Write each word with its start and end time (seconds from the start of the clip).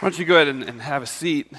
Why 0.00 0.10
don't 0.10 0.18
you 0.20 0.24
go 0.24 0.36
ahead 0.36 0.46
and, 0.46 0.62
and 0.62 0.80
have 0.80 1.02
a 1.02 1.06
seat? 1.06 1.52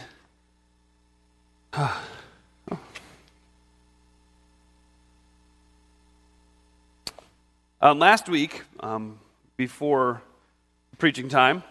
Um, 7.81 7.99
last 7.99 8.29
week, 8.29 8.61
um, 8.79 9.19
before 9.57 10.21
preaching 10.97 11.27
time, 11.27 11.63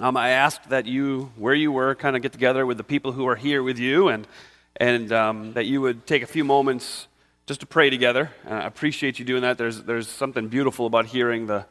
um, 0.00 0.16
I 0.16 0.28
asked 0.28 0.68
that 0.68 0.86
you, 0.86 1.32
where 1.34 1.54
you 1.54 1.72
were, 1.72 1.96
kind 1.96 2.14
of 2.14 2.22
get 2.22 2.30
together 2.30 2.64
with 2.64 2.76
the 2.76 2.84
people 2.84 3.10
who 3.10 3.26
are 3.26 3.34
here 3.34 3.64
with 3.64 3.80
you, 3.80 4.06
and 4.06 4.28
and 4.76 5.10
um, 5.10 5.52
that 5.54 5.66
you 5.66 5.80
would 5.80 6.06
take 6.06 6.22
a 6.22 6.26
few 6.26 6.44
moments 6.44 7.08
just 7.46 7.58
to 7.58 7.66
pray 7.66 7.90
together. 7.90 8.30
And 8.44 8.54
I 8.54 8.66
appreciate 8.66 9.18
you 9.18 9.24
doing 9.24 9.42
that. 9.42 9.58
There's 9.58 9.82
there's 9.82 10.06
something 10.06 10.46
beautiful 10.46 10.86
about 10.86 11.06
hearing 11.06 11.48
the 11.48 11.66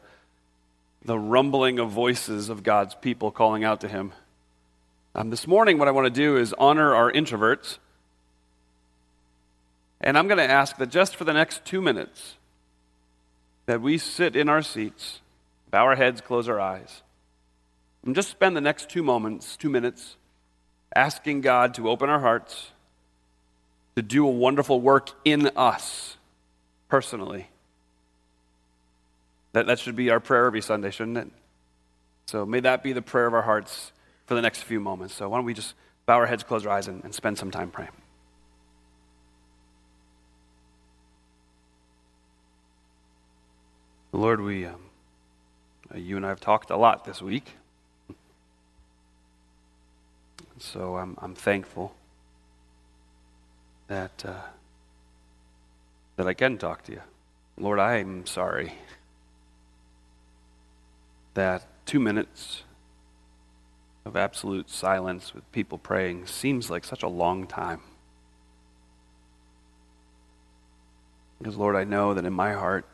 the 1.06 1.18
rumbling 1.18 1.78
of 1.78 1.90
voices 1.90 2.48
of 2.48 2.64
God's 2.64 2.94
people 2.96 3.30
calling 3.30 3.62
out 3.62 3.80
to 3.82 3.88
Him. 3.88 4.12
Um, 5.14 5.30
this 5.30 5.46
morning, 5.46 5.78
what 5.78 5.86
I 5.86 5.92
want 5.92 6.06
to 6.06 6.10
do 6.10 6.36
is 6.36 6.52
honor 6.58 6.94
our 6.94 7.12
introverts. 7.12 7.78
And 10.00 10.18
I'm 10.18 10.26
going 10.26 10.38
to 10.38 10.50
ask 10.50 10.76
that 10.78 10.90
just 10.90 11.14
for 11.14 11.24
the 11.24 11.32
next 11.32 11.64
two 11.64 11.80
minutes, 11.80 12.34
that 13.66 13.80
we 13.80 13.98
sit 13.98 14.34
in 14.34 14.48
our 14.48 14.62
seats, 14.62 15.20
bow 15.70 15.84
our 15.84 15.96
heads, 15.96 16.20
close 16.20 16.48
our 16.48 16.60
eyes, 16.60 17.02
and 18.04 18.14
just 18.14 18.28
spend 18.28 18.56
the 18.56 18.60
next 18.60 18.90
two 18.90 19.02
moments, 19.02 19.56
two 19.56 19.70
minutes, 19.70 20.16
asking 20.94 21.40
God 21.40 21.72
to 21.74 21.88
open 21.88 22.10
our 22.10 22.20
hearts, 22.20 22.72
to 23.94 24.02
do 24.02 24.26
a 24.26 24.30
wonderful 24.30 24.80
work 24.80 25.10
in 25.24 25.50
us 25.56 26.16
personally. 26.88 27.48
That, 29.56 29.68
that 29.68 29.78
should 29.78 29.96
be 29.96 30.10
our 30.10 30.20
prayer 30.20 30.44
every 30.44 30.60
Sunday, 30.60 30.90
shouldn't 30.90 31.16
it? 31.16 31.28
So 32.26 32.44
may 32.44 32.60
that 32.60 32.82
be 32.82 32.92
the 32.92 33.00
prayer 33.00 33.26
of 33.26 33.32
our 33.32 33.40
hearts 33.40 33.90
for 34.26 34.34
the 34.34 34.42
next 34.42 34.64
few 34.64 34.80
moments. 34.80 35.14
So 35.14 35.30
why 35.30 35.38
don't 35.38 35.46
we 35.46 35.54
just 35.54 35.72
bow 36.04 36.16
our 36.16 36.26
heads, 36.26 36.42
close 36.42 36.66
our 36.66 36.72
eyes, 36.72 36.88
and, 36.88 37.02
and 37.04 37.14
spend 37.14 37.38
some 37.38 37.50
time 37.50 37.70
praying. 37.70 37.88
Lord, 44.12 44.42
we, 44.42 44.66
um, 44.66 44.82
you 45.94 46.18
and 46.18 46.26
I 46.26 46.28
have 46.28 46.40
talked 46.40 46.68
a 46.68 46.76
lot 46.76 47.06
this 47.06 47.22
week. 47.22 47.54
So 50.58 50.98
I'm, 50.98 51.16
I'm 51.22 51.34
thankful 51.34 51.94
that, 53.88 54.22
uh, 54.22 54.34
that 56.16 56.26
I 56.26 56.34
can 56.34 56.58
talk 56.58 56.82
to 56.82 56.92
you. 56.92 57.00
Lord, 57.56 57.78
I'm 57.78 58.26
sorry 58.26 58.74
that 61.36 61.66
two 61.84 62.00
minutes 62.00 62.62
of 64.06 64.16
absolute 64.16 64.70
silence 64.70 65.34
with 65.34 65.50
people 65.52 65.76
praying 65.76 66.26
seems 66.26 66.70
like 66.70 66.82
such 66.82 67.02
a 67.02 67.08
long 67.08 67.46
time. 67.46 67.80
Because, 71.38 71.56
Lord, 71.56 71.76
I 71.76 71.84
know 71.84 72.14
that 72.14 72.24
in 72.24 72.32
my 72.32 72.54
heart, 72.54 72.86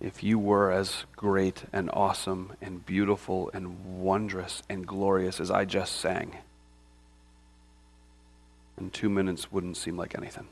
if 0.00 0.22
you 0.22 0.38
were 0.38 0.72
as 0.72 1.04
great 1.14 1.64
and 1.70 1.90
awesome 1.92 2.54
and 2.62 2.84
beautiful 2.84 3.50
and 3.52 4.00
wondrous 4.00 4.62
and 4.70 4.86
glorious 4.86 5.38
as 5.38 5.50
I 5.50 5.66
just 5.66 5.96
sang, 5.96 6.38
then 8.78 8.88
two 8.90 9.10
minutes 9.10 9.52
wouldn't 9.52 9.76
seem 9.76 9.98
like 9.98 10.16
anything. 10.16 10.48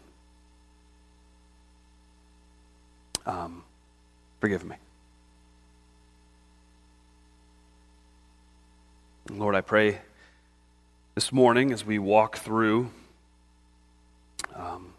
Um, 3.24 3.64
forgive 4.40 4.64
me. 4.64 4.76
Lord, 9.32 9.54
I 9.54 9.60
pray 9.60 10.00
this 11.14 11.32
morning 11.32 11.72
as 11.72 11.84
we 11.84 12.00
walk 12.00 12.38
through 12.38 12.90
um, 14.56 14.92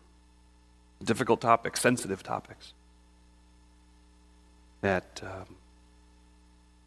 difficult 1.03 1.41
topics, 1.41 1.81
sensitive 1.81 2.23
topics, 2.23 2.73
that 4.79 5.21
um, 5.21 5.55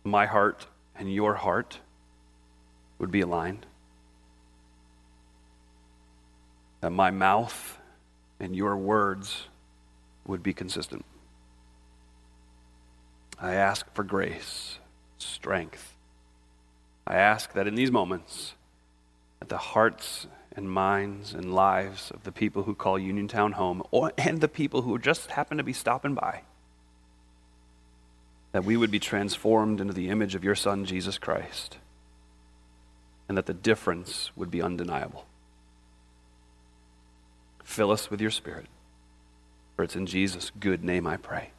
my 0.04 0.24
heart 0.24 0.66
and 0.96 1.12
your 1.12 1.34
heart 1.34 1.80
would 2.98 3.10
be 3.10 3.20
aligned, 3.20 3.66
that 6.80 6.90
my 6.90 7.10
mouth 7.10 7.78
and 8.40 8.56
your 8.56 8.76
words 8.76 9.48
would 10.26 10.42
be 10.42 10.54
consistent. 10.54 11.04
I 13.38 13.52
ask 13.52 13.92
for 13.94 14.02
grace, 14.02 14.78
strength, 15.18 15.93
I 17.06 17.16
ask 17.16 17.52
that 17.52 17.66
in 17.66 17.74
these 17.74 17.90
moments, 17.90 18.54
that 19.40 19.48
the 19.48 19.58
hearts 19.58 20.26
and 20.56 20.70
minds 20.70 21.34
and 21.34 21.54
lives 21.54 22.10
of 22.10 22.22
the 22.24 22.32
people 22.32 22.62
who 22.62 22.74
call 22.74 22.98
Uniontown 22.98 23.52
home, 23.52 23.82
or, 23.90 24.12
and 24.16 24.40
the 24.40 24.48
people 24.48 24.82
who 24.82 24.98
just 24.98 25.32
happen 25.32 25.58
to 25.58 25.64
be 25.64 25.72
stopping 25.72 26.14
by, 26.14 26.42
that 28.52 28.64
we 28.64 28.76
would 28.76 28.90
be 28.90 29.00
transformed 29.00 29.80
into 29.80 29.92
the 29.92 30.08
image 30.08 30.34
of 30.34 30.44
your 30.44 30.54
Son, 30.54 30.84
Jesus 30.84 31.18
Christ, 31.18 31.78
and 33.28 33.36
that 33.36 33.46
the 33.46 33.54
difference 33.54 34.30
would 34.36 34.50
be 34.50 34.62
undeniable. 34.62 35.26
Fill 37.64 37.90
us 37.90 38.10
with 38.10 38.20
your 38.20 38.30
Spirit, 38.30 38.66
for 39.74 39.82
it's 39.82 39.96
in 39.96 40.06
Jesus' 40.06 40.52
good 40.60 40.84
name 40.84 41.06
I 41.06 41.16
pray. 41.16 41.50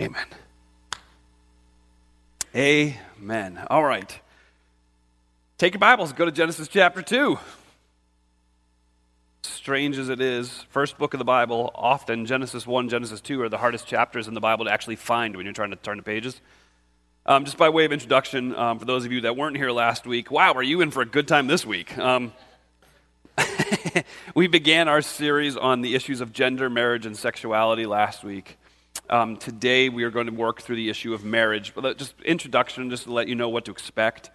Amen. 0.00 0.26
Amen. 2.56 3.66
All 3.68 3.84
right. 3.84 4.20
Take 5.64 5.72
your 5.72 5.78
Bibles, 5.78 6.12
go 6.12 6.26
to 6.26 6.30
Genesis 6.30 6.68
chapter 6.68 7.00
2. 7.00 7.38
Strange 9.44 9.96
as 9.96 10.10
it 10.10 10.20
is, 10.20 10.50
first 10.68 10.98
book 10.98 11.14
of 11.14 11.18
the 11.18 11.24
Bible, 11.24 11.70
often 11.74 12.26
Genesis 12.26 12.66
1, 12.66 12.90
Genesis 12.90 13.22
2 13.22 13.40
are 13.40 13.48
the 13.48 13.56
hardest 13.56 13.86
chapters 13.86 14.28
in 14.28 14.34
the 14.34 14.42
Bible 14.42 14.66
to 14.66 14.70
actually 14.70 14.96
find 14.96 15.34
when 15.34 15.46
you're 15.46 15.54
trying 15.54 15.70
to 15.70 15.76
turn 15.76 15.96
the 15.96 16.02
pages. 16.02 16.38
Um, 17.24 17.46
just 17.46 17.56
by 17.56 17.70
way 17.70 17.86
of 17.86 17.92
introduction, 17.92 18.54
um, 18.54 18.78
for 18.78 18.84
those 18.84 19.06
of 19.06 19.12
you 19.12 19.22
that 19.22 19.38
weren't 19.38 19.56
here 19.56 19.70
last 19.70 20.06
week, 20.06 20.30
wow, 20.30 20.52
are 20.52 20.62
you 20.62 20.82
in 20.82 20.90
for 20.90 21.00
a 21.00 21.06
good 21.06 21.26
time 21.26 21.46
this 21.46 21.64
week? 21.64 21.96
Um, 21.96 22.34
we 24.34 24.48
began 24.48 24.86
our 24.86 25.00
series 25.00 25.56
on 25.56 25.80
the 25.80 25.94
issues 25.94 26.20
of 26.20 26.34
gender, 26.34 26.68
marriage, 26.68 27.06
and 27.06 27.16
sexuality 27.16 27.86
last 27.86 28.22
week. 28.22 28.58
Um, 29.08 29.38
today, 29.38 29.88
we 29.88 30.04
are 30.04 30.10
going 30.10 30.26
to 30.26 30.34
work 30.34 30.60
through 30.60 30.76
the 30.76 30.90
issue 30.90 31.14
of 31.14 31.24
marriage. 31.24 31.72
But 31.74 31.96
just 31.96 32.20
introduction, 32.20 32.90
just 32.90 33.04
to 33.04 33.14
let 33.14 33.28
you 33.28 33.34
know 33.34 33.48
what 33.48 33.64
to 33.64 33.70
expect. 33.70 34.28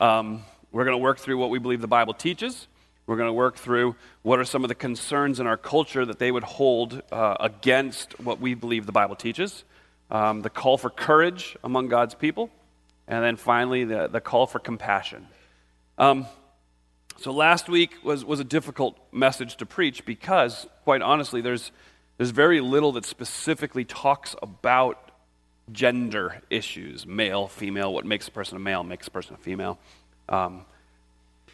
Um, 0.00 0.44
we're 0.72 0.84
going 0.84 0.94
to 0.94 1.02
work 1.02 1.18
through 1.18 1.38
what 1.38 1.50
we 1.50 1.58
believe 1.58 1.80
the 1.80 1.88
Bible 1.88 2.14
teaches. 2.14 2.68
We're 3.06 3.16
going 3.16 3.28
to 3.28 3.32
work 3.32 3.56
through 3.56 3.94
what 4.22 4.40
are 4.40 4.44
some 4.44 4.64
of 4.64 4.68
the 4.68 4.74
concerns 4.74 5.38
in 5.38 5.46
our 5.46 5.56
culture 5.56 6.04
that 6.04 6.18
they 6.18 6.32
would 6.32 6.42
hold 6.42 7.02
uh, 7.12 7.36
against 7.38 8.18
what 8.18 8.40
we 8.40 8.54
believe 8.54 8.84
the 8.84 8.92
Bible 8.92 9.14
teaches, 9.14 9.64
um, 10.10 10.42
the 10.42 10.50
call 10.50 10.76
for 10.76 10.90
courage 10.90 11.56
among 11.62 11.88
God's 11.88 12.14
people, 12.14 12.50
and 13.06 13.22
then 13.22 13.36
finally 13.36 13.84
the, 13.84 14.08
the 14.08 14.20
call 14.20 14.46
for 14.46 14.58
compassion. 14.58 15.28
Um, 15.98 16.26
so 17.18 17.32
last 17.32 17.68
week 17.68 17.92
was, 18.02 18.24
was 18.24 18.40
a 18.40 18.44
difficult 18.44 18.98
message 19.12 19.56
to 19.56 19.66
preach 19.66 20.04
because, 20.04 20.66
quite 20.84 21.00
honestly, 21.00 21.40
there's, 21.40 21.70
there's 22.18 22.30
very 22.30 22.60
little 22.60 22.92
that 22.92 23.06
specifically 23.06 23.84
talks 23.84 24.34
about 24.42 25.10
gender 25.72 26.42
issues 26.50 27.06
male, 27.06 27.48
female, 27.48 27.92
what 27.92 28.04
makes 28.04 28.28
a 28.28 28.30
person 28.30 28.56
a 28.56 28.60
male 28.60 28.84
makes 28.84 29.08
a 29.08 29.10
person 29.10 29.34
a 29.34 29.38
female. 29.38 29.78
Um, 30.28 30.64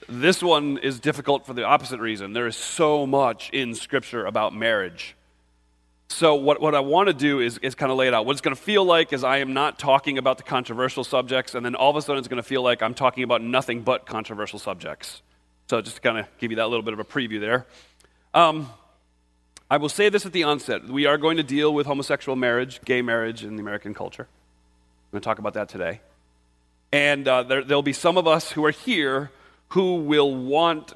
this 0.09 0.43
one 0.43 0.79
is 0.79 1.01
difficult 1.01 1.47
for 1.47 1.55
the 1.55 1.65
opposite 1.65 2.01
reason. 2.01 2.33
There 2.33 2.47
is 2.47 2.57
so 2.57 3.07
much 3.07 3.51
in 3.51 3.75
Scripture 3.75 4.27
about 4.27 4.55
marriage. 4.55 5.15
So, 6.09 6.35
what, 6.35 6.61
what 6.61 6.75
I 6.75 6.81
want 6.81 7.07
to 7.09 7.15
do 7.15 7.41
is, 7.41 7.57
is 7.59 7.75
kind 7.75 7.91
of 7.91 7.97
lay 7.97 8.07
it 8.07 8.13
out. 8.13 8.27
What 8.27 8.33
it's 8.33 8.43
going 8.43 8.55
to 8.55 8.61
feel 8.61 8.85
like 8.85 9.13
is 9.13 9.25
I 9.25 9.39
am 9.39 9.55
not 9.55 9.79
talking 9.79 10.19
about 10.19 10.37
the 10.37 10.43
controversial 10.43 11.05
subjects, 11.05 11.55
and 11.55 11.65
then 11.65 11.75
all 11.75 11.89
of 11.89 11.97
a 11.97 12.03
sudden 12.03 12.19
it's 12.19 12.29
going 12.29 12.43
to 12.43 12.47
feel 12.47 12.63
like 12.63 12.83
I'm 12.83 12.93
talking 12.93 13.25
about 13.25 13.41
nothing 13.41 13.81
but 13.81 14.05
controversial 14.05 14.59
subjects. 14.59 15.23
So, 15.71 15.81
just 15.81 15.97
to 15.97 16.03
kind 16.03 16.19
of 16.19 16.27
give 16.39 16.51
you 16.51 16.57
that 16.59 16.69
little 16.69 16.83
bit 16.83 16.93
of 16.93 17.01
a 17.01 17.05
preview 17.05 17.41
there. 17.41 17.67
Um, 18.35 18.69
I 19.71 19.79
will 19.79 19.89
say 19.89 20.11
this 20.11 20.27
at 20.27 20.33
the 20.33 20.43
onset. 20.43 20.87
We 20.87 21.07
are 21.07 21.17
going 21.17 21.39
to 21.39 21.43
deal 21.43 21.73
with 21.73 21.87
homosexual 21.87 22.37
marriage, 22.37 22.83
gay 22.85 23.01
marriage 23.01 23.43
in 23.43 23.57
the 23.57 23.63
American 23.63 23.95
culture. 23.95 24.25
I'm 24.25 25.13
going 25.13 25.23
to 25.23 25.25
talk 25.25 25.39
about 25.39 25.55
that 25.55 25.71
today. 25.71 26.03
And 26.93 27.27
uh, 27.27 27.43
there, 27.43 27.65
there'll 27.65 27.83
be 27.83 27.95
some 27.95 28.19
of 28.19 28.27
us 28.27 28.53
who 28.53 28.65
are 28.67 28.71
here 28.71 29.31
who 29.69 29.97
will 29.97 30.35
want 30.35 30.93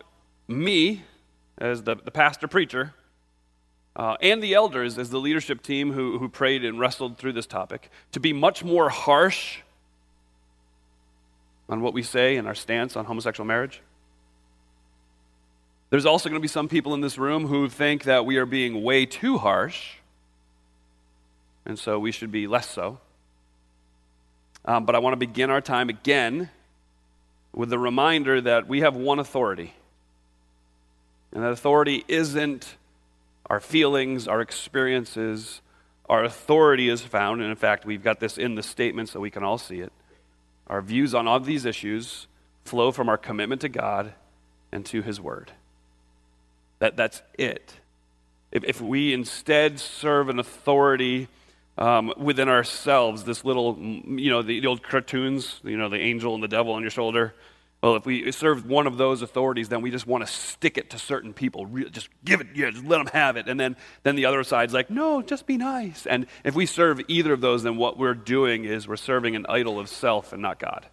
me, 0.46 1.02
as 1.56 1.82
the, 1.84 1.96
the 1.96 2.10
pastor 2.10 2.46
preacher, 2.46 2.92
uh, 3.96 4.16
and 4.20 4.42
the 4.42 4.52
elders, 4.52 4.98
as 4.98 5.08
the 5.08 5.18
leadership 5.18 5.62
team 5.62 5.92
who, 5.92 6.18
who 6.18 6.28
prayed 6.28 6.62
and 6.62 6.78
wrestled 6.78 7.16
through 7.16 7.32
this 7.32 7.46
topic, 7.46 7.90
to 8.12 8.20
be 8.20 8.34
much 8.34 8.62
more 8.62 8.90
harsh 8.90 9.60
on 11.68 11.80
what 11.80 11.94
we 11.94 12.02
say 12.02 12.36
and 12.36 12.46
our 12.46 12.54
stance 12.54 12.94
on 12.94 13.06
homosexual 13.06 13.46
marriage. 13.46 13.80
There's 15.88 16.04
also 16.04 16.28
going 16.28 16.38
to 16.38 16.42
be 16.42 16.48
some 16.48 16.68
people 16.68 16.92
in 16.92 17.00
this 17.00 17.16
room 17.16 17.46
who 17.46 17.70
think 17.70 18.04
that 18.04 18.26
we 18.26 18.36
are 18.36 18.46
being 18.46 18.82
way 18.82 19.06
too 19.06 19.38
harsh, 19.38 19.94
and 21.64 21.78
so 21.78 21.98
we 21.98 22.12
should 22.12 22.30
be 22.30 22.46
less 22.46 22.68
so. 22.68 22.98
Um, 24.66 24.84
but 24.84 24.94
I 24.94 24.98
want 24.98 25.12
to 25.12 25.18
begin 25.18 25.50
our 25.50 25.60
time 25.60 25.88
again 25.88 26.50
with 27.52 27.70
the 27.70 27.78
reminder 27.78 28.40
that 28.40 28.68
we 28.68 28.80
have 28.80 28.96
one 28.96 29.18
authority. 29.18 29.74
And 31.32 31.42
that 31.42 31.52
authority 31.52 32.04
isn't 32.08 32.76
our 33.48 33.60
feelings, 33.60 34.26
our 34.26 34.40
experiences. 34.40 35.60
Our 36.08 36.24
authority 36.24 36.88
is 36.88 37.00
found, 37.02 37.40
and 37.40 37.50
in 37.50 37.56
fact, 37.56 37.84
we've 37.84 38.02
got 38.02 38.20
this 38.20 38.38
in 38.38 38.54
the 38.54 38.62
statement 38.62 39.08
so 39.08 39.20
we 39.20 39.30
can 39.30 39.42
all 39.42 39.58
see 39.58 39.80
it. 39.80 39.92
Our 40.66 40.82
views 40.82 41.14
on 41.14 41.28
all 41.28 41.36
of 41.36 41.46
these 41.46 41.64
issues 41.64 42.26
flow 42.64 42.90
from 42.90 43.08
our 43.08 43.18
commitment 43.18 43.60
to 43.62 43.68
God 43.68 44.12
and 44.72 44.84
to 44.86 45.02
His 45.02 45.20
Word. 45.20 45.52
That, 46.80 46.96
that's 46.96 47.22
it. 47.38 47.74
If, 48.50 48.64
if 48.64 48.80
we 48.80 49.12
instead 49.12 49.80
serve 49.80 50.28
an 50.28 50.38
authority 50.38 51.28
um, 51.78 52.12
within 52.16 52.48
ourselves, 52.48 53.24
this 53.24 53.44
little, 53.44 53.76
you 53.78 54.30
know, 54.30 54.42
the, 54.42 54.60
the 54.60 54.66
old 54.66 54.82
cartoons, 54.82 55.60
you 55.62 55.76
know, 55.76 55.88
the 55.88 55.98
angel 55.98 56.34
and 56.34 56.42
the 56.42 56.48
devil 56.48 56.72
on 56.72 56.82
your 56.82 56.90
shoulder, 56.90 57.34
well, 57.82 57.94
if 57.94 58.06
we 58.06 58.32
serve 58.32 58.66
one 58.66 58.86
of 58.86 58.96
those 58.96 59.22
authorities, 59.22 59.68
then 59.68 59.82
we 59.82 59.90
just 59.90 60.06
want 60.06 60.26
to 60.26 60.32
stick 60.32 60.78
it 60.78 60.90
to 60.90 60.98
certain 60.98 61.32
people. 61.32 61.66
Just 61.90 62.08
give 62.24 62.40
it, 62.40 62.48
yeah, 62.54 62.70
just 62.70 62.84
let 62.84 62.98
them 62.98 63.06
have 63.12 63.36
it. 63.36 63.48
And 63.48 63.60
then, 63.60 63.76
then 64.02 64.16
the 64.16 64.24
other 64.24 64.42
side's 64.44 64.72
like, 64.72 64.90
no, 64.90 65.22
just 65.22 65.46
be 65.46 65.56
nice. 65.56 66.06
And 66.06 66.26
if 66.42 66.54
we 66.54 66.66
serve 66.66 67.00
either 67.06 67.32
of 67.32 67.40
those, 67.40 67.62
then 67.62 67.76
what 67.76 67.98
we're 67.98 68.14
doing 68.14 68.64
is 68.64 68.88
we're 68.88 68.96
serving 68.96 69.36
an 69.36 69.46
idol 69.48 69.78
of 69.78 69.88
self 69.88 70.32
and 70.32 70.40
not 70.40 70.58
God. 70.58 70.86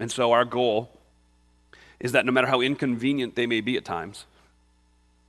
And 0.00 0.10
so 0.10 0.32
our 0.32 0.44
goal 0.44 0.90
is 2.00 2.12
that 2.12 2.26
no 2.26 2.32
matter 2.32 2.48
how 2.48 2.60
inconvenient 2.60 3.36
they 3.36 3.46
may 3.46 3.60
be 3.60 3.76
at 3.76 3.84
times, 3.84 4.24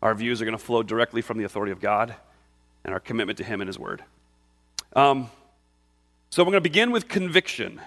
our 0.01 0.15
views 0.15 0.41
are 0.41 0.45
going 0.45 0.57
to 0.57 0.63
flow 0.63 0.83
directly 0.83 1.21
from 1.21 1.37
the 1.37 1.43
authority 1.43 1.73
of 1.73 1.81
God 1.81 2.15
and 2.83 2.93
our 2.93 2.99
commitment 2.99 3.37
to 3.37 3.43
Him 3.43 3.61
and 3.61 3.67
His 3.67 3.77
Word. 3.77 4.03
Um, 4.95 5.29
so 6.29 6.41
we're 6.43 6.51
going 6.51 6.63
to 6.63 6.69
begin 6.69 6.91
with 6.91 7.07
conviction 7.07 7.81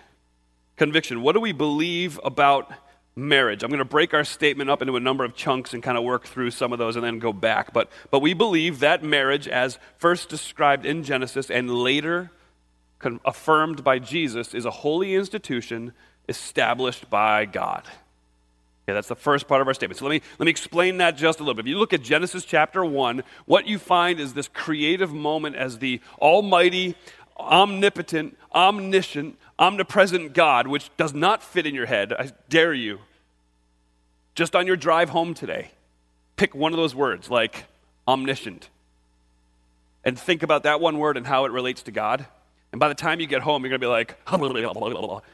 conviction. 0.76 1.22
What 1.22 1.32
do 1.32 1.40
we 1.40 1.52
believe 1.52 2.20
about 2.22 2.70
marriage? 3.16 3.62
I'm 3.62 3.68
going 3.68 3.78
to 3.78 3.84
break 3.84 4.14
our 4.14 4.24
statement 4.24 4.70
up 4.70 4.80
into 4.80 4.94
a 4.96 5.00
number 5.00 5.24
of 5.24 5.34
chunks 5.34 5.74
and 5.74 5.82
kind 5.82 5.98
of 5.98 6.04
work 6.04 6.24
through 6.24 6.52
some 6.52 6.72
of 6.72 6.78
those 6.78 6.96
and 6.96 7.04
then 7.04 7.18
go 7.18 7.32
back. 7.32 7.72
But, 7.72 7.90
but 8.10 8.20
we 8.20 8.32
believe 8.32 8.78
that 8.78 9.02
marriage, 9.02 9.48
as 9.48 9.78
first 9.96 10.28
described 10.28 10.86
in 10.86 11.02
Genesis 11.02 11.50
and 11.50 11.70
later 11.70 12.30
affirmed 13.24 13.82
by 13.82 13.98
Jesus, 13.98 14.54
is 14.54 14.64
a 14.64 14.70
holy 14.70 15.14
institution 15.14 15.92
established 16.28 17.10
by 17.10 17.44
God. 17.44 17.84
Okay, 18.88 18.94
that's 18.94 19.08
the 19.08 19.14
first 19.14 19.46
part 19.46 19.60
of 19.60 19.68
our 19.68 19.74
statement. 19.74 19.98
So 19.98 20.06
let 20.06 20.12
me, 20.12 20.22
let 20.38 20.46
me 20.46 20.50
explain 20.50 20.96
that 20.96 21.14
just 21.14 21.40
a 21.40 21.42
little 21.42 21.52
bit. 21.52 21.66
If 21.66 21.68
you 21.68 21.78
look 21.78 21.92
at 21.92 22.00
Genesis 22.00 22.42
chapter 22.42 22.82
1, 22.82 23.22
what 23.44 23.66
you 23.66 23.78
find 23.78 24.18
is 24.18 24.32
this 24.32 24.48
creative 24.48 25.12
moment 25.12 25.56
as 25.56 25.76
the 25.76 26.00
Almighty, 26.18 26.96
omnipotent, 27.38 28.38
omniscient, 28.54 29.36
omnipresent 29.58 30.32
God, 30.32 30.68
which 30.68 30.88
does 30.96 31.12
not 31.12 31.42
fit 31.42 31.66
in 31.66 31.74
your 31.74 31.84
head, 31.84 32.14
I 32.14 32.32
dare 32.48 32.72
you, 32.72 33.00
just 34.34 34.56
on 34.56 34.66
your 34.66 34.76
drive 34.76 35.10
home 35.10 35.34
today, 35.34 35.72
pick 36.36 36.54
one 36.54 36.72
of 36.72 36.78
those 36.78 36.94
words 36.94 37.28
like 37.28 37.66
omniscient 38.06 38.70
and 40.02 40.18
think 40.18 40.42
about 40.42 40.62
that 40.62 40.80
one 40.80 40.96
word 40.96 41.18
and 41.18 41.26
how 41.26 41.44
it 41.44 41.52
relates 41.52 41.82
to 41.82 41.90
God. 41.90 42.24
And 42.72 42.80
by 42.80 42.88
the 42.88 42.94
time 42.94 43.20
you 43.20 43.26
get 43.26 43.42
home, 43.42 43.64
you're 43.64 43.68
going 43.68 43.82
to 43.82 43.86
be 43.86 43.90
like, 43.90 44.16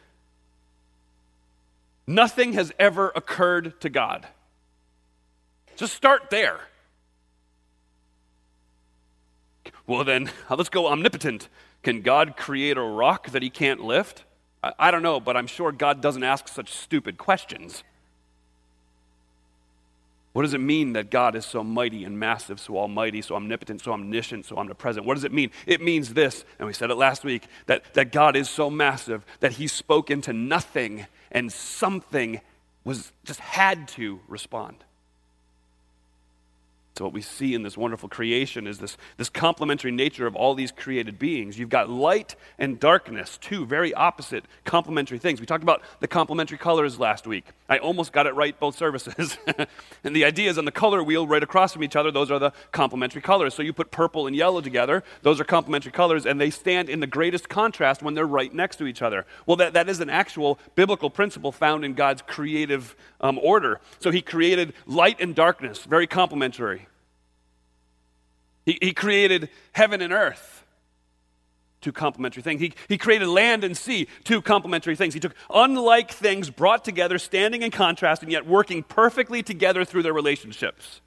nothing 2.06 2.52
has 2.54 2.72
ever 2.78 3.12
occurred 3.14 3.80
to 3.80 3.88
God. 3.88 4.26
Just 5.76 5.94
start 5.94 6.30
there. 6.30 6.60
Well, 9.86 10.04
then, 10.04 10.30
let's 10.50 10.68
go 10.68 10.86
omnipotent. 10.86 11.48
Can 11.82 12.00
God 12.00 12.36
create 12.36 12.76
a 12.76 12.82
rock 12.82 13.30
that 13.30 13.42
he 13.42 13.50
can't 13.50 13.80
lift? 13.80 14.24
I, 14.62 14.72
I 14.78 14.90
don't 14.90 15.02
know, 15.02 15.20
but 15.20 15.36
I'm 15.36 15.46
sure 15.46 15.72
God 15.72 16.00
doesn't 16.00 16.22
ask 16.22 16.48
such 16.48 16.72
stupid 16.72 17.18
questions. 17.18 17.82
What 20.34 20.42
does 20.42 20.52
it 20.52 20.60
mean 20.60 20.94
that 20.94 21.10
God 21.12 21.36
is 21.36 21.46
so 21.46 21.62
mighty 21.62 22.02
and 22.02 22.18
massive, 22.18 22.58
so 22.58 22.76
almighty, 22.76 23.22
so 23.22 23.36
omnipotent, 23.36 23.82
so 23.82 23.92
omniscient, 23.92 24.44
so 24.46 24.56
omnipresent? 24.56 25.06
What 25.06 25.14
does 25.14 25.22
it 25.22 25.32
mean? 25.32 25.52
It 25.64 25.80
means 25.80 26.12
this, 26.12 26.44
and 26.58 26.66
we 26.66 26.72
said 26.72 26.90
it 26.90 26.96
last 26.96 27.22
week, 27.22 27.44
that, 27.66 27.94
that 27.94 28.10
God 28.10 28.34
is 28.34 28.50
so 28.50 28.68
massive 28.68 29.24
that 29.38 29.52
he 29.52 29.68
spoke 29.68 30.10
into 30.10 30.32
nothing 30.32 31.06
and 31.30 31.52
something 31.52 32.40
was 32.82 33.12
just 33.24 33.38
had 33.38 33.86
to 33.88 34.18
respond. 34.26 34.82
So, 36.96 37.06
what 37.06 37.12
we 37.12 37.22
see 37.22 37.54
in 37.54 37.64
this 37.64 37.76
wonderful 37.76 38.08
creation 38.08 38.68
is 38.68 38.78
this, 38.78 38.96
this 39.16 39.28
complementary 39.28 39.90
nature 39.90 40.28
of 40.28 40.36
all 40.36 40.54
these 40.54 40.70
created 40.70 41.18
beings. 41.18 41.58
You've 41.58 41.68
got 41.68 41.90
light 41.90 42.36
and 42.56 42.78
darkness, 42.78 43.36
two 43.36 43.66
very 43.66 43.92
opposite 43.92 44.44
complementary 44.64 45.18
things. 45.18 45.40
We 45.40 45.46
talked 45.46 45.64
about 45.64 45.82
the 45.98 46.06
complementary 46.06 46.56
colors 46.56 47.00
last 47.00 47.26
week. 47.26 47.46
I 47.68 47.78
almost 47.78 48.12
got 48.12 48.28
it 48.28 48.34
right 48.36 48.56
both 48.60 48.76
services. 48.76 49.36
and 50.04 50.14
the 50.14 50.24
idea 50.24 50.48
is 50.48 50.56
on 50.56 50.66
the 50.66 50.70
color 50.70 51.02
wheel 51.02 51.26
right 51.26 51.42
across 51.42 51.72
from 51.72 51.82
each 51.82 51.96
other, 51.96 52.12
those 52.12 52.30
are 52.30 52.38
the 52.38 52.52
complementary 52.70 53.22
colors. 53.22 53.54
So, 53.54 53.62
you 53.64 53.72
put 53.72 53.90
purple 53.90 54.28
and 54.28 54.36
yellow 54.36 54.60
together, 54.60 55.02
those 55.22 55.40
are 55.40 55.44
complementary 55.44 55.90
colors, 55.90 56.26
and 56.26 56.40
they 56.40 56.50
stand 56.50 56.88
in 56.88 57.00
the 57.00 57.08
greatest 57.08 57.48
contrast 57.48 58.04
when 58.04 58.14
they're 58.14 58.24
right 58.24 58.54
next 58.54 58.76
to 58.76 58.86
each 58.86 59.02
other. 59.02 59.26
Well, 59.46 59.56
that, 59.56 59.72
that 59.72 59.88
is 59.88 59.98
an 59.98 60.10
actual 60.10 60.60
biblical 60.76 61.10
principle 61.10 61.50
found 61.50 61.84
in 61.84 61.94
God's 61.94 62.22
creative 62.22 62.94
um, 63.20 63.40
order. 63.42 63.80
So, 63.98 64.12
He 64.12 64.22
created 64.22 64.74
light 64.86 65.20
and 65.20 65.34
darkness, 65.34 65.82
very 65.82 66.06
complementary. 66.06 66.83
He, 68.64 68.78
he 68.80 68.92
created 68.92 69.50
heaven 69.72 70.00
and 70.00 70.12
earth, 70.12 70.64
two 71.80 71.92
complementary 71.92 72.42
things. 72.42 72.60
He, 72.60 72.72
he 72.88 72.98
created 72.98 73.28
land 73.28 73.62
and 73.62 73.76
sea, 73.76 74.08
two 74.24 74.40
complementary 74.40 74.96
things. 74.96 75.14
He 75.14 75.20
took 75.20 75.34
unlike 75.52 76.10
things 76.10 76.50
brought 76.50 76.84
together, 76.84 77.18
standing 77.18 77.62
in 77.62 77.70
contrast, 77.70 78.22
and 78.22 78.32
yet 78.32 78.46
working 78.46 78.82
perfectly 78.82 79.42
together 79.42 79.84
through 79.84 80.02
their 80.02 80.14
relationships. 80.14 81.00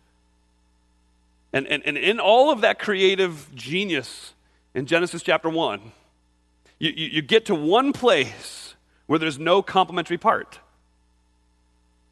And, 1.53 1.65
and, 1.67 1.83
and 1.85 1.97
in 1.97 2.19
all 2.19 2.51
of 2.51 2.61
that 2.61 2.77
creative 2.77 3.49
genius 3.55 4.33
in 4.75 4.85
Genesis 4.85 5.23
chapter 5.23 5.49
1, 5.49 5.81
you, 6.79 6.91
you, 6.95 7.07
you 7.07 7.21
get 7.21 7.45
to 7.47 7.55
one 7.55 7.93
place 7.93 8.75
where 9.07 9.17
there's 9.17 9.39
no 9.39 9.61
complementary 9.61 10.17
part, 10.17 10.59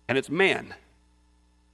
and 0.08 0.18
it's 0.18 0.30
man. 0.30 0.74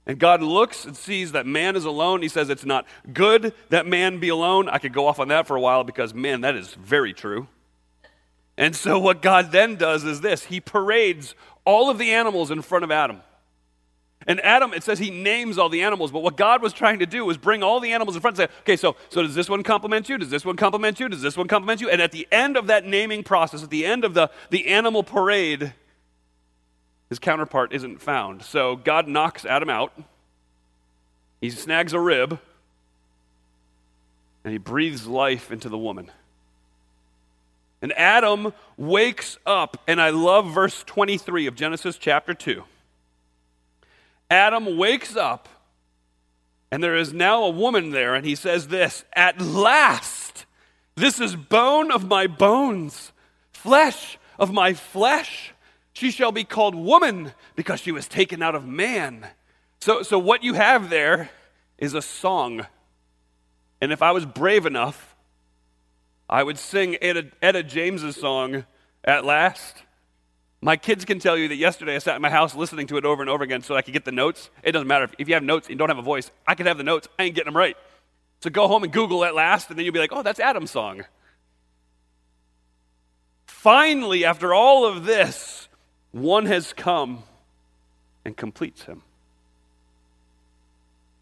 And 0.06 0.18
God 0.18 0.42
looks 0.42 0.84
and 0.84 0.96
sees 0.96 1.32
that 1.32 1.46
man 1.46 1.76
is 1.76 1.84
alone. 1.84 2.22
He 2.22 2.28
says 2.28 2.50
it's 2.50 2.64
not 2.64 2.86
good 3.12 3.54
that 3.68 3.86
man 3.86 4.18
be 4.18 4.30
alone. 4.30 4.68
I 4.68 4.78
could 4.78 4.92
go 4.92 5.06
off 5.06 5.20
on 5.20 5.28
that 5.28 5.46
for 5.46 5.56
a 5.56 5.60
while 5.60 5.84
because, 5.84 6.12
man, 6.12 6.40
that 6.40 6.56
is 6.56 6.74
very 6.74 7.12
true. 7.12 7.46
And 8.56 8.74
so, 8.74 8.98
what 8.98 9.22
God 9.22 9.52
then 9.52 9.76
does 9.76 10.04
is 10.04 10.20
this 10.20 10.44
He 10.44 10.60
parades 10.60 11.34
all 11.64 11.88
of 11.88 11.98
the 11.98 12.12
animals 12.12 12.50
in 12.50 12.62
front 12.62 12.84
of 12.84 12.90
Adam. 12.90 13.20
And 14.26 14.40
Adam, 14.40 14.72
it 14.72 14.82
says 14.84 14.98
he 14.98 15.10
names 15.10 15.58
all 15.58 15.68
the 15.68 15.82
animals, 15.82 16.12
but 16.12 16.22
what 16.22 16.36
God 16.36 16.62
was 16.62 16.72
trying 16.72 17.00
to 17.00 17.06
do 17.06 17.24
was 17.24 17.36
bring 17.36 17.62
all 17.62 17.80
the 17.80 17.92
animals 17.92 18.14
in 18.14 18.22
front 18.22 18.38
and 18.38 18.48
say, 18.48 18.56
okay, 18.60 18.76
so, 18.76 18.96
so 19.08 19.22
does 19.22 19.34
this 19.34 19.48
one 19.48 19.62
complement 19.62 20.08
you? 20.08 20.18
Does 20.18 20.30
this 20.30 20.44
one 20.44 20.56
complement 20.56 21.00
you? 21.00 21.08
Does 21.08 21.22
this 21.22 21.36
one 21.36 21.48
complement 21.48 21.80
you? 21.80 21.90
And 21.90 22.00
at 22.00 22.12
the 22.12 22.28
end 22.30 22.56
of 22.56 22.68
that 22.68 22.86
naming 22.86 23.24
process, 23.24 23.62
at 23.62 23.70
the 23.70 23.84
end 23.84 24.04
of 24.04 24.14
the, 24.14 24.30
the 24.50 24.68
animal 24.68 25.02
parade, 25.02 25.74
his 27.12 27.18
counterpart 27.18 27.74
isn't 27.74 28.00
found. 28.00 28.40
So 28.40 28.74
God 28.74 29.06
knocks 29.06 29.44
Adam 29.44 29.68
out. 29.68 29.92
He 31.42 31.50
snags 31.50 31.92
a 31.92 32.00
rib, 32.00 32.40
and 34.42 34.52
he 34.52 34.56
breathes 34.56 35.06
life 35.06 35.52
into 35.52 35.68
the 35.68 35.76
woman. 35.76 36.10
And 37.82 37.92
Adam 37.98 38.54
wakes 38.78 39.36
up, 39.44 39.76
and 39.86 40.00
I 40.00 40.08
love 40.08 40.54
verse 40.54 40.82
23 40.84 41.46
of 41.46 41.54
Genesis 41.54 41.98
chapter 41.98 42.32
2. 42.32 42.64
Adam 44.30 44.78
wakes 44.78 45.14
up, 45.14 45.50
and 46.70 46.82
there 46.82 46.96
is 46.96 47.12
now 47.12 47.44
a 47.44 47.50
woman 47.50 47.90
there, 47.90 48.14
and 48.14 48.24
he 48.24 48.34
says 48.34 48.68
this 48.68 49.04
At 49.12 49.38
last, 49.38 50.46
this 50.94 51.20
is 51.20 51.36
bone 51.36 51.92
of 51.92 52.08
my 52.08 52.26
bones, 52.26 53.12
flesh 53.52 54.16
of 54.38 54.50
my 54.50 54.72
flesh. 54.72 55.52
She 55.92 56.10
shall 56.10 56.32
be 56.32 56.44
called 56.44 56.74
woman 56.74 57.32
because 57.54 57.80
she 57.80 57.92
was 57.92 58.08
taken 58.08 58.42
out 58.42 58.54
of 58.54 58.66
man. 58.66 59.26
So, 59.80 60.02
so 60.02 60.18
what 60.18 60.42
you 60.42 60.54
have 60.54 60.90
there 60.90 61.30
is 61.78 61.94
a 61.94 62.02
song. 62.02 62.66
And 63.80 63.92
if 63.92 64.00
I 64.00 64.12
was 64.12 64.24
brave 64.24 64.64
enough, 64.64 65.14
I 66.28 66.42
would 66.42 66.58
sing 66.58 66.96
Etta, 67.02 67.26
Etta 67.42 67.62
James's 67.62 68.16
song, 68.16 68.64
At 69.04 69.24
Last. 69.24 69.82
My 70.60 70.76
kids 70.76 71.04
can 71.04 71.18
tell 71.18 71.36
you 71.36 71.48
that 71.48 71.56
yesterday 71.56 71.96
I 71.96 71.98
sat 71.98 72.14
in 72.14 72.22
my 72.22 72.30
house 72.30 72.54
listening 72.54 72.86
to 72.86 72.96
it 72.96 73.04
over 73.04 73.20
and 73.20 73.28
over 73.28 73.42
again 73.42 73.62
so 73.62 73.74
I 73.74 73.82
could 73.82 73.92
get 73.92 74.04
the 74.04 74.12
notes. 74.12 74.48
It 74.62 74.72
doesn't 74.72 74.86
matter. 74.86 75.10
If, 75.18 75.28
you 75.28 75.34
have 75.34 75.42
notes 75.42 75.66
and 75.66 75.74
you 75.74 75.78
don't 75.78 75.88
have 75.88 75.98
a 75.98 76.02
voice, 76.02 76.30
I 76.46 76.54
can 76.54 76.66
have 76.66 76.78
the 76.78 76.84
notes. 76.84 77.08
I 77.18 77.24
ain't 77.24 77.34
getting 77.34 77.52
them 77.52 77.56
right. 77.56 77.76
So 78.40 78.48
go 78.48 78.68
home 78.68 78.84
and 78.84 78.92
Google 78.92 79.24
At 79.24 79.34
Last, 79.34 79.68
and 79.68 79.78
then 79.78 79.84
you'll 79.84 79.92
be 79.92 79.98
like, 79.98 80.12
oh, 80.12 80.22
that's 80.22 80.38
Adam's 80.40 80.70
song. 80.70 81.04
Finally, 83.46 84.24
after 84.24 84.54
all 84.54 84.86
of 84.86 85.04
this, 85.04 85.61
one 86.12 86.46
has 86.46 86.72
come 86.72 87.24
and 88.24 88.36
completes 88.36 88.82
him. 88.82 89.02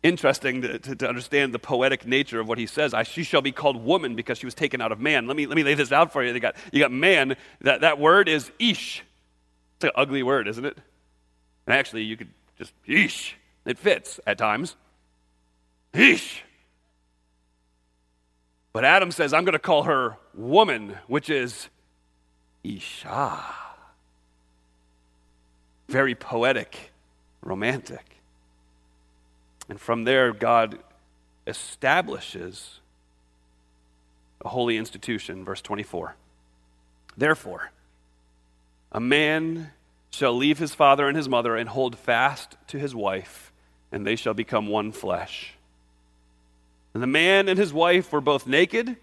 interesting 0.03 0.63
to, 0.63 0.79
to, 0.79 0.97
to, 0.97 1.09
understand 1.09 1.53
the 1.53 1.59
poetic 1.59 2.07
nature 2.07 2.41
of 2.41 2.49
what 2.49 2.59
he 2.59 2.67
says. 2.67 2.95
I, 2.95 3.03
she 3.03 3.23
shall 3.23 3.43
be 3.43 3.53
called 3.53 3.83
woman 3.85 4.15
because 4.17 4.39
she 4.39 4.47
was 4.47 4.55
taken 4.55 4.81
out 4.81 4.93
of 4.93 5.01
man. 5.01 5.27
Let 5.27 5.37
me, 5.37 5.47
let 5.47 5.57
me 5.57 5.63
lay 5.63 5.75
this 5.75 5.93
out 5.93 6.13
for 6.13 6.25
you. 6.25 6.33
You 6.33 6.41
got, 6.41 6.57
you 6.73 6.81
got 6.81 6.91
man. 6.91 7.37
That, 7.61 7.83
that 7.83 7.99
word 7.99 8.29
is 8.29 8.51
ish. 8.59 9.03
It's 9.77 9.85
an 9.85 9.91
ugly 9.95 10.23
word, 10.23 10.49
isn't 10.49 10.65
it? 10.65 10.77
And 11.67 11.77
actually, 11.77 12.05
you 12.05 12.17
could 12.17 12.31
just 12.59 12.73
ish. 12.87 13.37
It 13.67 13.79
fits 13.79 14.19
at 14.27 14.39
times. 14.39 14.75
Ish. 15.93 16.45
But 18.73 18.85
Adam 18.85 19.11
says, 19.11 19.33
I'm 19.33 19.45
going 19.45 19.53
to 19.53 19.59
call 19.59 19.85
her 19.85 20.17
woman, 20.35 20.97
which 21.09 21.29
is 21.29 21.69
Isha. 22.63 23.43
Very 25.91 26.15
poetic, 26.15 26.93
romantic. 27.43 28.17
And 29.69 29.81
from 29.81 30.05
there, 30.05 30.33
God 30.33 30.79
establishes 31.47 32.79
a 34.45 34.49
holy 34.49 34.77
institution. 34.77 35.45
Verse 35.45 35.61
24. 35.61 36.15
Therefore, 37.17 37.73
a 38.93 39.01
man 39.01 39.73
shall 40.11 40.33
leave 40.33 40.59
his 40.59 40.75
father 40.75 41.09
and 41.09 41.17
his 41.17 41.29
mother 41.29 41.57
and 41.57 41.69
hold 41.69 41.99
fast 41.99 42.57
to 42.69 42.79
his 42.79 42.95
wife, 42.95 43.53
and 43.91 44.07
they 44.07 44.17
shall 44.17 44.35
become 44.35 44.69
one 44.69 44.93
flesh. 44.93 45.55
And 46.95 47.03
the 47.03 47.09
man 47.09 47.49
and 47.49 47.59
his 47.59 47.73
wife 47.73 48.13
were 48.13 48.21
both 48.21 48.47
naked 48.47 48.97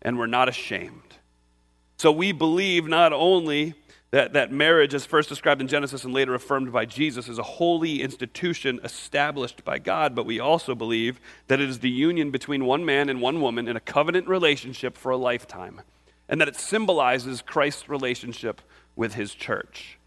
and 0.00 0.18
were 0.18 0.26
not 0.26 0.48
ashamed. 0.48 1.16
So 1.96 2.10
we 2.10 2.32
believe 2.32 2.88
not 2.88 3.12
only 3.12 3.74
that, 4.12 4.34
that 4.34 4.52
marriage, 4.52 4.92
as 4.92 5.06
first 5.06 5.30
described 5.30 5.62
in 5.62 5.68
Genesis 5.68 6.04
and 6.04 6.12
later 6.12 6.34
affirmed 6.34 6.70
by 6.70 6.84
Jesus, 6.84 7.28
is 7.28 7.38
a 7.38 7.42
holy 7.42 8.02
institution 8.02 8.78
established 8.84 9.64
by 9.64 9.78
God, 9.78 10.14
but 10.14 10.26
we 10.26 10.38
also 10.38 10.74
believe 10.74 11.18
that 11.48 11.60
it 11.60 11.68
is 11.68 11.78
the 11.78 11.90
union 11.90 12.30
between 12.30 12.66
one 12.66 12.84
man 12.84 13.08
and 13.08 13.22
one 13.22 13.40
woman 13.40 13.66
in 13.66 13.74
a 13.74 13.80
covenant 13.80 14.28
relationship 14.28 14.98
for 14.98 15.10
a 15.10 15.16
lifetime, 15.16 15.80
and 16.28 16.38
that 16.42 16.48
it 16.48 16.56
symbolizes 16.56 17.40
Christ's 17.40 17.88
relationship 17.88 18.60
with 18.96 19.14
his 19.14 19.34
church. 19.34 19.98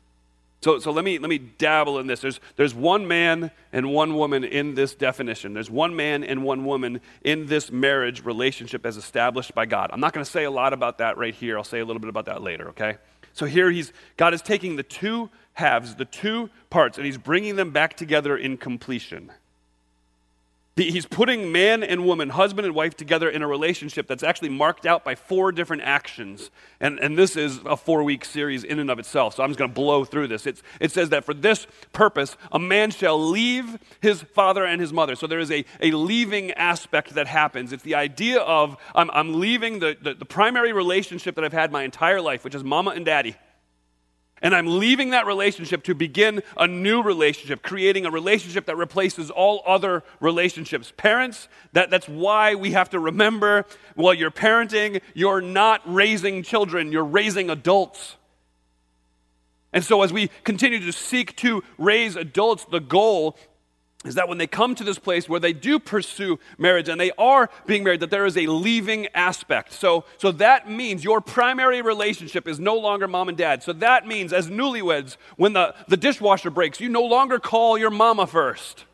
So, 0.62 0.80
so 0.80 0.92
let, 0.92 1.04
me, 1.04 1.20
let 1.20 1.30
me 1.30 1.38
dabble 1.38 2.00
in 2.00 2.08
this. 2.08 2.22
There's, 2.22 2.40
there's 2.56 2.74
one 2.74 3.08
man 3.08 3.52
and 3.72 3.92
one 3.92 4.16
woman 4.16 4.44
in 4.44 4.74
this 4.74 4.96
definition. 4.96 5.54
There's 5.54 5.70
one 5.70 5.96
man 5.96 6.24
and 6.24 6.44
one 6.44 6.66
woman 6.66 7.02
in 7.24 7.46
this 7.46 7.72
marriage 7.72 8.26
relationship 8.26 8.84
as 8.84 8.98
established 8.98 9.54
by 9.54 9.68
God. 9.68 9.92
I'm 9.94 10.00
not 10.00 10.14
going 10.14 10.26
to 10.26 10.32
say 10.32 10.44
a 10.44 10.52
lot 10.52 10.74
about 10.74 10.98
that 11.00 11.20
right 11.20 11.36
here. 11.36 11.58
I'll 11.58 11.64
say 11.64 11.80
a 11.80 11.86
little 11.86 12.00
bit 12.00 12.10
about 12.10 12.26
that 12.26 12.42
later, 12.42 12.70
okay? 12.70 12.98
So 13.36 13.46
here 13.46 13.70
he's, 13.70 13.92
God 14.16 14.34
is 14.34 14.42
taking 14.42 14.78
the 14.78 14.84
two 14.84 15.30
halves, 15.54 15.96
the 15.96 16.06
two 16.06 16.50
parts, 16.70 16.98
and 16.98 17.06
he's 17.06 17.18
bringing 17.18 17.58
them 17.58 17.72
back 17.72 17.98
together 17.98 18.38
in 18.38 18.56
completion. 18.56 19.30
He's 20.78 21.06
putting 21.06 21.54
man 21.54 21.84
and 21.84 22.06
woman, 22.06 22.28
husband 22.28 22.66
and 22.66 22.76
wife, 22.76 22.98
together 22.98 23.30
in 23.30 23.42
a 23.42 23.48
relationship 23.48 24.08
that's 24.08 24.24
actually 24.24 24.50
marked 24.50 24.86
out 24.86 25.06
by 25.06 25.16
four 25.16 25.54
different 25.54 25.84
actions. 25.84 26.52
And, 26.82 27.00
and 27.00 27.18
this 27.18 27.38
is 27.38 27.62
a 27.66 27.78
four 27.78 28.04
week 28.04 28.26
series 28.26 28.66
in 28.66 28.80
and 28.80 28.92
of 28.92 29.00
itself, 29.00 29.36
so 29.36 29.44
I'm 29.44 29.50
just 29.50 29.58
going 29.58 29.72
to 29.72 29.74
blow 29.74 30.04
through 30.04 30.28
this. 30.28 30.46
It's, 30.46 30.62
it 30.82 30.92
says 30.92 31.12
that 31.12 31.24
for 31.24 31.34
this 31.34 31.66
purpose, 31.94 32.36
a 32.52 32.60
man 32.60 32.92
shall 32.92 33.18
leave 33.18 33.78
his 34.02 34.22
father 34.22 34.66
and 34.66 34.82
his 34.82 34.92
mother. 34.92 35.16
So 35.16 35.28
there 35.28 35.40
is 35.40 35.50
a, 35.50 35.64
a 35.80 35.92
leaving 35.92 36.52
aspect 36.52 37.12
that 37.16 37.28
happens. 37.28 37.72
It's 37.72 37.84
the 37.84 37.96
idea 37.96 38.42
of 38.42 38.76
I'm, 38.94 39.10
I'm 39.12 39.40
leaving 39.40 39.80
the, 39.80 39.96
the, 40.02 40.14
the 40.14 40.26
primary 40.26 40.74
relationship 40.74 41.36
that 41.36 41.46
I've 41.46 41.54
had 41.54 41.72
my 41.72 41.84
entire 41.84 42.20
life, 42.20 42.44
which 42.44 42.54
is 42.54 42.66
mama 42.66 42.92
and 42.92 43.06
daddy. 43.06 43.38
And 44.42 44.54
I'm 44.54 44.80
leaving 44.80 45.12
that 45.12 45.26
relationship 45.26 45.84
to 45.84 45.96
begin 45.96 46.44
a 46.58 46.68
new 46.68 47.02
relationship, 47.02 47.64
creating 47.64 48.06
a 48.06 48.12
relationship 48.12 48.66
that 48.66 48.76
replaces 48.76 49.32
all 49.32 49.64
other 49.66 50.04
relationships. 50.20 50.92
Parents, 50.96 51.48
that, 51.72 51.90
that's 51.90 52.08
why 52.08 52.56
we 52.56 52.72
have 52.72 52.90
to 52.90 53.00
remember 53.00 53.66
while 53.96 54.14
you're 54.14 54.32
parenting, 54.32 55.02
you're 55.14 55.42
not 55.42 55.82
raising 55.86 56.44
children, 56.44 56.92
you're 56.92 57.06
raising 57.06 57.50
adults. 57.50 58.18
And 59.72 59.84
so, 59.84 60.04
as 60.04 60.14
we 60.14 60.30
continue 60.44 60.80
to 60.80 60.94
seek 60.94 61.36
to 61.38 61.64
raise 61.78 62.16
adults, 62.16 62.66
the 62.66 62.80
goal 62.80 63.38
is 64.06 64.16
that 64.16 64.30
when 64.30 64.38
they 64.38 64.48
come 64.48 64.76
to 64.76 64.84
this 64.84 65.00
place 65.00 65.28
where 65.28 65.40
they 65.40 65.52
do 65.52 65.80
pursue 65.80 66.40
marriage 66.58 66.88
and 66.88 67.02
they 67.02 67.12
are 67.18 67.50
being 67.66 67.84
married, 67.84 68.02
that 68.02 68.12
there 68.12 68.26
is 68.26 68.38
a 68.38 68.46
leaving 68.46 69.08
aspect. 69.16 69.74
So, 69.74 70.06
so 70.18 70.32
that 70.34 70.70
means 70.70 71.04
your 71.04 71.22
primary 71.22 71.82
relationship 71.82 72.48
is 72.48 72.60
no 72.60 72.76
longer 72.76 73.08
mom 73.08 73.30
and 73.30 73.38
dad. 73.38 73.64
So 73.64 73.74
that 73.74 74.06
means, 74.06 74.32
as 74.32 74.48
newlyweds, 74.48 75.18
when 75.38 75.54
the, 75.54 75.74
the 75.88 75.98
dishwasher 75.98 76.52
breaks, 76.52 76.80
you 76.80 76.88
no 76.88 77.04
longer 77.04 77.40
call 77.40 77.78
your 77.78 77.90
mama 77.90 78.28
first. 78.28 78.86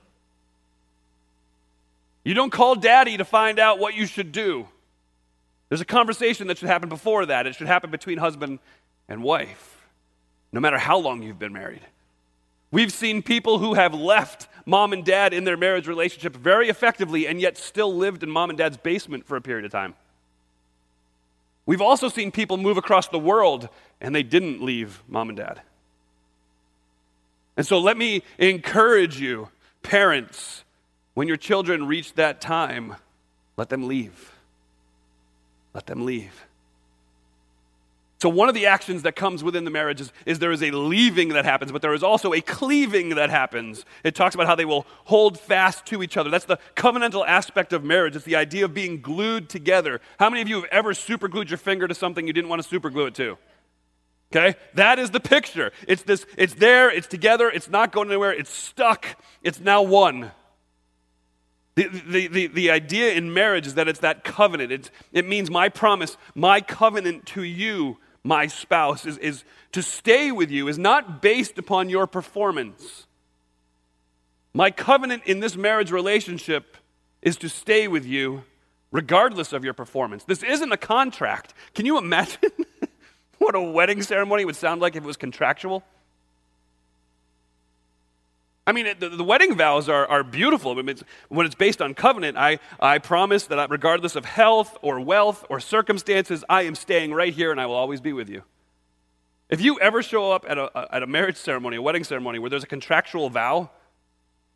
You 2.24 2.34
don't 2.34 2.52
call 2.52 2.76
daddy 2.76 3.18
to 3.18 3.26
find 3.26 3.60
out 3.60 3.80
what 3.80 3.96
you 3.96 4.06
should 4.06 4.32
do. 4.32 4.68
There's 5.68 5.82
a 5.82 5.86
conversation 5.86 6.48
that 6.48 6.58
should 6.58 6.70
happen 6.70 6.88
before 6.88 7.26
that. 7.26 7.48
It 7.48 7.56
should 7.56 7.68
happen 7.68 7.92
between 7.92 8.18
husband 8.18 8.60
and 9.10 9.24
wife, 9.24 9.88
no 10.54 10.60
matter 10.60 10.78
how 10.78 11.00
long 11.00 11.22
you've 11.24 11.40
been 11.40 11.54
married. 11.54 11.82
We've 12.72 12.92
seen 12.92 13.22
people 13.22 13.60
who 13.60 13.74
have 13.74 13.94
left 13.94 14.48
mom 14.66 14.94
and 14.94 15.04
dad 15.04 15.34
in 15.34 15.44
their 15.44 15.58
marriage 15.58 15.88
relationship 15.88 16.36
very 16.36 16.70
effectively 16.70 17.28
and 17.28 17.42
yet 17.42 17.58
still 17.58 17.94
lived 17.96 18.24
in 18.24 18.30
mom 18.30 18.50
and 18.50 18.58
dad's 18.58 18.78
basement 18.78 19.26
for 19.26 19.36
a 19.36 19.42
period 19.42 19.66
of 19.66 19.72
time. 19.72 19.96
We've 21.66 21.82
also 21.82 22.10
seen 22.10 22.32
people 22.32 22.58
move 22.58 22.78
across 22.78 23.08
the 23.08 23.20
world 23.20 23.70
and 24.00 24.14
they 24.16 24.24
didn't 24.24 24.62
leave 24.62 25.04
mom 25.08 25.30
and 25.30 25.38
dad. 25.38 25.62
And 27.58 27.66
so 27.66 27.80
let 27.80 27.98
me 27.98 28.24
encourage 28.38 29.20
you, 29.20 29.50
parents, 29.84 30.64
when 31.14 31.28
your 31.28 31.38
children 31.38 31.88
reach 31.88 32.14
that 32.14 32.42
time, 32.42 32.96
let 33.58 33.70
them 33.70 33.88
leave. 33.88 34.34
Let 35.74 35.86
them 35.86 36.06
leave. 36.06 36.46
So, 38.22 38.30
one 38.30 38.50
of 38.50 38.54
the 38.54 38.68
actions 38.68 39.02
that 39.02 39.16
comes 39.16 39.44
within 39.44 39.64
the 39.64 39.72
marriage 39.72 40.00
is, 40.00 40.14
is, 40.28 40.38
there 40.38 40.52
is 40.52 40.62
a 40.62 40.70
leaving 40.70 41.30
that 41.30 41.44
happens, 41.44 41.72
but 41.72 41.82
there 41.82 41.96
is 41.96 42.04
also 42.04 42.34
a 42.34 42.42
cleaving 42.42 43.16
that 43.16 43.32
happens. 43.32 43.84
It 44.04 44.14
talks 44.14 44.36
about 44.36 44.46
how 44.46 44.54
they 44.54 44.64
will 44.64 44.86
hold 45.06 45.40
fast 45.40 45.88
to 45.88 46.04
each 46.04 46.18
other. 46.18 46.30
That's 46.30 46.46
the 46.46 46.60
covenantal 46.76 47.26
aspect 47.26 47.74
of 47.74 47.84
marriage. 47.84 48.16
It's 48.16 48.24
the 48.24 48.36
idea 48.36 48.66
of 48.66 48.76
being 48.76 49.02
glued 49.02 49.50
together. 49.50 50.02
How 50.20 50.30
many 50.30 50.44
of 50.44 50.48
you 50.48 50.58
have 50.58 50.70
ever 50.72 50.94
superglued 50.94 51.50
your 51.50 51.58
finger 51.58 51.88
to 51.88 51.96
something 51.96 52.28
you 52.28 52.32
didn't 52.32 52.50
want 52.50 52.62
to 52.62 52.80
superglue 52.80 53.08
it 53.08 53.16
to? 53.16 53.40
Okay? 54.32 54.56
That 54.76 55.00
is 55.00 55.10
the 55.10 55.20
picture. 55.20 55.72
It's 55.88 56.04
this, 56.04 56.28
it's 56.38 56.54
there, 56.54 56.92
it's 56.92 57.08
together, 57.08 57.50
it's 57.50 57.70
not 57.70 57.92
going 57.92 58.10
anywhere, 58.10 58.34
it's 58.34 58.52
stuck, 58.52 59.08
it's 59.42 59.60
now 59.60 59.82
one. 59.82 60.30
The, 61.74 61.88
the, 61.88 62.28
the, 62.28 62.48
the, 62.48 62.70
idea 62.70 63.14
in 63.14 63.34
marriage 63.34 63.66
is 63.66 63.76
that 63.76 63.88
it's 63.88 64.02
that 64.02 64.24
covenant. 64.24 64.72
It's, 64.72 64.92
it 65.12 65.28
means 65.28 65.50
my 65.50 65.70
promise, 65.70 66.18
my 66.36 66.62
covenant 66.62 67.26
to 67.28 67.42
you 67.42 67.98
my 68.24 68.48
spouse, 68.48 69.06
is, 69.06 69.18
is 69.18 69.44
to 69.72 69.82
stay 69.82 70.32
with 70.32 70.52
you, 70.52 70.68
is 70.68 70.78
not 70.78 71.22
based 71.22 71.58
upon 71.58 71.90
your 71.90 72.08
performance. 72.08 73.08
My 74.54 74.70
covenant 74.70 75.24
in 75.26 75.40
this 75.40 75.56
marriage 75.56 75.92
relationship 75.92 76.78
is 77.22 77.38
to 77.38 77.50
stay 77.50 77.88
with 77.88 78.06
you 78.06 78.44
regardless 78.92 79.54
of 79.54 79.64
your 79.64 79.74
performance. 79.74 80.24
This 80.26 80.44
isn't 80.44 80.72
a 80.72 80.78
contract. 80.78 81.54
Can 81.74 81.86
you 81.86 81.98
imagine 81.98 82.52
what 83.38 83.56
a 83.56 83.62
wedding 83.62 84.02
ceremony 84.02 84.46
would 84.46 84.56
sound 84.56 84.82
like 84.82 84.96
if 84.96 85.04
it 85.04 85.08
was 85.08 85.18
contractual? 85.18 85.84
I 88.68 88.74
mean, 88.74 88.88
the, 89.00 89.10
the, 89.10 89.24
wedding 89.24 89.56
vows 89.56 89.90
are, 89.90 90.06
are 90.06 90.24
beautiful. 90.24 90.78
It's, 90.88 91.04
when 91.30 91.48
it's 91.48 91.56
based 91.56 91.82
on 91.82 91.96
covenant, 91.96 92.38
I, 92.38 92.60
I 92.80 93.00
promise 93.00 93.46
that 93.48 93.70
regardless 93.72 94.16
of 94.16 94.24
health 94.24 94.78
or 94.84 95.00
wealth 95.00 95.44
or 95.50 95.60
circumstances, 95.60 96.44
I 96.48 96.64
am 96.64 96.76
staying 96.76 97.14
right 97.14 97.34
here 97.34 97.52
and 97.52 97.60
I 97.60 97.66
will 97.66 97.76
always 97.76 98.02
be 98.02 98.14
with 98.14 98.30
you. 98.30 98.44
If 99.50 99.62
you 99.62 99.80
ever 99.80 100.04
show 100.04 100.32
up 100.32 100.46
at 100.48 100.58
a, 100.58 100.88
at 100.96 101.02
a 101.02 101.08
marriage 101.08 101.38
ceremony, 101.38 101.78
a 101.78 101.82
wedding 101.82 102.04
ceremony, 102.04 102.40
where 102.40 102.50
there's 102.50 102.64
a 102.64 102.68
contractual 102.68 103.30
vow, 103.30 103.72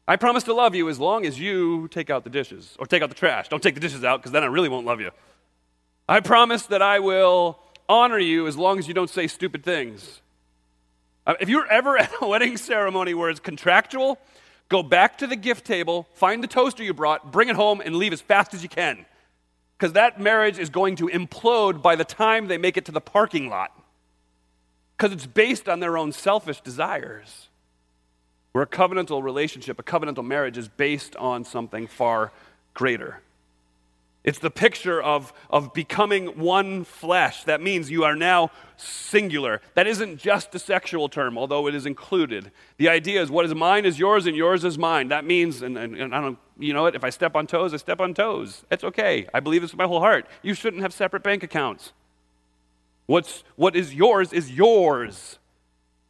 I 0.08 0.18
promise 0.18 0.44
to 0.44 0.54
love 0.54 0.76
you 0.76 0.88
as 0.88 1.00
long 1.00 1.26
as 1.26 1.40
you 1.40 1.88
take 1.88 2.12
out 2.12 2.24
the 2.24 2.30
dishes 2.30 2.76
or 2.80 2.86
take 2.86 3.02
out 3.02 3.10
the 3.10 3.16
trash. 3.16 3.50
Don't 3.50 3.62
take 3.62 3.74
the 3.74 3.82
dishes 3.82 4.04
out 4.04 4.22
because 4.22 4.32
then 4.32 4.44
I 4.44 4.48
really 4.48 4.70
won't 4.70 4.86
love 4.86 5.02
you. 5.02 5.10
I 6.08 6.20
promise 6.20 6.68
that 6.68 6.84
I 6.84 7.00
will 7.00 7.60
honor 7.90 8.20
you 8.20 8.46
as 8.46 8.56
long 8.56 8.78
as 8.78 8.88
you 8.88 8.94
don't 8.94 9.10
say 9.10 9.26
stupid 9.26 9.64
things. 9.64 10.22
Uh, 11.25 11.34
if 11.39 11.50
you're 11.50 11.67
ever 11.67 11.98
at 11.98 12.12
a 12.22 12.27
wedding 12.27 12.58
ceremony 12.58 13.13
where 13.13 13.29
it's 13.29 13.39
contractual, 13.39 14.20
go 14.70 14.84
back 14.84 15.17
to 15.17 15.27
the 15.27 15.36
gift 15.36 15.65
table, 15.65 16.08
find 16.13 16.44
the 16.44 16.48
toaster 16.48 16.84
you 16.84 16.94
brought, 16.94 17.32
bring 17.32 17.50
it 17.50 17.55
home, 17.55 17.82
and 17.82 17.96
leave 17.96 18.13
as 18.13 18.22
fast 18.22 18.53
as 18.53 18.62
you 18.63 18.70
can. 18.70 19.05
Because 19.77 19.94
that 19.94 20.20
marriage 20.20 20.58
is 20.58 20.70
going 20.70 20.96
to 20.98 21.08
implode 21.08 21.82
by 21.82 21.96
the 21.96 22.05
time 22.05 22.48
they 22.48 22.58
make 22.58 22.77
it 22.77 22.86
to 22.86 22.91
the 22.91 23.01
parking 23.01 23.50
lot. 23.50 23.72
Because 24.96 25.12
it's 25.12 25.25
based 25.25 25.67
on 25.67 25.82
their 25.82 25.98
own 25.98 26.12
selfish 26.12 26.62
desires. 26.62 27.50
Where 28.53 28.63
a 28.63 28.67
covenantal 28.67 29.22
relationship, 29.22 29.79
a 29.79 29.84
covenantal 29.84 30.25
marriage, 30.25 30.58
is 30.58 30.70
based 30.70 31.15
on 31.17 31.44
something 31.44 31.88
far 31.88 32.32
greater. 32.74 33.20
It's 34.25 34.39
the 34.39 34.50
picture 34.50 35.00
of, 35.00 35.32
of 35.51 35.72
becoming 35.72 36.39
one 36.39 36.84
flesh. 36.84 37.44
That 37.44 37.62
means 37.62 37.91
you 37.91 38.05
are 38.05 38.15
now 38.15 38.50
singular. 38.75 39.62
That 39.75 39.86
isn't 39.86 40.17
just 40.17 40.55
a 40.55 40.60
sexual 40.60 41.10
term, 41.10 41.38
although 41.38 41.67
it 41.67 41.75
is 41.75 41.86
included. 41.86 42.51
The 42.77 42.89
idea 42.89 43.22
is 43.22 43.29
what 43.29 43.46
is 43.46 43.53
mine 43.53 43.86
is 43.86 44.00
yours 44.00 44.25
and 44.25 44.36
yours 44.36 44.63
is 44.63 44.79
mine. 44.79 45.10
That 45.10 45.25
means, 45.25 45.62
and, 45.62 45.77
and, 45.77 45.96
and 45.96 46.15
I 46.15 46.22
don't, 46.22 46.39
you 46.58 46.74
know 46.74 46.82
what? 46.82 46.96
If 46.96 47.03
I 47.03 47.12
step 47.12 47.36
on 47.36 47.46
toes, 47.46 47.72
I 47.72 47.77
step 47.77 48.01
on 48.01 48.15
toes. 48.15 48.63
It's 48.72 48.84
okay. 48.84 49.27
I 49.32 49.41
believe 49.41 49.62
this 49.62 49.72
with 49.72 49.77
my 49.77 49.86
whole 49.86 50.00
heart. 50.00 50.25
You 50.41 50.55
shouldn't 50.55 50.82
have 50.82 50.91
separate 50.91 51.22
bank 51.22 51.44
accounts. 51.44 51.94
What's, 53.05 53.44
what 53.55 53.75
is 53.75 53.94
yours 53.94 54.34
is 54.34 54.51
yours. 54.51 55.38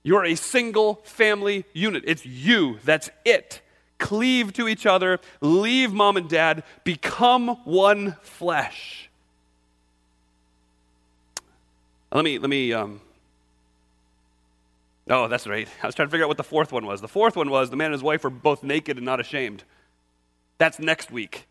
You're 0.03 0.23
a 0.23 0.35
single 0.35 1.01
family 1.03 1.65
unit. 1.73 2.03
It's 2.07 2.25
you. 2.25 2.79
That's 2.85 3.09
it 3.25 3.61
cleave 3.97 4.53
to 4.53 4.67
each 4.67 4.85
other, 4.85 5.19
leave 5.41 5.93
mom 5.93 6.17
and 6.17 6.29
dad, 6.29 6.63
become 6.83 7.49
one 7.65 8.15
flesh. 8.21 9.09
Let 12.11 12.23
me, 12.23 12.39
let 12.39 12.49
me, 12.49 12.71
um, 12.71 13.01
oh, 15.09 15.27
that's 15.27 15.47
right. 15.47 15.67
I 15.83 15.85
was 15.85 15.95
trying 15.95 16.07
to 16.07 16.11
figure 16.11 16.25
out 16.25 16.29
what 16.29 16.37
the 16.37 16.43
fourth 16.43 16.71
one 16.71 16.85
was. 16.85 17.01
The 17.01 17.07
fourth 17.07 17.35
one 17.35 17.49
was 17.49 17.69
the 17.69 17.75
man 17.75 17.87
and 17.87 17.93
his 17.93 18.03
wife 18.03 18.23
were 18.23 18.29
both 18.29 18.63
naked 18.63 18.97
and 18.97 19.05
not 19.05 19.19
ashamed. 19.19 19.63
That's 20.57 20.79
next 20.79 21.11
week. 21.11 21.47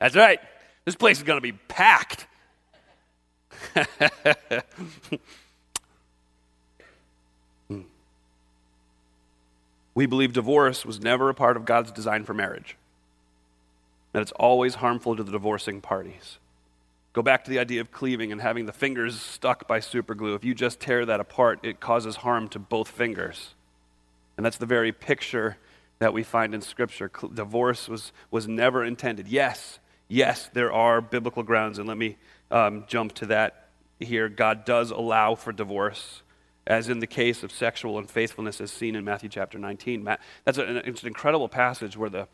That's 0.00 0.16
right. 0.16 0.40
This 0.84 0.96
place 0.96 1.18
is 1.18 1.22
going 1.22 1.36
to 1.36 1.42
be 1.42 1.52
packed. 1.52 2.26
We 9.98 10.06
believe 10.06 10.32
divorce 10.32 10.86
was 10.86 11.00
never 11.00 11.28
a 11.28 11.34
part 11.34 11.56
of 11.56 11.64
God's 11.64 11.90
design 11.90 12.22
for 12.22 12.32
marriage, 12.32 12.76
that 14.12 14.22
it's 14.22 14.30
always 14.30 14.76
harmful 14.76 15.16
to 15.16 15.24
the 15.24 15.32
divorcing 15.32 15.80
parties. 15.80 16.38
Go 17.14 17.20
back 17.20 17.42
to 17.42 17.50
the 17.50 17.58
idea 17.58 17.80
of 17.80 17.90
cleaving 17.90 18.30
and 18.30 18.40
having 18.40 18.66
the 18.66 18.72
fingers 18.72 19.20
stuck 19.20 19.66
by 19.66 19.80
superglue. 19.80 20.36
If 20.36 20.44
you 20.44 20.54
just 20.54 20.78
tear 20.78 21.04
that 21.06 21.18
apart, 21.18 21.58
it 21.64 21.80
causes 21.80 22.14
harm 22.14 22.46
to 22.50 22.60
both 22.60 22.86
fingers. 22.86 23.54
And 24.36 24.46
that's 24.46 24.58
the 24.58 24.66
very 24.66 24.92
picture 24.92 25.56
that 25.98 26.12
we 26.12 26.22
find 26.22 26.54
in 26.54 26.60
Scripture. 26.60 27.10
Divorce 27.34 27.88
was, 27.88 28.12
was 28.30 28.46
never 28.46 28.84
intended. 28.84 29.26
Yes, 29.26 29.80
yes, 30.06 30.48
there 30.54 30.72
are 30.72 31.00
biblical 31.00 31.42
grounds, 31.42 31.76
and 31.80 31.88
let 31.88 31.98
me 31.98 32.18
um, 32.52 32.84
jump 32.86 33.14
to 33.14 33.26
that 33.26 33.66
here. 33.98 34.28
God 34.28 34.64
does 34.64 34.92
allow 34.92 35.34
for 35.34 35.50
divorce 35.50 36.22
as 36.68 36.90
in 36.90 37.00
the 37.00 37.06
case 37.06 37.42
of 37.42 37.50
sexual 37.50 37.98
unfaithfulness 37.98 38.60
as 38.60 38.70
seen 38.70 38.94
in 38.94 39.02
Matthew 39.02 39.30
chapter 39.30 39.58
19. 39.58 40.04
That's 40.44 40.58
an, 40.58 40.76
it's 40.84 41.00
an 41.00 41.08
incredible 41.08 41.48
passage 41.48 41.96
where 41.96 42.10
the, 42.10 42.28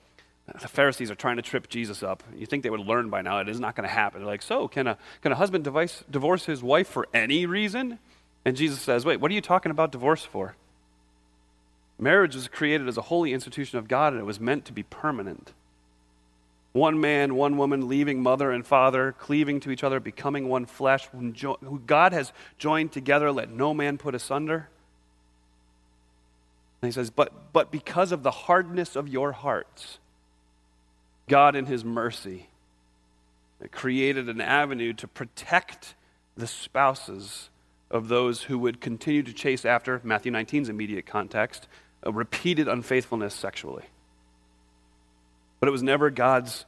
the 0.61 0.67
Pharisees 0.67 1.09
are 1.09 1.15
trying 1.15 1.37
to 1.37 1.43
trip 1.43 1.69
Jesus 1.69 2.03
up. 2.03 2.25
You 2.37 2.45
think 2.45 2.65
they 2.65 2.71
would 2.71 2.81
learn 2.81 3.11
by 3.11 3.23
now. 3.23 3.39
It 3.39 3.49
is 3.49 3.61
not 3.61 3.77
going 3.77 3.89
to 3.89 3.95
happen. 3.95 4.21
They're 4.21 4.27
like, 4.27 4.43
so 4.43 4.67
can 4.67 4.89
a, 4.89 4.99
can 5.23 5.31
a 5.31 5.37
husband 5.37 5.63
device, 5.63 6.03
divorce 6.11 6.47
his 6.47 6.65
wife 6.65 6.89
for 6.89 7.07
any 7.15 7.47
reason? 7.47 8.01
And 8.45 8.57
Jesus 8.57 8.81
says, 8.81 9.05
wait, 9.05 9.21
what 9.21 9.31
are 9.31 9.35
you 9.35 9.41
talking 9.41 9.71
about 9.71 9.93
divorce 9.93 10.25
for? 10.25 10.57
Marriage 11.97 12.35
was 12.35 12.49
created 12.49 12.89
as 12.89 12.97
a 12.97 13.03
holy 13.03 13.33
institution 13.33 13.79
of 13.79 13.87
God 13.87 14.13
and 14.13 14.21
it 14.21 14.27
was 14.27 14.41
meant 14.41 14.65
to 14.65 14.73
be 14.73 14.83
permanent. 14.83 15.53
One 16.75 17.01
man, 17.01 17.37
one 17.37 17.57
woman, 17.57 17.87
leaving 17.87 18.21
mother 18.21 18.51
and 18.51 18.67
father, 18.67 19.13
cleaving 19.13 19.61
to 19.61 19.71
each 19.71 19.85
other, 19.85 20.01
becoming 20.01 20.49
one 20.49 20.67
flesh, 20.67 21.09
who 21.13 21.81
God 21.87 22.13
has 22.13 22.33
joined 22.59 22.91
together, 22.91 23.31
let 23.31 23.49
no 23.49 23.73
man 23.73 23.97
put 23.97 24.13
asunder. 24.13 24.69
And 26.83 26.89
he 26.89 26.93
says, 26.93 27.11
but, 27.11 27.53
but 27.53 27.71
because 27.71 28.11
of 28.11 28.25
the 28.25 28.33
hardness 28.33 28.97
of 28.97 29.07
your 29.07 29.31
hearts, 29.31 29.99
God, 31.29 31.55
in 31.55 31.67
his 31.67 31.85
mercy, 31.85 32.49
created 33.71 34.29
an 34.29 34.41
avenue 34.41 34.95
to 34.95 35.07
protect 35.07 35.95
the 36.37 36.49
spouses 36.49 37.51
of 37.89 38.09
those 38.09 38.43
who 38.43 38.59
would 38.59 38.81
continue 38.81 39.23
to 39.23 39.33
chase 39.33 39.65
after, 39.65 40.01
Matthew 40.03 40.33
19's 40.33 40.69
immediate 40.69 41.07
context, 41.07 41.69
repeated 42.05 42.67
unfaithfulness 42.67 43.33
sexually. 43.33 43.85
But 45.65 45.69
it 45.69 45.73
was 45.73 45.83
never 45.83 46.11
God's 46.11 46.67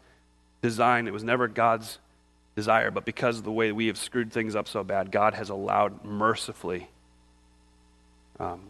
design, 0.63 1.07
it 1.07 1.13
was 1.13 1.23
never 1.23 1.49
God's 1.49 1.99
desire. 2.55 2.91
But 2.91 3.05
because 3.05 3.37
of 3.37 3.45
the 3.45 3.53
way 3.53 3.71
we 3.71 3.89
have 3.89 3.99
screwed 3.99 4.33
things 4.33 4.57
up 4.57 4.67
so 4.69 4.83
bad, 4.83 5.13
God 5.13 5.35
has 5.35 5.51
allowed 5.51 6.03
mercifully 6.03 6.89
um, 8.41 8.63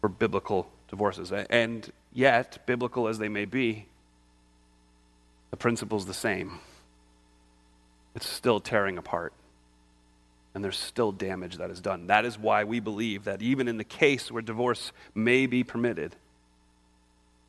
for 0.00 0.08
biblical 0.08 0.70
divorces. 0.86 1.32
And 1.32 1.92
yet, 2.12 2.64
biblical 2.66 3.08
as 3.08 3.18
they 3.18 3.28
may 3.28 3.46
be, 3.46 3.86
the 5.50 5.56
principle 5.56 5.98
is 5.98 6.06
the 6.06 6.14
same. 6.14 6.60
It's 8.14 8.28
still 8.28 8.60
tearing 8.60 8.96
apart. 8.96 9.32
And 10.54 10.62
there's 10.62 10.78
still 10.78 11.10
damage 11.10 11.56
that 11.56 11.70
is 11.70 11.80
done. 11.80 12.06
That 12.06 12.24
is 12.24 12.38
why 12.38 12.62
we 12.62 12.78
believe 12.78 13.24
that 13.24 13.42
even 13.42 13.66
in 13.66 13.78
the 13.78 13.82
case 13.82 14.30
where 14.30 14.40
divorce 14.40 14.92
may 15.16 15.46
be 15.46 15.64
permitted, 15.64 16.14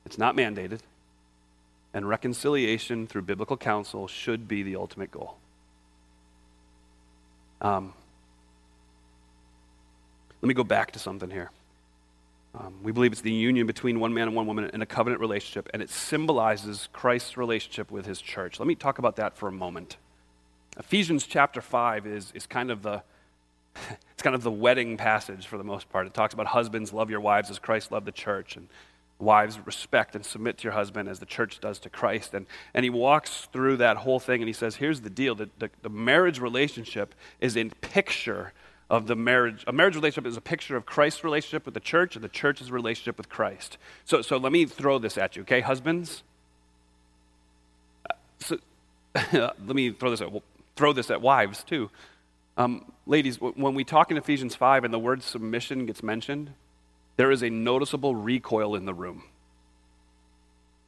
it's 0.07 0.17
not 0.17 0.35
mandated, 0.35 0.79
and 1.95 2.07
reconciliation 2.07 3.07
through 3.07 3.21
biblical 3.21 3.55
counsel 3.55 4.05
should 4.05 4.49
be 4.49 4.63
the 4.63 4.75
ultimate 4.75 5.09
goal. 5.11 5.37
Um, 7.61 7.93
let 10.41 10.47
me 10.49 10.53
go 10.53 10.65
back 10.65 10.91
to 10.91 10.99
something 10.99 11.31
here. 11.31 11.51
Um, 12.53 12.73
we 12.83 12.91
believe 12.91 13.13
it's 13.13 13.21
the 13.21 13.31
union 13.31 13.65
between 13.65 14.01
one 14.01 14.13
man 14.13 14.27
and 14.27 14.35
one 14.35 14.45
woman 14.45 14.69
in 14.73 14.81
a 14.81 14.85
covenant 14.85 15.21
relationship, 15.21 15.69
and 15.73 15.81
it 15.81 15.89
symbolizes 15.89 16.89
Christ's 16.91 17.37
relationship 17.37 17.89
with 17.89 18.05
his 18.05 18.19
church. 18.19 18.59
Let 18.59 18.67
me 18.67 18.75
talk 18.75 18.99
about 18.99 19.15
that 19.15 19.37
for 19.37 19.47
a 19.47 19.51
moment. 19.53 19.95
Ephesians 20.77 21.25
chapter 21.25 21.61
5 21.61 22.05
is, 22.05 22.31
is 22.35 22.45
kind 22.45 22.71
of 22.71 22.83
the 22.83 23.03
it's 24.11 24.21
kind 24.21 24.35
of 24.35 24.43
the 24.43 24.51
wedding 24.51 24.97
passage 24.97 25.47
for 25.47 25.57
the 25.57 25.63
most 25.63 25.89
part. 25.89 26.07
It 26.07 26.13
talks 26.13 26.33
about 26.33 26.47
husbands 26.47 26.91
love 26.91 27.09
your 27.09 27.21
wives 27.21 27.49
as 27.49 27.57
Christ 27.57 27.91
loved 27.91 28.05
the 28.05 28.11
church, 28.11 28.57
and 28.57 28.67
Wives, 29.17 29.59
respect 29.65 30.15
and 30.15 30.25
submit 30.25 30.57
to 30.57 30.63
your 30.65 30.73
husband 30.73 31.07
as 31.07 31.19
the 31.19 31.25
church 31.25 31.59
does 31.61 31.79
to 31.79 31.89
Christ. 31.89 32.33
And, 32.33 32.45
and 32.73 32.83
he 32.83 32.89
walks 32.89 33.47
through 33.53 33.77
that 33.77 33.97
whole 33.97 34.19
thing 34.19 34.41
and 34.41 34.47
he 34.47 34.53
says, 34.53 34.75
here's 34.75 35.01
the 35.01 35.09
deal 35.09 35.35
the, 35.35 35.49
the, 35.57 35.69
the 35.81 35.89
marriage 35.89 36.39
relationship 36.39 37.15
is 37.39 37.55
a 37.55 37.65
picture 37.81 38.51
of 38.89 39.07
the 39.07 39.15
marriage. 39.15 39.63
A 39.67 39.71
marriage 39.71 39.95
relationship 39.95 40.27
is 40.29 40.37
a 40.37 40.41
picture 40.41 40.75
of 40.75 40.85
Christ's 40.85 41.23
relationship 41.23 41.65
with 41.65 41.73
the 41.73 41.79
church 41.79 42.15
and 42.15 42.23
the 42.23 42.29
church's 42.29 42.71
relationship 42.71 43.17
with 43.17 43.29
Christ. 43.29 43.77
So, 44.03 44.21
so 44.21 44.37
let 44.37 44.51
me 44.51 44.65
throw 44.65 44.99
this 44.99 45.17
at 45.17 45.35
you, 45.35 45.43
okay? 45.43 45.61
Husbands? 45.61 46.23
So, 48.39 48.57
let 49.33 49.59
me 49.67 49.91
throw 49.91 50.09
this 50.09 50.21
at, 50.21 50.29
throw 50.75 50.93
this 50.93 51.09
at 51.09 51.21
wives 51.21 51.63
too. 51.63 51.89
Um, 52.57 52.91
ladies, 53.05 53.39
when 53.39 53.75
we 53.75 53.83
talk 53.83 54.11
in 54.11 54.17
Ephesians 54.17 54.55
5 54.55 54.83
and 54.85 54.93
the 54.93 54.99
word 54.99 55.23
submission 55.23 55.85
gets 55.85 56.01
mentioned, 56.03 56.51
there 57.17 57.31
is 57.31 57.43
a 57.43 57.49
noticeable 57.49 58.15
recoil 58.15 58.75
in 58.75 58.85
the 58.85 58.93
room. 58.93 59.23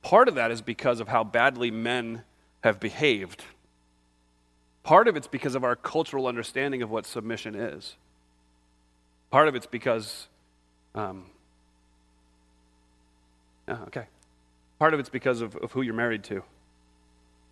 Part 0.02 0.28
of 0.28 0.36
that 0.36 0.52
is 0.52 0.62
because 0.62 1.00
of 1.00 1.08
how 1.08 1.24
badly 1.24 1.72
men 1.72 2.24
have 2.64 2.80
behaved. 2.80 3.44
Part 4.84 5.08
of 5.08 5.18
it's 5.18 5.28
because 5.28 5.56
of 5.56 5.64
our 5.64 5.76
cultural 5.76 6.28
understanding 6.28 6.82
of 6.82 6.90
what 6.90 7.06
submission 7.06 7.56
is. 7.56 7.96
Part 9.30 9.48
of 9.48 9.56
it's 9.56 9.66
because, 9.66 10.28
um, 10.96 11.26
okay. 13.70 14.06
Part 14.80 14.94
of 14.94 15.00
it's 15.00 15.10
because 15.10 15.42
of, 15.42 15.56
of 15.58 15.74
who 15.74 15.82
you're 15.82 15.94
married 15.94 16.24
to. 16.26 16.44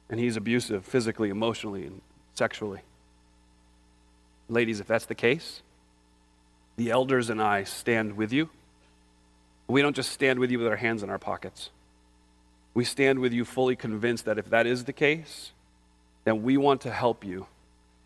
And 0.09 0.19
he's 0.19 0.38
abusive 0.38 0.85
physically, 0.85 1.29
emotionally, 1.29 1.85
and 1.85 2.01
sexually. 2.35 2.81
Ladies, 4.47 4.79
if 4.79 4.88
that's 4.88 5.05
the 5.05 5.15
case, 5.15 5.61
the 6.77 6.91
elders 6.91 7.29
and 7.29 7.41
I 7.41 7.63
stand 7.63 8.15
with 8.15 8.31
you. 8.31 8.49
We 9.67 9.82
don't 9.82 9.95
just 9.95 10.12
stand 10.12 10.39
with 10.39 10.51
you 10.51 10.60
with 10.60 10.67
our 10.67 10.75
hands 10.75 11.04
in 11.04 11.10
our 11.10 11.17
pockets. 11.17 11.69
We 12.73 12.84
stand 12.84 13.19
with 13.19 13.34
you 13.34 13.45
fully 13.45 13.75
convinced 13.75 14.25
that 14.25 14.38
if 14.38 14.49
that 14.49 14.67
is 14.67 14.84
the 14.84 14.93
case, 14.93 15.51
then 16.25 16.43
we 16.43 16.58
want 16.58 16.82
to 16.82 16.91
help 16.91 17.23
you 17.23 17.47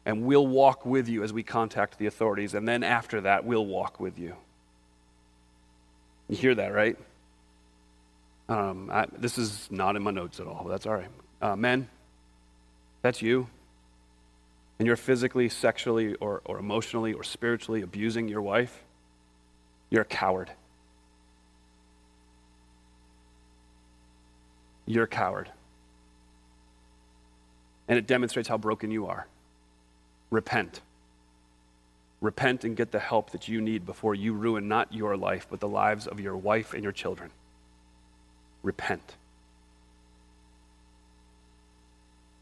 and 0.06 0.24
we'll 0.24 0.48
walk 0.48 0.86
with 0.86 1.08
you 1.08 1.24
as 1.24 1.34
we 1.34 1.44
contact 1.44 1.98
the 2.00 2.06
authorities. 2.06 2.54
And 2.54 2.68
then 2.68 2.84
after 2.84 3.22
that, 3.22 3.46
we'll 3.46 3.66
walk 3.66 4.00
with 4.00 4.18
you. 4.18 4.36
You 6.28 6.38
hear 6.38 6.56
that, 6.56 6.74
right? 6.74 6.98
Um, 8.48 8.90
I, 8.92 9.06
this 9.18 9.38
is 9.38 9.68
not 9.70 9.96
in 9.96 10.04
my 10.04 10.12
notes 10.12 10.40
at 10.40 10.48
all. 10.48 10.66
That's 10.68 10.86
all 10.86 10.96
right. 10.96 11.10
Uh, 11.42 11.56
men, 11.56 11.88
that's 13.02 13.22
you. 13.22 13.48
And 14.80 14.88
you're 14.88 14.96
physically, 14.96 15.50
sexually, 15.50 16.16
or, 16.16 16.42
or 16.46 16.58
emotionally, 16.58 17.14
or 17.14 17.24
spiritually 17.24 17.82
abusing 17.82 18.28
your 18.28 18.42
wife. 18.42 18.84
You're 19.90 20.04
a 20.04 20.06
coward. 20.06 20.52
You're 24.90 25.04
a 25.04 25.08
coward. 25.08 25.52
And 27.88 27.98
it 27.98 28.08
demonstrates 28.08 28.50
how 28.50 28.58
broken 28.58 28.90
you 28.90 29.06
are. 29.06 29.28
Repent. 30.32 30.82
Repent 32.22 32.64
and 32.64 32.76
get 32.76 32.92
the 32.92 33.00
help 33.00 33.30
that 33.32 33.48
you 33.48 33.62
need 33.62 33.86
before 33.86 34.16
you 34.16 34.34
ruin 34.34 34.68
not 34.68 34.92
your 34.92 35.16
life, 35.16 35.46
but 35.50 35.60
the 35.60 35.68
lives 35.68 36.08
of 36.08 36.20
your 36.20 36.36
wife 36.36 36.74
and 36.74 36.84
your 36.84 36.92
children. 36.92 37.30
Repent. 38.64 39.16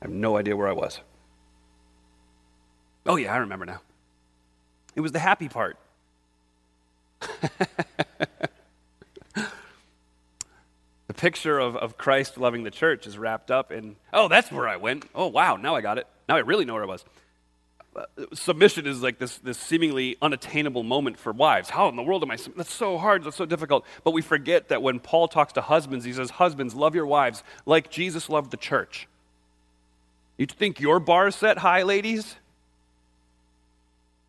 I 0.02 0.06
have 0.06 0.14
no 0.14 0.38
idea 0.38 0.56
where 0.56 0.70
I 0.70 0.74
was. 0.74 1.02
Oh, 3.06 3.18
yeah, 3.18 3.34
I 3.34 3.38
remember 3.38 3.66
now. 3.66 3.82
It 4.96 5.02
was 5.02 5.12
the 5.12 5.20
happy 5.20 5.50
part. 5.50 5.78
the 11.07 11.07
picture 11.18 11.60
of, 11.60 11.76
of 11.76 11.98
Christ 11.98 12.38
loving 12.38 12.64
the 12.64 12.72
church 12.72 13.06
is 13.08 13.18
wrapped 13.18 13.52
up 13.52 13.72
in, 13.72 13.98
oh, 14.14 14.28
that's 14.30 14.52
where 14.52 14.68
I 14.68 14.78
went. 14.78 15.06
Oh, 15.14 15.28
wow, 15.28 15.58
now 15.58 15.76
I 15.76 15.82
got 15.82 15.98
it. 15.98 16.08
Now 16.30 16.38
I 16.38 16.40
really 16.40 16.64
know 16.64 16.74
where 16.74 16.84
I 16.84 16.88
was. 16.88 17.04
Uh, 17.96 18.06
submission 18.34 18.86
is 18.86 19.02
like 19.02 19.18
this, 19.18 19.38
this 19.40 19.58
seemingly 19.58 20.16
unattainable 20.22 20.84
moment 20.84 21.18
for 21.18 21.34
wives. 21.34 21.70
How 21.70 21.90
in 21.90 21.96
the 21.96 22.04
world 22.04 22.24
am 22.24 22.32
I? 22.32 22.38
That's 22.56 22.74
so 22.74 22.98
hard. 22.98 23.24
That's 23.24 23.36
so 23.36 23.46
difficult. 23.46 23.86
But 24.04 24.12
we 24.12 24.22
forget 24.22 24.70
that 24.70 24.82
when 24.82 25.00
Paul 25.00 25.28
talks 25.28 25.54
to 25.54 25.62
husbands, 25.62 26.06
he 26.06 26.14
says, 26.14 26.30
Husbands, 26.30 26.76
love 26.76 26.94
your 26.96 27.08
wives 27.08 27.44
like 27.66 27.90
Jesus 27.90 28.30
loved 28.30 28.52
the 28.52 28.58
church. 28.58 29.08
You 30.38 30.46
think 30.46 30.80
your 30.80 31.00
bar 31.00 31.28
is 31.28 31.36
set 31.36 31.58
high, 31.58 31.82
ladies? 31.82 32.36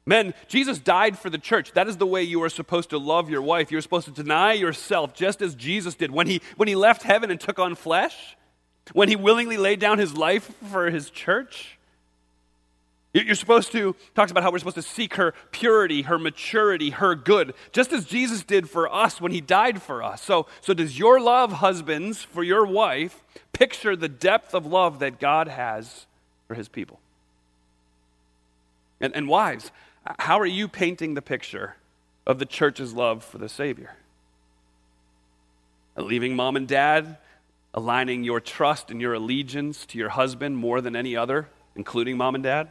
Men, 0.08 0.32
Jesus 0.46 0.78
died 0.78 1.18
for 1.18 1.28
the 1.28 1.36
church. 1.36 1.72
That 1.72 1.86
is 1.86 1.98
the 1.98 2.06
way 2.06 2.22
you 2.22 2.42
are 2.42 2.48
supposed 2.48 2.88
to 2.90 2.98
love 2.98 3.28
your 3.28 3.42
wife. 3.42 3.70
You're 3.70 3.82
supposed 3.82 4.06
to 4.06 4.10
deny 4.10 4.54
yourself 4.54 5.12
just 5.12 5.42
as 5.42 5.54
Jesus 5.54 5.96
did 5.96 6.10
when 6.10 6.26
he, 6.26 6.40
when 6.56 6.66
he 6.66 6.74
left 6.74 7.02
heaven 7.02 7.30
and 7.30 7.38
took 7.38 7.58
on 7.58 7.74
flesh, 7.74 8.34
when 8.94 9.10
he 9.10 9.16
willingly 9.16 9.58
laid 9.58 9.80
down 9.80 9.98
his 9.98 10.16
life 10.16 10.50
for 10.70 10.88
his 10.88 11.10
church. 11.10 11.76
You're 13.12 13.34
supposed 13.34 13.70
to, 13.72 13.94
talks 14.14 14.30
about 14.30 14.44
how 14.44 14.50
we're 14.50 14.60
supposed 14.60 14.76
to 14.76 14.82
seek 14.82 15.16
her 15.16 15.34
purity, 15.50 16.00
her 16.02 16.18
maturity, 16.18 16.88
her 16.88 17.14
good, 17.14 17.52
just 17.72 17.92
as 17.92 18.06
Jesus 18.06 18.42
did 18.42 18.70
for 18.70 18.90
us 18.90 19.20
when 19.20 19.32
he 19.32 19.42
died 19.42 19.82
for 19.82 20.02
us. 20.02 20.22
So, 20.22 20.46
so 20.62 20.72
does 20.72 20.98
your 20.98 21.20
love, 21.20 21.52
husbands, 21.52 22.22
for 22.22 22.42
your 22.42 22.64
wife, 22.64 23.22
picture 23.52 23.94
the 23.94 24.08
depth 24.08 24.54
of 24.54 24.64
love 24.64 25.00
that 25.00 25.20
God 25.20 25.48
has 25.48 26.06
for 26.46 26.54
his 26.54 26.66
people? 26.66 26.98
And, 29.00 29.14
and 29.14 29.28
wives, 29.28 29.70
how 30.18 30.38
are 30.40 30.46
you 30.46 30.68
painting 30.68 31.14
the 31.14 31.22
picture 31.22 31.76
of 32.26 32.38
the 32.38 32.46
church's 32.46 32.92
love 32.92 33.24
for 33.24 33.38
the 33.38 33.48
Savior? 33.48 33.96
Uh, 35.96 36.02
leaving 36.02 36.36
mom 36.36 36.56
and 36.56 36.68
dad, 36.68 37.18
aligning 37.74 38.24
your 38.24 38.40
trust 38.40 38.90
and 38.90 39.00
your 39.00 39.14
allegiance 39.14 39.84
to 39.86 39.98
your 39.98 40.08
husband 40.08 40.56
more 40.56 40.80
than 40.80 40.96
any 40.96 41.16
other, 41.16 41.48
including 41.76 42.16
mom 42.16 42.34
and 42.34 42.44
dad? 42.44 42.68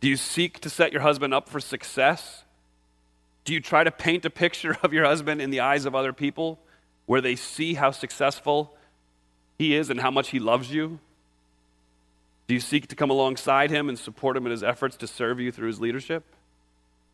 Do 0.00 0.08
you 0.08 0.16
seek 0.16 0.60
to 0.60 0.70
set 0.70 0.92
your 0.92 1.02
husband 1.02 1.32
up 1.32 1.48
for 1.48 1.60
success? 1.60 2.44
Do 3.44 3.52
you 3.52 3.60
try 3.60 3.84
to 3.84 3.90
paint 3.90 4.24
a 4.24 4.30
picture 4.30 4.76
of 4.82 4.92
your 4.92 5.04
husband 5.04 5.40
in 5.40 5.50
the 5.50 5.60
eyes 5.60 5.84
of 5.84 5.94
other 5.94 6.12
people 6.12 6.58
where 7.06 7.20
they 7.20 7.36
see 7.36 7.74
how 7.74 7.90
successful 7.90 8.74
he 9.58 9.74
is 9.74 9.90
and 9.90 10.00
how 10.00 10.10
much 10.10 10.30
he 10.30 10.38
loves 10.38 10.72
you? 10.72 10.98
Do 12.46 12.54
you 12.54 12.60
seek 12.60 12.88
to 12.88 12.96
come 12.96 13.10
alongside 13.10 13.70
him 13.70 13.88
and 13.88 13.98
support 13.98 14.36
him 14.36 14.46
in 14.46 14.52
his 14.52 14.62
efforts 14.62 14.96
to 14.98 15.06
serve 15.06 15.40
you 15.40 15.52
through 15.52 15.68
his 15.68 15.80
leadership? 15.80 16.24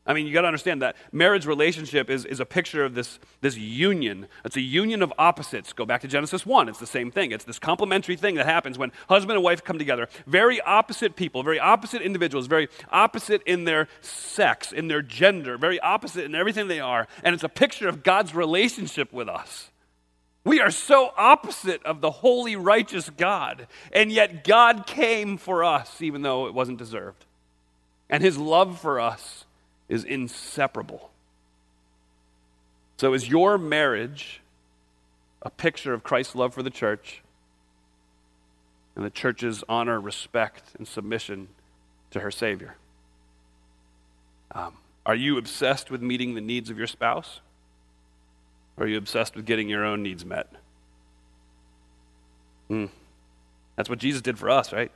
I 0.08 0.14
mean, 0.14 0.26
you 0.26 0.32
got 0.32 0.40
to 0.40 0.46
understand 0.46 0.80
that 0.80 0.96
marriage 1.12 1.44
relationship 1.44 2.08
is, 2.08 2.24
is 2.24 2.40
a 2.40 2.46
picture 2.46 2.82
of 2.82 2.94
this, 2.94 3.18
this 3.42 3.58
union. 3.58 4.26
It's 4.42 4.56
a 4.56 4.62
union 4.62 5.02
of 5.02 5.12
opposites. 5.18 5.74
Go 5.74 5.84
back 5.84 6.00
to 6.00 6.08
Genesis 6.08 6.46
1. 6.46 6.70
It's 6.70 6.78
the 6.78 6.86
same 6.86 7.10
thing. 7.10 7.30
It's 7.30 7.44
this 7.44 7.58
complementary 7.58 8.16
thing 8.16 8.36
that 8.36 8.46
happens 8.46 8.78
when 8.78 8.90
husband 9.10 9.36
and 9.36 9.44
wife 9.44 9.62
come 9.62 9.78
together. 9.78 10.08
Very 10.26 10.62
opposite 10.62 11.14
people, 11.14 11.42
very 11.42 11.60
opposite 11.60 12.00
individuals, 12.00 12.46
very 12.46 12.68
opposite 12.90 13.42
in 13.42 13.64
their 13.64 13.86
sex, 14.00 14.72
in 14.72 14.88
their 14.88 15.02
gender, 15.02 15.58
very 15.58 15.78
opposite 15.80 16.24
in 16.24 16.34
everything 16.34 16.68
they 16.68 16.80
are. 16.80 17.06
And 17.22 17.34
it's 17.34 17.44
a 17.44 17.50
picture 17.50 17.86
of 17.86 18.02
God's 18.02 18.34
relationship 18.34 19.12
with 19.12 19.28
us. 19.28 19.70
We 20.48 20.62
are 20.62 20.70
so 20.70 21.12
opposite 21.14 21.82
of 21.82 22.00
the 22.00 22.10
holy, 22.10 22.56
righteous 22.56 23.10
God, 23.10 23.66
and 23.92 24.10
yet 24.10 24.44
God 24.44 24.86
came 24.86 25.36
for 25.36 25.62
us 25.62 26.00
even 26.00 26.22
though 26.22 26.46
it 26.46 26.54
wasn't 26.54 26.78
deserved. 26.78 27.26
And 28.08 28.22
his 28.22 28.38
love 28.38 28.80
for 28.80 28.98
us 28.98 29.44
is 29.90 30.04
inseparable. 30.04 31.10
So, 32.96 33.12
is 33.12 33.28
your 33.28 33.58
marriage 33.58 34.40
a 35.42 35.50
picture 35.50 35.92
of 35.92 36.02
Christ's 36.02 36.34
love 36.34 36.54
for 36.54 36.62
the 36.62 36.70
church 36.70 37.20
and 38.96 39.04
the 39.04 39.10
church's 39.10 39.62
honor, 39.68 40.00
respect, 40.00 40.62
and 40.78 40.88
submission 40.88 41.48
to 42.12 42.20
her 42.20 42.30
Savior? 42.30 42.76
Um, 44.52 44.78
are 45.04 45.14
you 45.14 45.36
obsessed 45.36 45.90
with 45.90 46.00
meeting 46.00 46.34
the 46.34 46.40
needs 46.40 46.70
of 46.70 46.78
your 46.78 46.86
spouse? 46.86 47.40
Or 48.78 48.84
are 48.84 48.88
you 48.88 48.96
obsessed 48.96 49.34
with 49.34 49.44
getting 49.44 49.68
your 49.68 49.84
own 49.84 50.02
needs 50.02 50.24
met? 50.24 50.50
Hmm. 52.68 52.86
That's 53.76 53.88
what 53.88 53.98
Jesus 53.98 54.22
did 54.22 54.38
for 54.38 54.48
us, 54.50 54.72
right? 54.72 54.92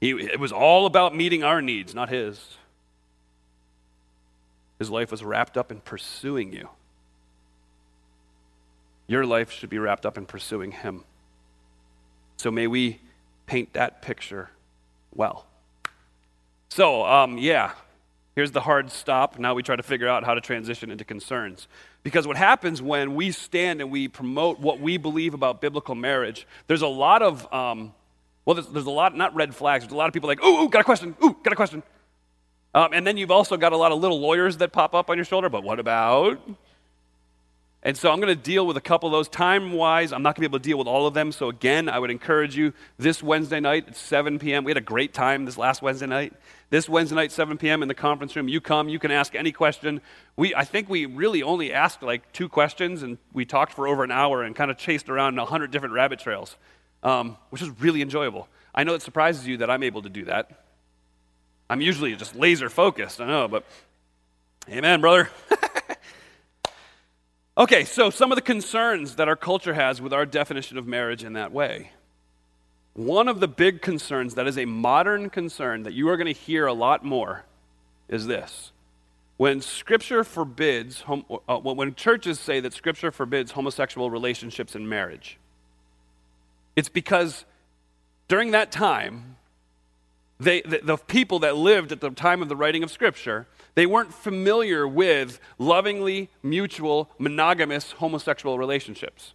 He, 0.00 0.10
it 0.10 0.38
was 0.38 0.52
all 0.52 0.86
about 0.86 1.16
meeting 1.16 1.42
our 1.42 1.62
needs, 1.62 1.94
not 1.94 2.08
his. 2.08 2.56
His 4.78 4.90
life 4.90 5.10
was 5.10 5.24
wrapped 5.24 5.56
up 5.56 5.72
in 5.72 5.80
pursuing 5.80 6.52
you. 6.52 6.68
Your 9.06 9.24
life 9.24 9.50
should 9.50 9.70
be 9.70 9.78
wrapped 9.78 10.04
up 10.04 10.18
in 10.18 10.26
pursuing 10.26 10.70
him. 10.72 11.04
So 12.36 12.50
may 12.50 12.66
we 12.66 13.00
paint 13.46 13.72
that 13.72 14.02
picture 14.02 14.50
well. 15.14 15.46
So, 16.68 17.04
um, 17.06 17.38
yeah, 17.38 17.72
Here's 18.38 18.52
the 18.52 18.60
hard 18.60 18.92
stop. 18.92 19.36
Now 19.40 19.54
we 19.54 19.64
try 19.64 19.74
to 19.74 19.82
figure 19.82 20.06
out 20.06 20.22
how 20.22 20.32
to 20.34 20.40
transition 20.40 20.92
into 20.92 21.04
concerns. 21.04 21.66
Because 22.02 22.26
what 22.26 22.36
happens 22.36 22.80
when 22.80 23.14
we 23.14 23.30
stand 23.32 23.80
and 23.80 23.90
we 23.90 24.08
promote 24.08 24.60
what 24.60 24.80
we 24.80 24.96
believe 24.96 25.34
about 25.34 25.60
biblical 25.60 25.94
marriage, 25.94 26.46
there's 26.66 26.82
a 26.82 26.88
lot 26.88 27.22
of, 27.22 27.52
um, 27.52 27.92
well, 28.44 28.54
there's, 28.54 28.68
there's, 28.68 28.86
a 28.86 28.90
lot, 28.90 29.16
not 29.16 29.34
red 29.34 29.54
flags, 29.54 29.84
there's 29.84 29.92
a 29.92 29.96
lot 29.96 30.06
of 30.06 30.14
people 30.14 30.28
like, 30.28 30.42
ooh, 30.42 30.64
ooh 30.64 30.68
got 30.68 30.80
a 30.80 30.84
question, 30.84 31.14
ooh, 31.22 31.36
got 31.42 31.52
a 31.52 31.56
question. 31.56 31.82
Um, 32.74 32.92
and 32.92 33.06
then 33.06 33.16
you've 33.16 33.30
also 33.30 33.56
got 33.56 33.72
a 33.72 33.76
lot 33.76 33.92
of 33.92 33.98
little 34.00 34.20
lawyers 34.20 34.58
that 34.58 34.72
pop 34.72 34.94
up 34.94 35.10
on 35.10 35.16
your 35.16 35.24
shoulder, 35.24 35.48
but 35.48 35.62
what 35.64 35.80
about? 35.80 36.40
And 37.88 37.96
so 37.96 38.12
I'm 38.12 38.20
going 38.20 38.28
to 38.28 38.42
deal 38.42 38.66
with 38.66 38.76
a 38.76 38.82
couple 38.82 39.06
of 39.06 39.14
those. 39.14 39.28
Time 39.28 39.72
wise, 39.72 40.12
I'm 40.12 40.22
not 40.22 40.36
going 40.36 40.42
to 40.42 40.50
be 40.50 40.52
able 40.52 40.58
to 40.58 40.62
deal 40.62 40.76
with 40.76 40.86
all 40.86 41.06
of 41.06 41.14
them. 41.14 41.32
So 41.32 41.48
again, 41.48 41.88
I 41.88 41.98
would 41.98 42.10
encourage 42.10 42.54
you 42.54 42.74
this 42.98 43.22
Wednesday 43.22 43.60
night 43.60 43.88
at 43.88 43.96
7 43.96 44.38
p.m. 44.38 44.64
We 44.64 44.70
had 44.72 44.76
a 44.76 44.82
great 44.82 45.14
time 45.14 45.46
this 45.46 45.56
last 45.56 45.80
Wednesday 45.80 46.04
night. 46.04 46.34
This 46.68 46.86
Wednesday 46.86 47.16
night, 47.16 47.32
7 47.32 47.56
p.m. 47.56 47.80
in 47.80 47.88
the 47.88 47.94
conference 47.94 48.36
room, 48.36 48.46
you 48.46 48.60
come, 48.60 48.90
you 48.90 48.98
can 48.98 49.10
ask 49.10 49.34
any 49.34 49.52
question. 49.52 50.02
We, 50.36 50.54
I 50.54 50.64
think 50.64 50.90
we 50.90 51.06
really 51.06 51.42
only 51.42 51.72
asked 51.72 52.02
like 52.02 52.30
two 52.34 52.50
questions, 52.50 53.02
and 53.02 53.16
we 53.32 53.46
talked 53.46 53.72
for 53.72 53.88
over 53.88 54.04
an 54.04 54.10
hour 54.10 54.42
and 54.42 54.54
kind 54.54 54.70
of 54.70 54.76
chased 54.76 55.08
around 55.08 55.36
100 55.36 55.70
different 55.70 55.94
rabbit 55.94 56.18
trails, 56.18 56.56
um, 57.02 57.38
which 57.48 57.62
was 57.62 57.70
really 57.80 58.02
enjoyable. 58.02 58.48
I 58.74 58.84
know 58.84 58.92
it 58.92 59.00
surprises 59.00 59.46
you 59.46 59.56
that 59.56 59.70
I'm 59.70 59.82
able 59.82 60.02
to 60.02 60.10
do 60.10 60.26
that. 60.26 60.50
I'm 61.70 61.80
usually 61.80 62.14
just 62.16 62.36
laser 62.36 62.68
focused, 62.68 63.18
I 63.18 63.26
know, 63.26 63.48
but 63.48 63.64
amen, 64.68 65.00
brother. 65.00 65.30
Okay, 67.58 67.84
so 67.84 68.08
some 68.08 68.30
of 68.30 68.36
the 68.36 68.42
concerns 68.42 69.16
that 69.16 69.26
our 69.26 69.34
culture 69.34 69.74
has 69.74 70.00
with 70.00 70.12
our 70.12 70.24
definition 70.24 70.78
of 70.78 70.86
marriage 70.86 71.24
in 71.24 71.32
that 71.32 71.50
way. 71.50 71.90
One 72.94 73.26
of 73.26 73.40
the 73.40 73.48
big 73.48 73.82
concerns 73.82 74.36
that 74.36 74.46
is 74.46 74.56
a 74.56 74.64
modern 74.64 75.28
concern 75.28 75.82
that 75.82 75.92
you 75.92 76.08
are 76.08 76.16
going 76.16 76.32
to 76.32 76.40
hear 76.40 76.66
a 76.66 76.72
lot 76.72 77.04
more 77.04 77.44
is 78.08 78.28
this. 78.28 78.70
When 79.38 79.60
Scripture 79.60 80.22
forbids, 80.22 81.02
uh, 81.08 81.58
when 81.58 81.96
churches 81.96 82.38
say 82.38 82.60
that 82.60 82.74
Scripture 82.74 83.10
forbids 83.10 83.50
homosexual 83.50 84.08
relationships 84.08 84.76
in 84.76 84.88
marriage, 84.88 85.36
it's 86.76 86.88
because 86.88 87.44
during 88.28 88.52
that 88.52 88.70
time, 88.70 89.36
they, 90.40 90.60
the, 90.62 90.80
the 90.82 90.96
people 90.96 91.40
that 91.40 91.56
lived 91.56 91.92
at 91.92 92.00
the 92.00 92.10
time 92.10 92.42
of 92.42 92.48
the 92.48 92.56
writing 92.56 92.82
of 92.82 92.90
Scripture 92.90 93.46
they 93.78 93.86
weren't 93.86 94.12
familiar 94.12 94.88
with 94.88 95.38
lovingly 95.56 96.30
mutual 96.42 97.10
monogamous 97.16 97.92
homosexual 97.92 98.58
relationships. 98.58 99.34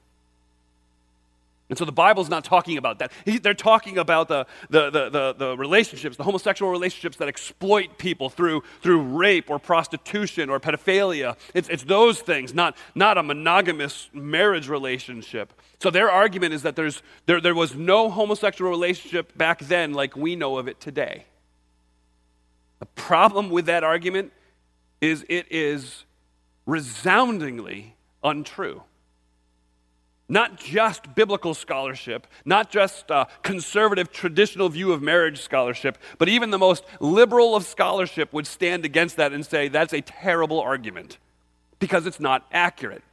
And 1.73 1.77
so 1.79 1.85
the 1.85 1.91
Bible's 1.91 2.29
not 2.29 2.45
talking 2.45 2.77
about 2.77 2.99
that. 2.99 3.11
They're 3.25 3.55
talking 3.55 3.97
about 3.97 4.27
the, 4.27 4.45
the, 4.69 4.91
the, 4.91 5.33
the, 5.35 5.57
relationships, 5.57 6.17
the 6.17 6.23
homosexual 6.23 6.71
relationships 6.71 7.17
that 7.17 7.27
exploit 7.27 7.97
people 7.97 8.29
through, 8.29 8.61
through 8.83 9.01
rape 9.01 9.49
or 9.49 9.57
prostitution 9.57 10.51
or 10.51 10.59
pedophilia. 10.59 11.35
It's, 11.55 11.67
it's 11.69 11.83
those 11.83 12.19
things, 12.19 12.53
not, 12.53 12.77
not 12.93 13.17
a 13.17 13.23
monogamous 13.23 14.07
marriage 14.13 14.69
relationship. 14.69 15.51
So 15.79 15.89
their 15.89 16.11
argument 16.11 16.53
is 16.53 16.61
that 16.61 16.75
there's, 16.75 17.01
there, 17.25 17.41
there 17.41 17.55
was 17.55 17.73
no 17.73 18.11
homosexual 18.11 18.69
relationship 18.69 19.35
back 19.35 19.57
then 19.57 19.93
like 19.93 20.15
we 20.15 20.35
know 20.35 20.59
of 20.59 20.67
it 20.67 20.79
today. 20.79 21.25
The 22.77 22.85
problem 22.85 23.49
with 23.49 23.65
that 23.65 23.83
argument 23.83 24.31
is 25.01 25.25
it 25.27 25.47
is 25.51 26.05
resoundingly 26.67 27.95
untrue. 28.23 28.83
Not 30.29 30.57
just 30.57 31.15
biblical 31.15 31.53
scholarship, 31.53 32.27
not 32.45 32.71
just 32.71 33.11
conservative 33.41 34.11
traditional 34.11 34.69
view 34.69 34.93
of 34.93 35.01
marriage 35.01 35.41
scholarship, 35.41 35.97
but 36.17 36.29
even 36.29 36.49
the 36.49 36.57
most 36.57 36.83
liberal 36.99 37.55
of 37.55 37.65
scholarship 37.65 38.31
would 38.31 38.47
stand 38.47 38.85
against 38.85 39.17
that 39.17 39.33
and 39.33 39.45
say 39.45 39.67
that's 39.67 39.93
a 39.93 40.01
terrible 40.01 40.61
argument 40.61 41.17
because 41.79 42.05
it's 42.05 42.19
not 42.19 42.45
accurate. 42.51 43.03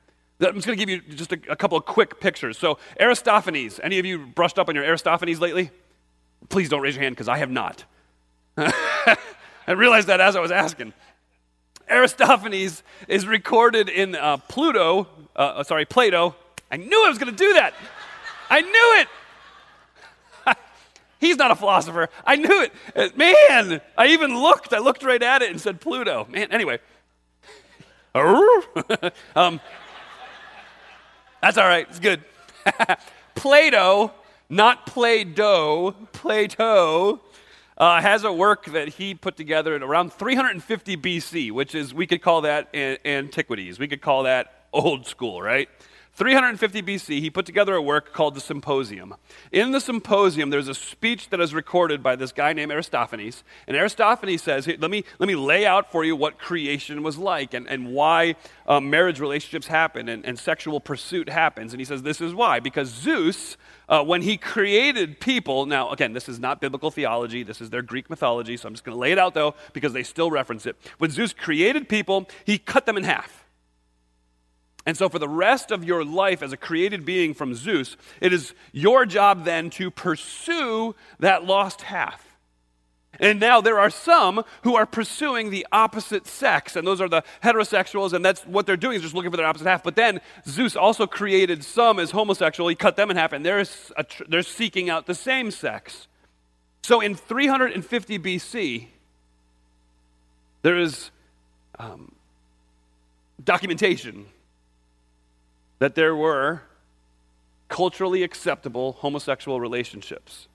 I'm 0.41 0.55
just 0.55 0.67
going 0.67 0.79
to 0.79 0.85
give 0.85 0.89
you 0.89 1.15
just 1.15 1.33
a, 1.33 1.41
a 1.51 1.57
couple 1.57 1.77
of 1.77 1.85
quick 1.85 2.21
pictures. 2.21 2.57
So, 2.57 2.79
Aristophanes, 2.99 3.79
any 3.83 3.99
of 3.99 4.07
you 4.07 4.27
brushed 4.27 4.59
up 4.59 4.69
on 4.69 4.75
your 4.75 4.85
Aristophanes 4.85 5.41
lately? 5.41 5.71
Please 6.49 6.69
don't 6.69 6.81
raise 6.81 6.95
your 6.95 7.03
hand 7.03 7.15
because 7.15 7.29
I 7.29 7.39
have 7.39 7.51
not. 7.51 7.85
I 8.57 9.17
realized 9.67 10.09
that 10.09 10.21
as 10.21 10.37
I 10.37 10.41
was 10.41 10.51
asking. 10.51 10.95
Aristophanes 11.91 12.83
is 13.09 13.27
recorded 13.27 13.89
in 13.89 14.15
uh, 14.15 14.39
Pluto, 14.39 15.09
uh, 15.37 15.39
uh 15.39 15.63
sorry, 15.65 15.85
Plato. 15.85 16.35
I 16.71 16.77
knew 16.77 17.05
I 17.05 17.09
was 17.09 17.19
going 17.19 17.35
to 17.35 17.37
do 17.37 17.55
that. 17.55 17.75
I 18.49 18.61
knew 18.61 19.01
it. 19.01 19.09
He's 21.21 21.37
not 21.37 21.51
a 21.51 21.57
philosopher. 21.57 22.09
I 22.25 22.37
knew 22.37 22.63
it. 22.63 22.73
Uh, 22.95 23.09
man, 23.17 23.81
I 23.99 24.09
even 24.09 24.41
looked. 24.41 24.73
I 24.73 24.79
looked 24.79 25.03
right 25.03 25.23
at 25.23 25.43
it 25.43 25.51
and 25.51 25.61
said 25.61 25.81
Pluto. 25.81 26.27
Man, 26.31 26.51
anyway. 26.51 26.79
um, 28.15 29.61
that's 31.41 31.59
all 31.59 31.67
right. 31.67 31.87
It's 31.89 32.01
good. 32.01 32.23
Plato, 33.35 34.13
not 34.49 34.87
Play 34.87 35.25
Doh, 35.25 35.95
Plato, 36.13 37.21
uh, 37.79 38.01
has 38.01 38.25
a 38.25 38.33
work 38.33 38.67
that 38.67 38.89
he 38.89 39.15
put 39.15 39.37
together 39.37 39.75
around 39.77 40.13
350 40.13 40.97
BC, 40.97 41.53
which 41.53 41.75
is, 41.75 41.95
we 41.95 42.07
could 42.07 42.21
call 42.21 42.43
that 42.43 42.69
antiquities. 42.75 43.79
We 43.79 43.89
could 43.89 44.03
call 44.03 44.25
that 44.25 44.67
old 44.73 45.07
school, 45.07 45.41
right? 45.41 45.69
350 46.15 46.83
BC, 46.83 47.21
he 47.21 47.31
put 47.31 47.47
together 47.47 47.75
a 47.75 47.81
work 47.81 48.13
called 48.13 48.35
the 48.35 48.41
Symposium. 48.41 49.15
In 49.53 49.71
the 49.71 49.81
Symposium, 49.81 50.51
there's 50.51 50.69
a 50.69 50.75
speech 50.75 51.31
that 51.31 51.41
is 51.41 51.55
recorded 51.55 52.03
by 52.03 52.17
this 52.17 52.33
guy 52.33 52.53
named 52.53 52.73
Aristophanes. 52.73 53.43
And 53.67 53.77
Aristophanes 53.77 54.43
says, 54.43 54.67
let, 54.67 54.91
me, 54.91 55.05
let 55.19 55.29
me 55.29 55.35
lay 55.35 55.65
out 55.65 55.91
for 55.91 56.05
you 56.05 56.17
what 56.17 56.39
creation 56.39 57.03
was 57.03 57.17
like 57.17 57.55
and, 57.55 57.67
and 57.69 57.95
why 57.95 58.35
um, 58.67 58.91
marriage 58.91 59.21
relationships 59.21 59.69
happen 59.69 60.09
and, 60.09 60.27
and 60.27 60.39
sexual 60.39 60.81
pursuit 60.81 61.29
happens. 61.29 61.73
And 61.73 61.81
he 61.81 61.85
says, 61.85 62.03
this 62.03 62.21
is 62.21 62.35
why. 62.35 62.61
Because 62.61 62.89
Zeus, 62.89 63.57
uh, 63.89 64.05
when 64.05 64.23
he 64.23 64.37
created 64.37 65.21
people, 65.21 65.65
now, 65.65 65.91
again, 65.91 66.13
this 66.13 66.29
is 66.29 66.39
not 66.39 66.61
biblical 66.61 66.91
theology, 66.91 67.43
this 67.45 67.61
is 67.61 67.71
their 67.71 67.83
Greek 67.83 68.11
mythology, 68.11 68.57
so 68.57 68.69
I'm 68.69 68.75
just 68.75 68.85
going 68.85 68.97
to 68.97 69.01
lay 69.01 69.13
it 69.13 69.19
out 69.19 69.35
though, 69.35 69.55
because 69.73 69.93
they 69.93 70.03
still 70.03 70.31
reference 70.31 70.67
it. 70.67 70.77
When 70.99 71.11
Zeus 71.11 71.33
created 71.33 71.89
people, 71.89 72.29
he 72.45 72.59
cut 72.59 72.85
them 72.85 72.97
in 72.97 73.05
half. 73.05 73.45
And 74.87 74.97
so, 74.97 75.09
for 75.09 75.19
the 75.19 75.29
rest 75.29 75.71
of 75.71 75.85
your 75.85 76.05
life 76.05 76.43
as 76.43 76.53
a 76.53 76.57
created 76.57 77.05
being 77.05 77.35
from 77.35 77.55
Zeus, 77.55 77.97
it 78.21 78.33
is 78.33 78.55
your 78.73 79.05
job 79.05 79.45
then 79.45 79.71
to 79.71 79.91
pursue 79.91 80.95
that 81.19 81.45
lost 81.45 81.83
half. 81.83 82.27
And 83.19 83.39
now 83.39 83.61
there 83.61 83.79
are 83.79 83.91
some 83.91 84.43
who 84.63 84.77
are 84.77 84.87
pursuing 84.87 85.51
the 85.51 85.67
opposite 85.71 86.27
sex, 86.27 86.75
and 86.77 86.87
those 86.87 87.01
are 87.01 87.09
the 87.09 87.23
heterosexuals, 87.45 88.15
and 88.15 88.25
that's 88.25 88.43
what 88.47 88.67
they're 88.67 88.79
doing 88.79 88.97
is 88.97 89.03
just 89.03 89.15
looking 89.15 89.31
for 89.31 89.37
their 89.37 89.47
opposite 89.47 89.67
half. 89.67 89.83
But 89.83 89.97
then 89.97 90.21
Zeus 90.47 90.77
also 90.77 91.07
created 91.07 91.63
some 91.63 91.99
as 91.99 92.13
homosexual. 92.13 92.69
He 92.69 92.77
cut 92.77 92.97
them 92.97 93.11
in 93.11 93.17
half, 93.19 93.33
and 93.33 93.45
they're, 93.45 93.65
they're 94.29 94.43
seeking 94.43 94.89
out 94.89 95.07
the 95.07 95.15
same 95.15 95.51
sex. 95.51 96.07
So 96.83 97.01
in 97.01 97.15
350 97.15 98.19
BC, 98.19 98.87
there 100.63 100.79
is 100.79 101.11
um, 101.79 102.13
documentation 103.45 104.27
that 105.81 105.97
there 105.97 106.15
were 106.15 106.63
culturally 107.69 108.23
acceptable 108.23 108.93
homosexual 108.93 109.61
relationships. 109.61 110.47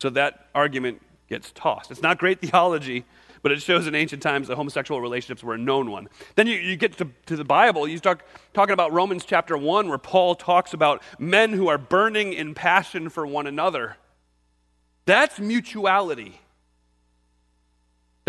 So 0.00 0.10
that 0.10 0.46
argument 0.54 1.02
gets 1.28 1.52
tossed. 1.52 1.90
It's 1.90 2.02
not 2.02 2.18
great 2.18 2.40
theology, 2.42 3.04
but 3.42 3.52
it 3.52 3.62
shows 3.62 3.86
in 3.86 3.94
ancient 3.94 4.22
times 4.22 4.48
that 4.48 4.56
homosexual 4.56 5.00
relationships 5.00 5.44
were 5.44 5.54
a 5.54 5.58
known 5.58 5.90
one. 5.90 6.08
Then 6.34 6.46
you, 6.46 6.56
you 6.56 6.76
get 6.76 6.96
to, 6.98 7.08
to 7.26 7.36
the 7.36 7.44
Bible, 7.44 7.86
you 7.86 7.98
start 7.98 8.22
talking 8.52 8.72
about 8.72 8.92
Romans 8.92 9.24
chapter 9.24 9.56
1, 9.56 9.88
where 9.88 9.98
Paul 9.98 10.34
talks 10.34 10.74
about 10.74 11.02
men 11.18 11.52
who 11.52 11.68
are 11.68 11.78
burning 11.78 12.32
in 12.32 12.54
passion 12.54 13.08
for 13.08 13.26
one 13.26 13.46
another. 13.46 13.96
That's 15.06 15.38
mutuality. 15.38 16.40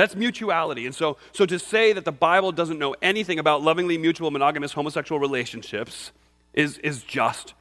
That's 0.01 0.15
mutuality. 0.15 0.87
And 0.87 0.95
so, 0.95 1.17
so 1.31 1.45
to 1.45 1.59
say 1.59 1.93
that 1.93 2.05
the 2.05 2.11
Bible 2.11 2.51
doesn't 2.51 2.79
know 2.79 2.95
anything 3.03 3.37
about 3.37 3.61
lovingly 3.61 3.99
mutual 3.99 4.31
monogamous 4.31 4.73
homosexual 4.73 5.19
relationships 5.19 6.11
is, 6.55 6.79
is 6.79 7.03
just 7.03 7.53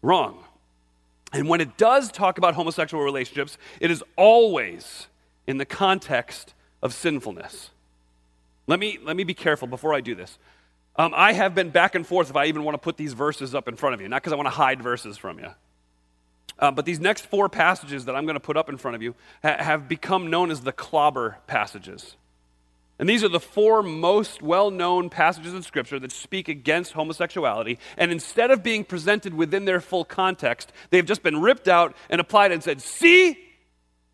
wrong. 0.00 0.44
And 1.32 1.48
when 1.48 1.60
it 1.60 1.76
does 1.76 2.12
talk 2.12 2.38
about 2.38 2.54
homosexual 2.54 3.02
relationships, 3.02 3.58
it 3.80 3.90
is 3.90 4.04
always 4.14 5.08
in 5.48 5.58
the 5.58 5.64
context 5.64 6.54
of 6.84 6.94
sinfulness. 6.94 7.70
Let 8.68 8.78
me, 8.78 9.00
let 9.02 9.16
me 9.16 9.24
be 9.24 9.34
careful 9.34 9.66
before 9.66 9.92
I 9.92 10.00
do 10.00 10.14
this. 10.14 10.38
Um, 10.94 11.12
I 11.16 11.32
have 11.32 11.52
been 11.52 11.70
back 11.70 11.96
and 11.96 12.06
forth 12.06 12.30
if 12.30 12.36
I 12.36 12.44
even 12.44 12.62
want 12.62 12.76
to 12.76 12.78
put 12.78 12.96
these 12.96 13.12
verses 13.12 13.56
up 13.56 13.66
in 13.66 13.74
front 13.74 13.94
of 13.94 14.00
you, 14.00 14.08
not 14.08 14.22
because 14.22 14.32
I 14.32 14.36
want 14.36 14.46
to 14.46 14.50
hide 14.50 14.80
verses 14.80 15.18
from 15.18 15.40
you. 15.40 15.48
Uh, 16.58 16.70
but 16.70 16.84
these 16.84 16.98
next 16.98 17.26
four 17.26 17.48
passages 17.48 18.06
that 18.06 18.16
I'm 18.16 18.24
going 18.24 18.34
to 18.34 18.40
put 18.40 18.56
up 18.56 18.68
in 18.68 18.76
front 18.76 18.96
of 18.96 19.02
you 19.02 19.14
ha- 19.42 19.56
have 19.58 19.88
become 19.88 20.28
known 20.28 20.50
as 20.50 20.62
the 20.62 20.72
clobber 20.72 21.38
passages. 21.46 22.16
And 22.98 23.08
these 23.08 23.22
are 23.22 23.28
the 23.28 23.38
four 23.38 23.82
most 23.82 24.42
well 24.42 24.70
known 24.70 25.08
passages 25.08 25.54
in 25.54 25.62
Scripture 25.62 26.00
that 26.00 26.10
speak 26.10 26.48
against 26.48 26.92
homosexuality. 26.92 27.78
And 27.96 28.10
instead 28.10 28.50
of 28.50 28.62
being 28.62 28.84
presented 28.84 29.34
within 29.34 29.66
their 29.66 29.80
full 29.80 30.04
context, 30.04 30.72
they've 30.90 31.06
just 31.06 31.22
been 31.22 31.40
ripped 31.40 31.68
out 31.68 31.94
and 32.10 32.20
applied 32.20 32.50
and 32.50 32.62
said, 32.62 32.82
See, 32.82 33.38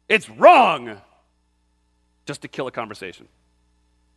it's 0.06 0.28
wrong, 0.28 1.00
just 2.26 2.42
to 2.42 2.48
kill 2.48 2.66
a 2.66 2.70
conversation. 2.70 3.26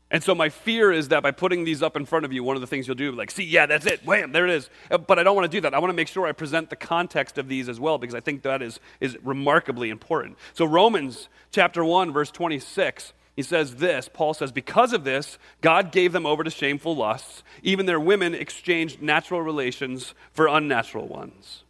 And 0.10 0.24
so 0.24 0.34
my 0.34 0.48
fear 0.48 0.92
is 0.92 1.10
that 1.10 1.22
by 1.22 1.32
putting 1.32 1.66
these 1.66 1.84
up 1.84 1.98
in 1.98 2.06
front 2.06 2.24
of 2.24 2.32
you, 2.32 2.42
one 2.42 2.56
of 2.56 2.62
the 2.62 2.68
things 2.68 2.88
you'll 2.88 2.96
do, 2.96 3.12
like, 3.12 3.30
see, 3.30 3.44
yeah, 3.44 3.66
that's 3.66 3.86
it, 3.86 4.06
wham, 4.06 4.32
there 4.32 4.46
it 4.46 4.54
is. 4.54 4.70
Uh, 4.90 4.98
but 4.98 5.20
I 5.20 5.24
don't 5.24 5.36
want 5.36 5.52
to 5.52 5.56
do 5.56 5.62
that. 5.62 5.74
I 5.74 5.80
want 5.80 5.90
to 5.90 5.96
make 5.96 6.08
sure 6.08 6.26
I 6.26 6.32
present 6.32 6.70
the 6.70 6.78
context 6.78 7.38
of 7.38 7.50
these 7.50 7.68
as 7.68 7.78
well, 7.78 7.98
because 7.98 8.16
I 8.16 8.22
think 8.22 8.44
that 8.44 8.62
is, 8.62 8.80
is 9.02 9.18
remarkably 9.24 9.90
important. 9.90 10.38
So 10.54 10.64
Romans 10.64 11.28
chapter 11.52 11.84
1, 11.84 12.14
verse 12.14 12.32
26, 12.32 13.12
he 13.36 13.44
says 13.44 13.76
this, 13.76 14.10
Paul 14.12 14.34
says, 14.34 14.54
because 14.54 14.94
of 14.94 15.04
this, 15.04 15.38
God 15.62 15.92
gave 15.92 16.14
them 16.14 16.26
over 16.26 16.44
to 16.44 16.50
shameful 16.50 16.96
lusts. 16.96 17.44
Even 17.62 17.86
their 17.86 18.00
women 18.00 18.34
exchanged 18.34 19.02
natural 19.02 19.42
relations 19.42 20.14
for 20.32 20.48
unnatural 20.48 21.08
ones. 21.08 21.64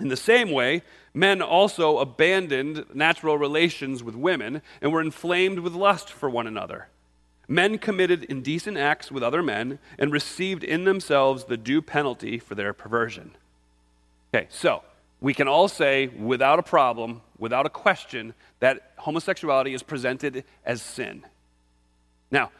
In 0.00 0.08
the 0.08 0.16
same 0.16 0.50
way, 0.50 0.82
men 1.12 1.42
also 1.42 1.98
abandoned 1.98 2.86
natural 2.94 3.36
relations 3.36 4.02
with 4.02 4.14
women 4.14 4.62
and 4.80 4.90
were 4.90 5.00
inflamed 5.00 5.58
with 5.58 5.74
lust 5.74 6.10
for 6.10 6.28
one 6.28 6.46
another. 6.46 6.88
Men 7.48 7.78
committed 7.78 8.24
indecent 8.24 8.76
acts 8.76 9.10
with 9.10 9.22
other 9.22 9.42
men 9.42 9.78
and 9.98 10.12
received 10.12 10.64
in 10.64 10.84
themselves 10.84 11.44
the 11.44 11.56
due 11.56 11.80
penalty 11.80 12.38
for 12.38 12.54
their 12.54 12.72
perversion. 12.72 13.32
Okay, 14.34 14.48
so 14.50 14.82
we 15.20 15.32
can 15.32 15.46
all 15.46 15.68
say 15.68 16.08
without 16.08 16.58
a 16.58 16.62
problem, 16.62 17.22
without 17.38 17.64
a 17.64 17.70
question, 17.70 18.34
that 18.60 18.92
homosexuality 18.96 19.74
is 19.74 19.82
presented 19.82 20.44
as 20.64 20.82
sin. 20.82 21.24
Now, 22.30 22.50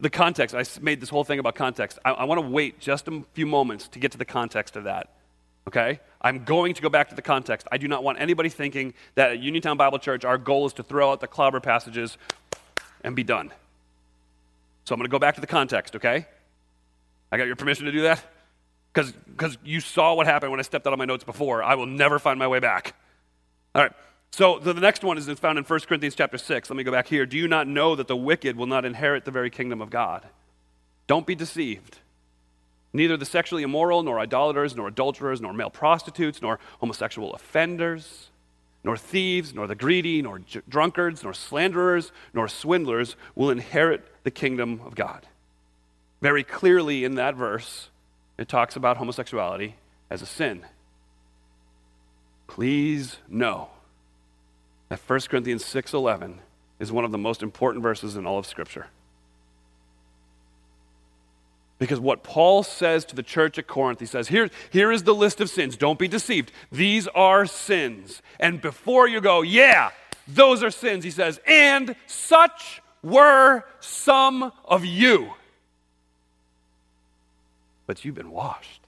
the 0.00 0.10
context, 0.10 0.54
I 0.54 0.64
made 0.80 1.00
this 1.00 1.10
whole 1.10 1.22
thing 1.22 1.38
about 1.38 1.54
context. 1.54 1.98
I, 2.04 2.10
I 2.10 2.24
want 2.24 2.40
to 2.40 2.46
wait 2.46 2.80
just 2.80 3.06
a 3.06 3.22
few 3.34 3.46
moments 3.46 3.86
to 3.88 4.00
get 4.00 4.10
to 4.12 4.18
the 4.18 4.24
context 4.24 4.74
of 4.74 4.84
that. 4.84 5.10
Okay? 5.68 6.00
I'm 6.20 6.42
going 6.44 6.74
to 6.74 6.82
go 6.82 6.88
back 6.88 7.08
to 7.10 7.14
the 7.14 7.22
context. 7.22 7.68
I 7.70 7.78
do 7.78 7.86
not 7.86 8.02
want 8.02 8.20
anybody 8.20 8.48
thinking 8.48 8.94
that 9.14 9.30
at 9.30 9.38
Uniontown 9.38 9.76
Bible 9.76 10.00
Church, 10.00 10.24
our 10.24 10.38
goal 10.38 10.66
is 10.66 10.72
to 10.74 10.82
throw 10.82 11.12
out 11.12 11.20
the 11.20 11.28
clobber 11.28 11.60
passages 11.60 12.18
and 13.04 13.14
be 13.14 13.22
done. 13.22 13.52
So 14.84 14.94
I'm 14.94 14.98
going 14.98 15.08
to 15.08 15.10
go 15.10 15.18
back 15.18 15.36
to 15.36 15.40
the 15.40 15.46
context, 15.46 15.96
okay? 15.96 16.26
I 17.30 17.38
got 17.38 17.46
your 17.46 17.56
permission 17.56 17.86
to 17.86 17.92
do 17.92 18.02
that? 18.02 18.22
Because 18.92 19.56
you 19.64 19.80
saw 19.80 20.14
what 20.14 20.26
happened 20.26 20.50
when 20.50 20.60
I 20.60 20.64
stepped 20.64 20.86
out 20.86 20.92
of 20.92 20.98
my 20.98 21.04
notes 21.04 21.24
before. 21.24 21.62
I 21.62 21.76
will 21.76 21.86
never 21.86 22.18
find 22.18 22.38
my 22.38 22.48
way 22.48 22.58
back. 22.58 22.94
All 23.74 23.82
right. 23.82 23.92
So 24.32 24.58
the, 24.58 24.72
the 24.72 24.80
next 24.80 25.04
one 25.04 25.18
is 25.18 25.26
found 25.38 25.58
in 25.58 25.64
1 25.64 25.80
Corinthians 25.80 26.14
chapter 26.14 26.38
6. 26.38 26.70
Let 26.70 26.76
me 26.76 26.84
go 26.84 26.92
back 26.92 27.06
here. 27.06 27.26
Do 27.26 27.36
you 27.36 27.48
not 27.48 27.66
know 27.66 27.94
that 27.94 28.08
the 28.08 28.16
wicked 28.16 28.56
will 28.56 28.66
not 28.66 28.84
inherit 28.84 29.24
the 29.24 29.30
very 29.30 29.50
kingdom 29.50 29.80
of 29.80 29.90
God? 29.90 30.26
Don't 31.06 31.26
be 31.26 31.34
deceived. 31.34 31.98
Neither 32.92 33.16
the 33.16 33.24
sexually 33.24 33.62
immoral, 33.62 34.02
nor 34.02 34.18
idolaters, 34.18 34.76
nor 34.76 34.88
adulterers, 34.88 35.40
nor 35.40 35.52
male 35.52 35.70
prostitutes, 35.70 36.42
nor 36.42 36.58
homosexual 36.80 37.32
offenders, 37.32 38.28
nor 38.84 38.96
thieves, 38.96 39.54
nor 39.54 39.66
the 39.66 39.74
greedy, 39.74 40.22
nor 40.22 40.40
drunkards, 40.68 41.22
nor 41.22 41.32
slanderers, 41.32 42.12
nor 42.34 42.48
swindlers 42.48 43.16
will 43.34 43.50
inherit 43.50 44.06
the 44.24 44.30
kingdom 44.30 44.80
of 44.84 44.94
God. 44.94 45.26
Very 46.20 46.44
clearly 46.44 47.04
in 47.04 47.14
that 47.16 47.34
verse, 47.34 47.90
it 48.38 48.48
talks 48.48 48.76
about 48.76 48.96
homosexuality 48.96 49.76
as 50.10 50.22
a 50.22 50.26
sin. 50.26 50.64
Please 52.46 53.18
know 53.28 53.70
that 54.88 54.98
1 54.98 55.28
Corinthians 55.28 55.64
6:11 55.64 56.40
is 56.78 56.92
one 56.92 57.04
of 57.04 57.12
the 57.12 57.18
most 57.18 57.42
important 57.42 57.82
verses 57.82 58.16
in 58.16 58.26
all 58.26 58.38
of 58.38 58.46
scripture. 58.46 58.88
Because 61.82 61.98
what 61.98 62.22
Paul 62.22 62.62
says 62.62 63.04
to 63.06 63.16
the 63.16 63.24
church 63.24 63.58
at 63.58 63.66
Corinth, 63.66 63.98
he 63.98 64.06
says, 64.06 64.28
here, 64.28 64.50
here 64.70 64.92
is 64.92 65.02
the 65.02 65.16
list 65.16 65.40
of 65.40 65.50
sins. 65.50 65.76
Don't 65.76 65.98
be 65.98 66.06
deceived. 66.06 66.52
These 66.70 67.08
are 67.08 67.44
sins. 67.44 68.22
And 68.38 68.62
before 68.62 69.08
you 69.08 69.20
go, 69.20 69.42
yeah, 69.42 69.90
those 70.28 70.62
are 70.62 70.70
sins, 70.70 71.02
he 71.02 71.10
says, 71.10 71.40
and 71.44 71.96
such 72.06 72.80
were 73.02 73.64
some 73.80 74.52
of 74.64 74.84
you. 74.84 75.32
But 77.88 78.04
you've 78.04 78.14
been 78.14 78.30
washed. 78.30 78.82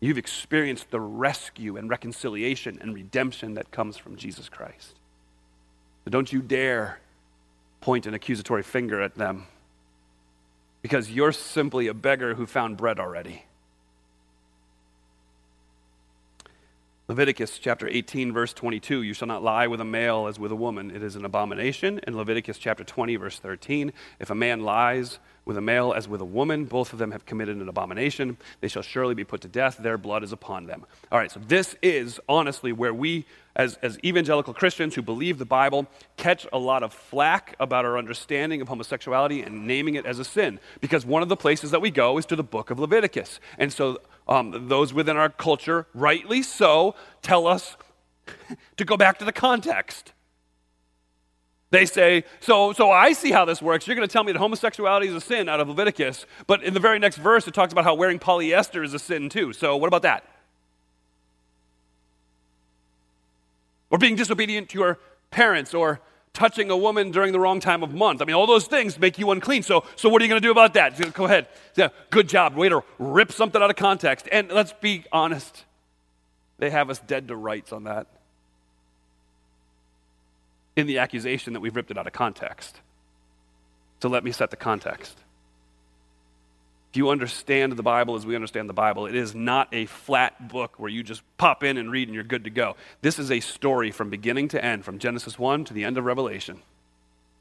You've 0.00 0.16
experienced 0.16 0.90
the 0.90 1.00
rescue 1.00 1.76
and 1.76 1.90
reconciliation 1.90 2.78
and 2.80 2.94
redemption 2.94 3.52
that 3.54 3.70
comes 3.70 3.98
from 3.98 4.16
Jesus 4.16 4.48
Christ. 4.48 4.94
So 6.06 6.10
don't 6.10 6.32
you 6.32 6.40
dare 6.40 6.98
point 7.82 8.06
an 8.06 8.14
accusatory 8.14 8.62
finger 8.62 9.02
at 9.02 9.16
them 9.16 9.48
because 10.84 11.10
you're 11.10 11.32
simply 11.32 11.86
a 11.86 11.94
beggar 11.94 12.34
who 12.34 12.44
found 12.44 12.76
bread 12.76 13.00
already. 13.00 13.46
Leviticus 17.08 17.58
chapter 17.58 17.88
18, 17.88 18.34
verse 18.34 18.52
22 18.52 19.00
You 19.00 19.14
shall 19.14 19.26
not 19.26 19.42
lie 19.42 19.66
with 19.66 19.80
a 19.80 19.84
male 19.86 20.26
as 20.26 20.38
with 20.38 20.52
a 20.52 20.56
woman, 20.56 20.90
it 20.90 21.02
is 21.02 21.16
an 21.16 21.24
abomination. 21.24 22.00
In 22.06 22.14
Leviticus 22.14 22.58
chapter 22.58 22.84
20, 22.84 23.16
verse 23.16 23.38
13 23.38 23.94
If 24.20 24.28
a 24.28 24.34
man 24.34 24.60
lies 24.60 25.20
with 25.44 25.56
a 25.56 25.60
male 25.60 25.92
as 25.92 26.08
with 26.08 26.20
a 26.20 26.24
woman, 26.24 26.64
both 26.64 26.92
of 26.92 26.98
them 26.98 27.10
have 27.10 27.26
committed 27.26 27.56
an 27.56 27.68
abomination. 27.68 28.36
They 28.60 28.68
shall 28.68 28.82
surely 28.82 29.14
be 29.14 29.24
put 29.24 29.40
to 29.42 29.48
death. 29.48 29.76
Their 29.76 29.98
blood 29.98 30.24
is 30.24 30.32
upon 30.32 30.66
them. 30.66 30.84
All 31.12 31.18
right, 31.18 31.30
so 31.30 31.40
this 31.40 31.76
is 31.82 32.18
honestly 32.28 32.72
where 32.72 32.94
we, 32.94 33.26
as, 33.54 33.76
as 33.82 33.98
evangelical 34.02 34.54
Christians 34.54 34.94
who 34.94 35.02
believe 35.02 35.38
the 35.38 35.44
Bible, 35.44 35.86
catch 36.16 36.46
a 36.52 36.58
lot 36.58 36.82
of 36.82 36.92
flack 36.92 37.54
about 37.60 37.84
our 37.84 37.98
understanding 37.98 38.62
of 38.62 38.68
homosexuality 38.68 39.42
and 39.42 39.66
naming 39.66 39.96
it 39.96 40.06
as 40.06 40.18
a 40.18 40.24
sin. 40.24 40.58
Because 40.80 41.04
one 41.04 41.22
of 41.22 41.28
the 41.28 41.36
places 41.36 41.70
that 41.72 41.80
we 41.80 41.90
go 41.90 42.16
is 42.16 42.26
to 42.26 42.36
the 42.36 42.44
book 42.44 42.70
of 42.70 42.78
Leviticus. 42.78 43.38
And 43.58 43.72
so 43.72 44.00
um, 44.26 44.68
those 44.68 44.94
within 44.94 45.16
our 45.16 45.28
culture, 45.28 45.86
rightly 45.92 46.42
so, 46.42 46.94
tell 47.20 47.46
us 47.46 47.76
to 48.76 48.84
go 48.84 48.96
back 48.96 49.18
to 49.18 49.26
the 49.26 49.32
context. 49.32 50.13
They 51.74 51.86
say, 51.86 52.22
so, 52.38 52.72
so 52.72 52.92
I 52.92 53.14
see 53.14 53.32
how 53.32 53.44
this 53.44 53.60
works. 53.60 53.88
You're 53.88 53.96
going 53.96 54.06
to 54.06 54.12
tell 54.12 54.22
me 54.22 54.30
that 54.30 54.38
homosexuality 54.38 55.08
is 55.08 55.14
a 55.16 55.20
sin 55.20 55.48
out 55.48 55.58
of 55.58 55.68
Leviticus, 55.68 56.24
but 56.46 56.62
in 56.62 56.72
the 56.72 56.78
very 56.78 57.00
next 57.00 57.16
verse, 57.16 57.48
it 57.48 57.54
talks 57.54 57.72
about 57.72 57.82
how 57.82 57.96
wearing 57.96 58.20
polyester 58.20 58.84
is 58.84 58.94
a 58.94 58.98
sin 59.00 59.28
too. 59.28 59.52
So, 59.52 59.76
what 59.76 59.88
about 59.88 60.02
that? 60.02 60.24
Or 63.90 63.98
being 63.98 64.14
disobedient 64.14 64.68
to 64.68 64.78
your 64.78 64.98
parents, 65.32 65.74
or 65.74 66.00
touching 66.32 66.70
a 66.70 66.76
woman 66.76 67.10
during 67.10 67.32
the 67.32 67.40
wrong 67.40 67.58
time 67.58 67.82
of 67.82 67.92
month. 67.92 68.22
I 68.22 68.24
mean, 68.24 68.36
all 68.36 68.46
those 68.46 68.68
things 68.68 68.96
make 68.96 69.18
you 69.18 69.32
unclean. 69.32 69.64
So, 69.64 69.84
so 69.96 70.08
what 70.08 70.22
are 70.22 70.24
you 70.24 70.28
going 70.28 70.40
to 70.40 70.46
do 70.46 70.52
about 70.52 70.74
that? 70.74 71.12
Go 71.12 71.24
ahead. 71.24 71.48
Yeah, 71.74 71.88
good 72.10 72.28
job. 72.28 72.54
Way 72.54 72.68
to 72.68 72.84
rip 73.00 73.32
something 73.32 73.60
out 73.60 73.70
of 73.70 73.74
context. 73.74 74.28
And 74.30 74.48
let's 74.48 74.72
be 74.74 75.04
honest, 75.10 75.64
they 76.58 76.70
have 76.70 76.88
us 76.88 77.00
dead 77.00 77.26
to 77.28 77.36
rights 77.36 77.72
on 77.72 77.84
that. 77.84 78.06
In 80.76 80.86
the 80.86 80.98
accusation 80.98 81.52
that 81.52 81.60
we've 81.60 81.74
ripped 81.74 81.90
it 81.90 81.98
out 81.98 82.06
of 82.06 82.12
context. 82.12 82.80
So 84.02 84.08
let 84.08 84.24
me 84.24 84.32
set 84.32 84.50
the 84.50 84.56
context. 84.56 85.16
If 86.94 86.98
you 86.98 87.10
understand 87.10 87.72
the 87.72 87.82
Bible 87.82 88.14
as 88.14 88.24
we 88.24 88.36
understand 88.36 88.68
the 88.68 88.74
Bible, 88.74 89.06
it 89.06 89.16
is 89.16 89.34
not 89.34 89.68
a 89.72 89.86
flat 89.86 90.48
book 90.48 90.78
where 90.78 90.90
you 90.90 91.02
just 91.02 91.22
pop 91.38 91.64
in 91.64 91.76
and 91.76 91.90
read 91.90 92.06
and 92.06 92.14
you're 92.14 92.22
good 92.22 92.44
to 92.44 92.50
go. 92.50 92.76
This 93.02 93.18
is 93.18 93.32
a 93.32 93.40
story 93.40 93.90
from 93.90 94.10
beginning 94.10 94.48
to 94.48 94.64
end, 94.64 94.84
from 94.84 95.00
Genesis 95.00 95.36
1 95.36 95.64
to 95.64 95.74
the 95.74 95.82
end 95.82 95.98
of 95.98 96.04
Revelation. 96.04 96.62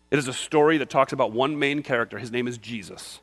It 0.10 0.18
is 0.18 0.28
a 0.28 0.34
story 0.34 0.78
that 0.78 0.90
talks 0.90 1.14
about 1.14 1.32
one 1.32 1.60
main 1.60 1.84
character. 1.84 2.18
His 2.18 2.32
name 2.32 2.48
is 2.48 2.58
Jesus. 2.58 3.20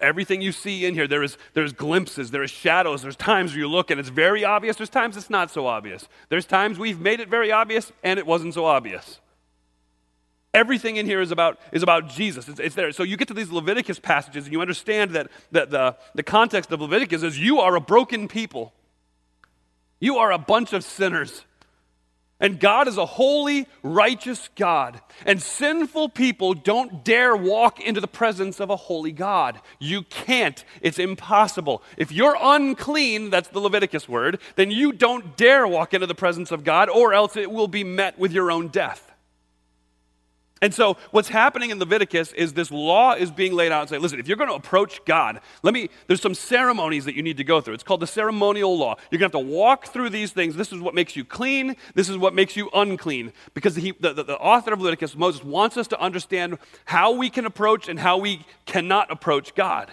Everything 0.00 0.40
you 0.40 0.52
see 0.52 0.86
in 0.86 0.94
here, 0.94 1.06
there 1.06 1.22
is 1.22 1.36
there's 1.54 1.72
glimpses, 1.72 2.30
there 2.30 2.42
is 2.42 2.50
shadows, 2.50 3.02
there's 3.02 3.16
times 3.16 3.52
where 3.52 3.60
you 3.60 3.68
look 3.68 3.90
and 3.90 3.98
it's 3.98 4.08
very 4.08 4.44
obvious, 4.44 4.76
there's 4.76 4.90
times 4.90 5.16
it's 5.16 5.30
not 5.30 5.50
so 5.50 5.66
obvious. 5.66 6.08
There's 6.28 6.46
times 6.46 6.78
we've 6.78 7.00
made 7.00 7.20
it 7.20 7.28
very 7.28 7.52
obvious 7.52 7.92
and 8.02 8.18
it 8.18 8.26
wasn't 8.26 8.54
so 8.54 8.64
obvious. 8.64 9.20
Everything 10.54 10.96
in 10.96 11.06
here 11.06 11.22
is 11.22 11.30
about, 11.30 11.58
is 11.72 11.82
about 11.82 12.10
Jesus. 12.10 12.46
It's, 12.48 12.60
it's, 12.60 12.74
there. 12.74 12.92
So 12.92 13.04
you 13.04 13.16
get 13.16 13.28
to 13.28 13.34
these 13.34 13.50
Leviticus 13.50 13.98
passages 13.98 14.44
and 14.44 14.52
you 14.52 14.60
understand 14.60 15.12
that, 15.12 15.30
that 15.50 15.70
the, 15.70 15.96
the 16.14 16.22
context 16.22 16.70
of 16.72 16.80
Leviticus 16.80 17.22
is 17.22 17.38
you 17.38 17.60
are 17.60 17.74
a 17.74 17.80
broken 17.80 18.28
people. 18.28 18.74
You 19.98 20.18
are 20.18 20.30
a 20.30 20.38
bunch 20.38 20.74
of 20.74 20.84
sinners. 20.84 21.44
And 22.42 22.58
God 22.58 22.88
is 22.88 22.98
a 22.98 23.06
holy, 23.06 23.68
righteous 23.84 24.50
God. 24.56 25.00
And 25.24 25.40
sinful 25.40 26.08
people 26.08 26.54
don't 26.54 27.04
dare 27.04 27.36
walk 27.36 27.80
into 27.80 28.00
the 28.00 28.08
presence 28.08 28.58
of 28.58 28.68
a 28.68 28.76
holy 28.76 29.12
God. 29.12 29.60
You 29.78 30.02
can't. 30.02 30.64
It's 30.80 30.98
impossible. 30.98 31.84
If 31.96 32.10
you're 32.10 32.36
unclean, 32.38 33.30
that's 33.30 33.48
the 33.48 33.60
Leviticus 33.60 34.08
word, 34.08 34.40
then 34.56 34.72
you 34.72 34.92
don't 34.92 35.36
dare 35.36 35.68
walk 35.68 35.94
into 35.94 36.08
the 36.08 36.16
presence 36.16 36.50
of 36.50 36.64
God, 36.64 36.90
or 36.90 37.14
else 37.14 37.36
it 37.36 37.50
will 37.50 37.68
be 37.68 37.84
met 37.84 38.18
with 38.18 38.32
your 38.32 38.50
own 38.50 38.68
death. 38.68 39.11
And 40.62 40.72
so, 40.72 40.96
what's 41.10 41.28
happening 41.28 41.70
in 41.70 41.80
Leviticus 41.80 42.32
is 42.32 42.52
this 42.52 42.70
law 42.70 43.14
is 43.14 43.32
being 43.32 43.52
laid 43.52 43.72
out 43.72 43.80
and 43.80 43.90
say, 43.90 43.98
listen, 43.98 44.20
if 44.20 44.28
you're 44.28 44.36
going 44.36 44.48
to 44.48 44.54
approach 44.54 45.04
God, 45.04 45.40
let 45.64 45.74
me, 45.74 45.90
there's 46.06 46.22
some 46.22 46.34
ceremonies 46.34 47.04
that 47.04 47.16
you 47.16 47.22
need 47.22 47.36
to 47.38 47.44
go 47.44 47.60
through. 47.60 47.74
It's 47.74 47.82
called 47.82 47.98
the 47.98 48.06
ceremonial 48.06 48.78
law. 48.78 48.94
You're 49.10 49.18
going 49.18 49.32
to 49.32 49.38
have 49.38 49.44
to 49.44 49.52
walk 49.52 49.88
through 49.88 50.10
these 50.10 50.30
things. 50.30 50.54
This 50.54 50.72
is 50.72 50.80
what 50.80 50.94
makes 50.94 51.16
you 51.16 51.24
clean, 51.24 51.74
this 51.96 52.08
is 52.08 52.16
what 52.16 52.32
makes 52.32 52.56
you 52.56 52.70
unclean. 52.72 53.32
Because 53.54 53.74
he, 53.74 53.90
the, 53.98 54.12
the, 54.12 54.22
the 54.22 54.38
author 54.38 54.72
of 54.72 54.80
Leviticus, 54.80 55.16
Moses, 55.16 55.42
wants 55.42 55.76
us 55.76 55.88
to 55.88 56.00
understand 56.00 56.58
how 56.84 57.10
we 57.10 57.28
can 57.28 57.44
approach 57.44 57.88
and 57.88 57.98
how 57.98 58.18
we 58.18 58.46
cannot 58.64 59.10
approach 59.10 59.56
God. 59.56 59.90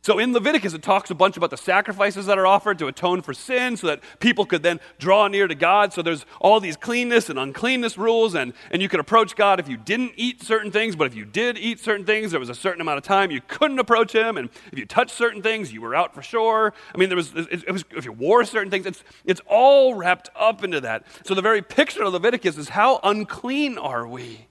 So 0.00 0.18
in 0.18 0.32
Leviticus, 0.32 0.74
it 0.74 0.82
talks 0.82 1.10
a 1.10 1.14
bunch 1.14 1.36
about 1.36 1.50
the 1.50 1.56
sacrifices 1.56 2.26
that 2.26 2.38
are 2.38 2.46
offered 2.46 2.78
to 2.78 2.86
atone 2.86 3.20
for 3.20 3.34
sin 3.34 3.76
so 3.76 3.88
that 3.88 4.00
people 4.20 4.46
could 4.46 4.62
then 4.62 4.80
draw 4.98 5.26
near 5.28 5.46
to 5.46 5.54
God. 5.54 5.92
So 5.92 6.02
there's 6.02 6.24
all 6.40 6.60
these 6.60 6.76
cleanness 6.76 7.28
and 7.28 7.38
uncleanness 7.38 7.98
rules, 7.98 8.34
and, 8.34 8.54
and 8.70 8.80
you 8.80 8.88
could 8.88 9.00
approach 9.00 9.36
God 9.36 9.60
if 9.60 9.68
you 9.68 9.76
didn't 9.76 10.12
eat 10.16 10.42
certain 10.42 10.70
things, 10.70 10.96
but 10.96 11.08
if 11.08 11.14
you 11.14 11.24
did 11.24 11.58
eat 11.58 11.80
certain 11.80 12.06
things, 12.06 12.30
there 12.30 12.40
was 12.40 12.48
a 12.48 12.54
certain 12.54 12.80
amount 12.80 12.98
of 12.98 13.04
time 13.04 13.30
you 13.30 13.42
couldn't 13.48 13.78
approach 13.80 14.14
Him, 14.14 14.36
and 14.36 14.48
if 14.72 14.78
you 14.78 14.86
touched 14.86 15.14
certain 15.14 15.42
things, 15.42 15.72
you 15.72 15.82
were 15.82 15.94
out 15.94 16.14
for 16.14 16.22
sure. 16.22 16.72
I 16.94 16.98
mean, 16.98 17.08
there 17.08 17.16
was, 17.16 17.34
it, 17.34 17.64
it 17.66 17.72
was 17.72 17.84
if 17.90 18.04
you 18.04 18.12
wore 18.12 18.44
certain 18.44 18.70
things, 18.70 18.86
it's, 18.86 19.04
it's 19.24 19.40
all 19.46 19.94
wrapped 19.94 20.30
up 20.36 20.62
into 20.64 20.80
that. 20.80 21.04
So 21.24 21.34
the 21.34 21.42
very 21.42 21.60
picture 21.60 22.04
of 22.04 22.12
Leviticus 22.12 22.56
is 22.56 22.70
how 22.70 23.00
unclean 23.02 23.76
are 23.76 24.06
we? 24.06 24.46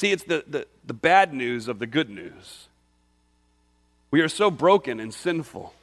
See, 0.00 0.10
it's 0.10 0.24
the, 0.24 0.44
the, 0.46 0.66
the 0.84 0.94
bad 0.94 1.32
news 1.32 1.68
of 1.68 1.78
the 1.78 1.86
good 1.86 2.10
news. 2.10 2.68
We 4.14 4.20
are 4.20 4.28
so 4.28 4.48
broken 4.48 5.00
and 5.00 5.12
sinful. 5.12 5.74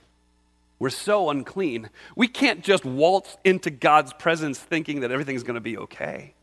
We're 0.80 0.89
so 0.89 1.30
unclean. 1.30 1.89
We 2.15 2.30
can't 2.30 2.63
just 2.63 2.86
waltz 2.86 3.36
into 3.44 3.70
God's 3.70 4.13
presence 4.13 4.58
thinking 4.58 5.02
that 5.02 5.12
everything's 5.12 5.44
going 5.44 5.56
to 5.56 5.60
be 5.60 5.78
okay. 5.78 6.34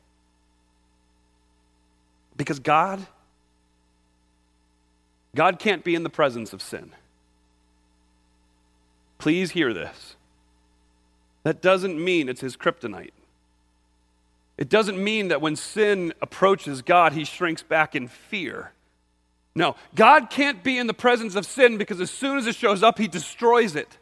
Because 2.37 2.59
God, 2.59 3.07
God 5.35 5.59
can't 5.59 5.83
be 5.83 5.95
in 5.95 6.03
the 6.03 6.11
presence 6.11 6.53
of 6.53 6.61
sin. 6.61 6.91
Please 9.17 9.53
hear 9.53 9.73
this. 9.73 10.17
That 11.43 11.63
doesn't 11.63 11.99
mean 11.99 12.29
it's 12.29 12.43
his 12.43 12.55
kryptonite. 12.55 13.13
It 14.59 14.69
doesn't 14.69 15.03
mean 15.03 15.29
that 15.29 15.41
when 15.41 15.57
sin 15.57 16.13
approaches 16.21 16.83
God, 16.83 17.15
he 17.15 17.25
shrinks 17.25 17.63
back 17.63 17.97
in 17.97 18.09
fear. 18.09 18.73
No, 19.59 19.75
God 19.97 20.31
can't 20.31 20.63
be 20.63 20.79
in 20.79 20.87
the 20.87 20.95
presence 20.95 21.35
of 21.35 21.45
sin 21.45 21.79
because 21.79 22.01
as 22.01 22.13
soon 22.13 22.39
as 22.39 22.47
it 22.47 22.55
shows 22.55 22.85
up, 22.85 22.97
he 22.97 23.09
destroys 23.09 23.75
it. 23.75 23.99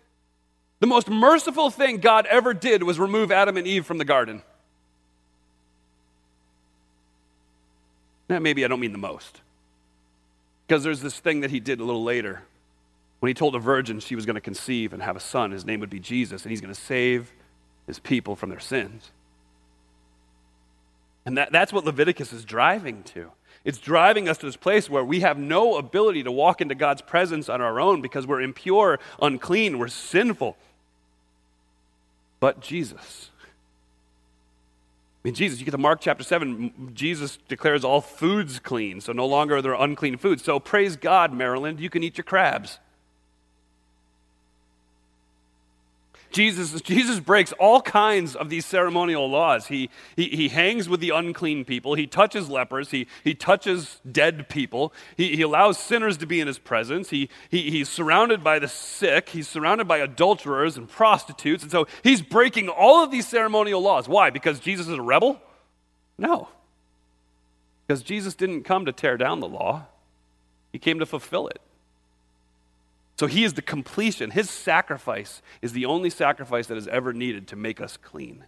The 0.81 0.87
most 0.87 1.09
merciful 1.09 1.71
thing 1.71 1.97
God 1.97 2.27
ever 2.27 2.53
did 2.53 2.83
was 2.83 3.01
remove 3.01 3.33
Adam 3.33 3.57
and 3.57 3.67
Eve 3.67 3.87
from 3.87 3.97
the 3.97 4.05
garden. 4.05 4.43
Now, 8.29 8.39
maybe 8.39 8.67
I 8.67 8.69
don't 8.69 8.81
mean 8.81 8.93
the 8.93 8.99
most. 8.99 9.41
Because 10.67 10.85
there's 10.85 11.01
this 11.01 11.19
thing 11.19 11.41
that 11.41 11.51
he 11.51 11.59
did 11.59 11.81
a 11.81 11.85
little 11.85 12.05
later 12.05 12.43
when 13.21 13.31
he 13.31 13.35
told 13.35 13.55
a 13.55 13.59
virgin 13.59 13.99
she 14.01 14.15
was 14.15 14.27
going 14.27 14.35
to 14.35 14.43
conceive 14.43 14.93
and 14.93 15.03
have 15.03 15.17
a 15.17 15.21
son. 15.21 15.53
His 15.53 15.65
name 15.65 15.81
would 15.81 15.89
be 15.89 16.01
Jesus, 16.01 16.43
and 16.43 16.51
he's 16.51 16.61
going 16.61 16.75
to 16.75 16.79
save 16.79 17.33
his 17.87 17.99
people 17.99 18.37
from 18.37 18.51
their 18.51 18.61
sins. 18.61 19.11
And 21.25 21.39
that, 21.39 21.51
that's 21.51 21.73
what 21.73 21.87
Leviticus 21.87 22.35
is 22.35 22.45
driving 22.45 23.05
to. 23.05 23.31
It's 23.67 23.79
driving 23.79 24.29
us 24.29 24.39
to 24.39 24.47
this 24.47 24.57
place 24.57 24.89
where 24.89 25.05
we 25.05 25.21
have 25.21 25.39
no 25.39 25.77
ability 25.77 26.23
to 26.23 26.31
walk 26.31 26.61
into 26.61 26.77
God's 26.77 27.03
presence 27.03 27.49
on 27.49 27.61
our 27.61 27.81
own 27.81 28.01
because 28.01 28.25
we're 28.25 28.41
impure, 28.41 29.01
unclean, 29.21 29.81
we're 29.81 29.89
sinful. 29.89 30.57
But 32.39 32.61
Jesus. 32.61 33.31
I 33.43 33.49
mean, 35.25 35.35
Jesus, 35.35 35.59
you 35.59 35.65
get 35.65 35.73
to 35.73 35.79
Mark 35.79 36.01
chapter 36.01 36.23
7, 36.23 36.93
Jesus 36.95 37.39
declares 37.49 37.83
all 37.83 38.01
foods 38.01 38.61
clean, 38.61 39.01
so 39.01 39.13
no 39.13 39.27
longer 39.27 39.57
are 39.57 39.63
there 39.63 39.75
unclean 39.75 40.17
foods. 40.17 40.45
So 40.45 40.61
praise 40.61 40.95
God, 40.95 41.33
Maryland, 41.33 41.81
you 41.81 41.91
can 41.91 42.05
eat 42.05 42.17
your 42.19 42.25
crabs. 42.25 42.79
Jesus, 46.37 46.83
Jesus 46.83 47.19
breaks 47.19 47.53
all 47.53 47.81
kinds 47.81 48.37
of 48.37 48.51
these 48.51 48.67
ceremonial 48.67 49.27
laws. 49.27 49.69
He, 49.69 49.89
he, 50.17 50.25
he 50.25 50.49
hangs 50.51 50.87
with 50.87 51.01
the 51.01 51.09
unclean 51.09 51.65
people. 51.65 51.95
He 51.95 52.07
touches 52.07 52.51
lepers. 52.51 52.91
He, 52.91 53.07
he 53.25 53.35
touches 53.35 54.03
dead 54.13 54.51
people. 54.51 54.93
He, 55.17 55.35
he 55.35 55.41
allows 55.41 55.79
sinners 55.79 56.19
to 56.19 56.27
be 56.27 56.39
in 56.39 56.47
his 56.47 56.59
presence. 56.59 57.09
He, 57.09 57.31
he, 57.49 57.71
he's 57.71 57.89
surrounded 57.89 58.45
by 58.45 58.59
the 58.59 58.69
sick. 58.69 59.31
He's 59.31 59.49
surrounded 59.49 59.89
by 59.89 59.97
adulterers 59.97 60.77
and 60.77 60.87
prostitutes. 60.87 61.63
And 61.63 61.73
so 61.73 61.87
he's 62.03 62.21
breaking 62.21 62.69
all 62.69 63.03
of 63.03 63.11
these 63.11 63.27
ceremonial 63.27 63.81
laws. 63.81 64.07
Why? 64.07 64.29
Because 64.29 64.61
Jesus 64.61 64.89
is 64.89 64.99
a 64.99 65.03
rebel? 65.03 65.41
No. 66.19 66.51
Because 67.87 68.03
Jesus 68.03 68.35
didn't 68.35 68.65
come 68.65 68.85
to 68.85 68.93
tear 68.93 69.17
down 69.17 69.41
the 69.41 69.49
law, 69.49 69.87
he 70.71 70.79
came 70.79 70.99
to 70.99 71.07
fulfill 71.07 71.49
it. 71.49 71.63
So 73.19 73.27
he 73.27 73.45
is 73.45 73.55
the 73.55 73.63
completion. 73.63 74.31
His 74.31 74.51
sacrifice 74.51 75.41
is 75.63 75.73
the 75.73 75.87
only 75.87 76.11
sacrifice 76.11 76.67
that 76.67 76.77
is 76.77 76.89
ever 76.89 77.13
needed 77.13 77.49
to 77.49 77.57
make 77.57 77.81
us 77.81 77.97
clean. 77.97 78.45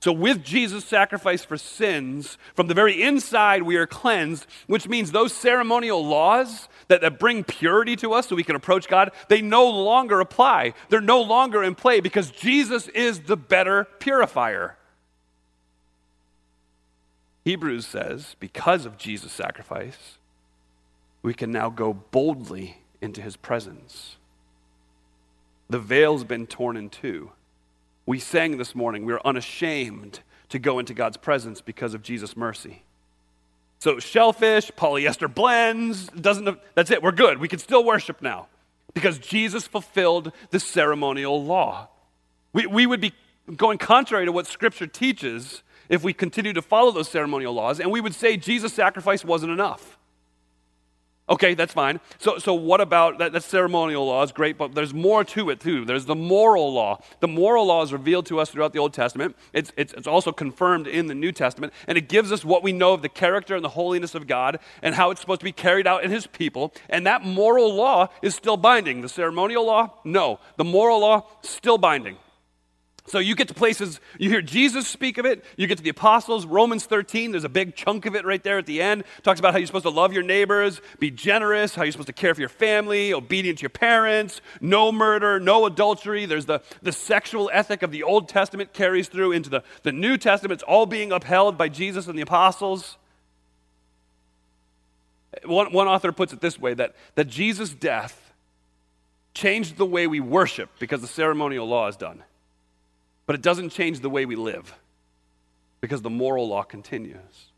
So, 0.00 0.12
with 0.12 0.42
Jesus' 0.42 0.86
sacrifice 0.86 1.44
for 1.44 1.58
sins, 1.58 2.38
from 2.54 2.68
the 2.68 2.74
very 2.74 3.02
inside 3.02 3.62
we 3.62 3.76
are 3.76 3.86
cleansed, 3.86 4.46
which 4.66 4.88
means 4.88 5.12
those 5.12 5.32
ceremonial 5.32 6.04
laws 6.04 6.70
that, 6.88 7.02
that 7.02 7.18
bring 7.18 7.44
purity 7.44 7.96
to 7.96 8.14
us 8.14 8.26
so 8.26 8.34
we 8.34 8.42
can 8.42 8.56
approach 8.56 8.88
God, 8.88 9.12
they 9.28 9.42
no 9.42 9.68
longer 9.68 10.20
apply. 10.20 10.72
They're 10.88 11.02
no 11.02 11.20
longer 11.20 11.62
in 11.62 11.74
play 11.74 12.00
because 12.00 12.30
Jesus 12.30 12.88
is 12.88 13.20
the 13.20 13.36
better 13.36 13.84
purifier. 13.98 14.78
Hebrews 17.44 17.86
says, 17.86 18.36
because 18.40 18.86
of 18.86 18.96
Jesus' 18.96 19.32
sacrifice, 19.32 20.18
we 21.22 21.34
can 21.34 21.52
now 21.52 21.68
go 21.68 21.92
boldly 21.92 22.79
into 23.00 23.22
his 23.22 23.36
presence. 23.36 24.16
The 25.68 25.78
veil's 25.78 26.24
been 26.24 26.46
torn 26.46 26.76
in 26.76 26.90
two. 26.90 27.30
We 28.06 28.18
sang 28.18 28.58
this 28.58 28.74
morning, 28.74 29.04
we 29.04 29.12
are 29.12 29.20
unashamed 29.24 30.20
to 30.48 30.58
go 30.58 30.78
into 30.78 30.94
God's 30.94 31.16
presence 31.16 31.60
because 31.60 31.94
of 31.94 32.02
Jesus' 32.02 32.36
mercy. 32.36 32.82
So 33.78 33.98
shellfish, 33.98 34.70
polyester 34.72 35.32
blends, 35.32 36.08
doesn't 36.08 36.58
that's 36.74 36.90
it. 36.90 37.02
We're 37.02 37.12
good. 37.12 37.38
We 37.38 37.48
can 37.48 37.58
still 37.58 37.84
worship 37.84 38.20
now 38.20 38.48
because 38.92 39.18
Jesus 39.18 39.66
fulfilled 39.66 40.32
the 40.50 40.60
ceremonial 40.60 41.42
law. 41.42 41.88
We, 42.52 42.66
we 42.66 42.86
would 42.86 43.00
be 43.00 43.12
going 43.56 43.78
contrary 43.78 44.26
to 44.26 44.32
what 44.32 44.46
Scripture 44.46 44.86
teaches 44.86 45.62
if 45.88 46.02
we 46.02 46.12
continue 46.12 46.52
to 46.52 46.62
follow 46.62 46.92
those 46.92 47.08
ceremonial 47.08 47.52
laws, 47.52 47.80
and 47.80 47.90
we 47.90 48.00
would 48.00 48.14
say 48.14 48.36
Jesus' 48.36 48.72
sacrifice 48.72 49.24
wasn't 49.24 49.52
enough. 49.52 49.98
Okay, 51.30 51.54
that's 51.54 51.72
fine. 51.72 52.00
So, 52.18 52.38
so 52.38 52.54
what 52.54 52.80
about 52.80 53.18
that? 53.18 53.32
That 53.32 53.44
ceremonial 53.44 54.04
law 54.04 54.24
is 54.24 54.32
great, 54.32 54.58
but 54.58 54.74
there's 54.74 54.92
more 54.92 55.22
to 55.22 55.50
it 55.50 55.60
too. 55.60 55.84
There's 55.84 56.04
the 56.04 56.16
moral 56.16 56.72
law. 56.72 57.00
The 57.20 57.28
moral 57.28 57.66
law 57.66 57.82
is 57.82 57.92
revealed 57.92 58.26
to 58.26 58.40
us 58.40 58.50
throughout 58.50 58.72
the 58.72 58.80
Old 58.80 58.92
Testament. 58.92 59.36
It's, 59.52 59.72
it's, 59.76 59.92
it's 59.92 60.08
also 60.08 60.32
confirmed 60.32 60.88
in 60.88 61.06
the 61.06 61.14
New 61.14 61.30
Testament, 61.30 61.72
and 61.86 61.96
it 61.96 62.08
gives 62.08 62.32
us 62.32 62.44
what 62.44 62.64
we 62.64 62.72
know 62.72 62.94
of 62.94 63.02
the 63.02 63.08
character 63.08 63.54
and 63.54 63.64
the 63.64 63.70
holiness 63.70 64.16
of 64.16 64.26
God 64.26 64.58
and 64.82 64.96
how 64.96 65.12
it's 65.12 65.20
supposed 65.20 65.40
to 65.40 65.44
be 65.44 65.52
carried 65.52 65.86
out 65.86 66.02
in 66.02 66.10
His 66.10 66.26
people. 66.26 66.74
And 66.88 67.06
that 67.06 67.24
moral 67.24 67.72
law 67.72 68.08
is 68.22 68.34
still 68.34 68.56
binding. 68.56 69.00
The 69.00 69.08
ceremonial 69.08 69.64
law, 69.64 69.94
no. 70.02 70.40
The 70.56 70.64
moral 70.64 70.98
law, 70.98 71.26
still 71.42 71.78
binding. 71.78 72.16
So 73.10 73.18
you 73.18 73.34
get 73.34 73.48
to 73.48 73.54
places, 73.54 73.98
you 74.18 74.30
hear 74.30 74.40
Jesus 74.40 74.86
speak 74.86 75.18
of 75.18 75.26
it, 75.26 75.44
you 75.56 75.66
get 75.66 75.78
to 75.78 75.82
the 75.82 75.90
apostles, 75.90 76.46
Romans 76.46 76.86
13, 76.86 77.32
there's 77.32 77.42
a 77.42 77.48
big 77.48 77.74
chunk 77.74 78.06
of 78.06 78.14
it 78.14 78.24
right 78.24 78.40
there 78.40 78.56
at 78.56 78.66
the 78.66 78.80
end. 78.80 79.02
Talks 79.24 79.40
about 79.40 79.52
how 79.52 79.58
you're 79.58 79.66
supposed 79.66 79.82
to 79.82 79.90
love 79.90 80.12
your 80.12 80.22
neighbors, 80.22 80.80
be 81.00 81.10
generous, 81.10 81.74
how 81.74 81.82
you're 81.82 81.90
supposed 81.90 82.06
to 82.06 82.12
care 82.12 82.32
for 82.36 82.40
your 82.40 82.48
family, 82.48 83.12
obedient 83.12 83.58
to 83.58 83.62
your 83.62 83.70
parents, 83.70 84.40
no 84.60 84.92
murder, 84.92 85.40
no 85.40 85.66
adultery. 85.66 86.24
There's 86.24 86.46
the, 86.46 86.62
the 86.82 86.92
sexual 86.92 87.50
ethic 87.52 87.82
of 87.82 87.90
the 87.90 88.04
Old 88.04 88.28
Testament 88.28 88.72
carries 88.72 89.08
through 89.08 89.32
into 89.32 89.50
the, 89.50 89.64
the 89.82 89.90
New 89.90 90.16
Testament. 90.16 90.60
It's 90.60 90.62
all 90.62 90.86
being 90.86 91.10
upheld 91.10 91.58
by 91.58 91.68
Jesus 91.68 92.06
and 92.06 92.16
the 92.16 92.22
apostles. 92.22 92.96
One, 95.44 95.72
one 95.72 95.88
author 95.88 96.12
puts 96.12 96.32
it 96.32 96.40
this 96.40 96.60
way 96.60 96.74
that, 96.74 96.94
that 97.16 97.26
Jesus' 97.26 97.70
death 97.70 98.32
changed 99.34 99.78
the 99.78 99.86
way 99.86 100.06
we 100.06 100.20
worship 100.20 100.70
because 100.78 101.00
the 101.00 101.08
ceremonial 101.08 101.66
law 101.66 101.88
is 101.88 101.96
done. 101.96 102.22
But 103.30 103.36
it 103.36 103.42
doesn't 103.42 103.70
change 103.70 104.00
the 104.00 104.10
way 104.10 104.26
we 104.26 104.34
live 104.34 104.74
because 105.80 106.02
the 106.02 106.10
moral 106.10 106.48
law 106.48 106.64
continues. 106.64 107.52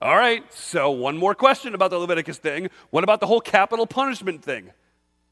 All 0.00 0.16
right, 0.16 0.44
so 0.54 0.92
one 0.92 1.16
more 1.16 1.34
question 1.34 1.74
about 1.74 1.90
the 1.90 1.98
Leviticus 1.98 2.38
thing. 2.38 2.70
What 2.90 3.02
about 3.02 3.18
the 3.18 3.26
whole 3.26 3.40
capital 3.40 3.84
punishment 3.84 4.44
thing? 4.44 4.70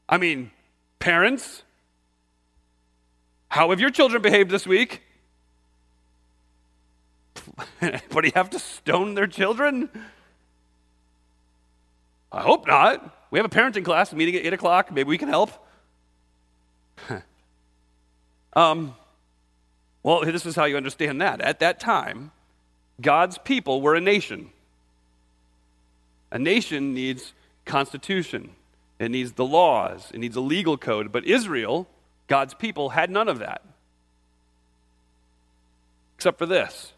I 0.09 0.17
mean, 0.17 0.51
parents, 0.99 1.63
how 3.47 3.69
have 3.69 3.79
your 3.79 3.91
children 3.91 4.21
behaved 4.21 4.51
this 4.51 4.67
week? 4.67 5.03
Anybody 7.81 8.33
have 8.35 8.49
to 8.49 8.59
stone 8.59 9.13
their 9.13 9.27
children? 9.27 9.89
I 12.29 12.41
hope 12.41 12.67
not. 12.67 13.29
We 13.31 13.39
have 13.39 13.45
a 13.45 13.49
parenting 13.49 13.85
class 13.85 14.11
meeting 14.11 14.35
at 14.35 14.45
8 14.47 14.51
o'clock. 14.51 14.91
Maybe 14.91 15.07
we 15.07 15.17
can 15.17 15.29
help. 15.29 15.51
um, 18.53 18.95
well, 20.03 20.21
this 20.21 20.45
is 20.45 20.55
how 20.55 20.65
you 20.65 20.77
understand 20.77 21.21
that. 21.21 21.41
At 21.41 21.59
that 21.59 21.79
time, 21.79 22.31
God's 23.01 23.37
people 23.37 23.81
were 23.81 23.95
a 23.95 24.01
nation. 24.01 24.49
A 26.31 26.39
nation 26.39 26.93
needs 26.93 27.33
constitution, 27.65 28.51
it 28.97 29.11
needs 29.11 29.33
the 29.33 29.45
laws, 29.45 30.11
it 30.13 30.19
needs 30.19 30.35
a 30.35 30.41
legal 30.41 30.77
code. 30.77 31.11
But 31.11 31.25
Israel, 31.25 31.87
God's 32.27 32.53
people, 32.53 32.89
had 32.89 33.09
none 33.09 33.27
of 33.27 33.39
that. 33.39 33.61
Except 36.17 36.37
for 36.37 36.45
this. 36.45 36.93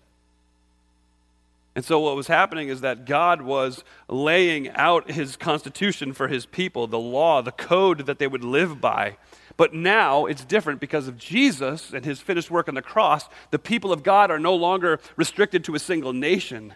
And 1.76 1.86
so, 1.86 2.00
what 2.00 2.16
was 2.16 2.28
happening 2.28 2.68
is 2.68 2.82
that 2.82 3.06
God 3.06 3.42
was 3.42 3.84
laying 4.10 4.70
out 4.72 5.12
his 5.12 5.38
constitution 5.38 6.12
for 6.12 6.28
his 6.28 6.46
people, 6.46 6.88
the 6.88 7.00
law, 7.00 7.42
the 7.42 7.54
code 7.54 8.06
that 8.08 8.20
they 8.20 8.28
would 8.28 8.44
live 8.44 8.82
by. 8.82 9.18
But 9.58 9.74
now 9.74 10.26
it's 10.26 10.46
different 10.46 10.80
because 10.80 11.08
of 11.08 11.18
Jesus 11.18 11.94
and 11.94 12.06
his 12.06 12.20
finished 12.20 12.50
work 12.50 12.68
on 12.68 12.76
the 12.76 12.82
cross. 12.82 13.28
The 13.52 13.60
people 13.60 13.92
of 13.92 14.04
God 14.04 14.32
are 14.32 14.40
no 14.40 14.56
longer 14.56 15.00
restricted 15.16 15.64
to 15.66 15.76
a 15.76 15.80
single 15.80 16.14
nation. 16.14 16.74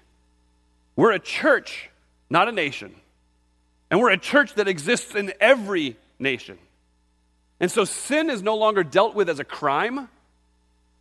We're 0.95 1.11
a 1.11 1.19
church, 1.19 1.89
not 2.29 2.47
a 2.47 2.51
nation. 2.51 2.95
And 3.89 3.99
we're 3.99 4.11
a 4.11 4.17
church 4.17 4.55
that 4.55 4.67
exists 4.67 5.15
in 5.15 5.33
every 5.39 5.97
nation. 6.19 6.57
And 7.59 7.71
so 7.71 7.85
sin 7.85 8.29
is 8.29 8.41
no 8.41 8.55
longer 8.55 8.83
dealt 8.83 9.15
with 9.15 9.29
as 9.29 9.39
a 9.39 9.45
crime, 9.45 10.09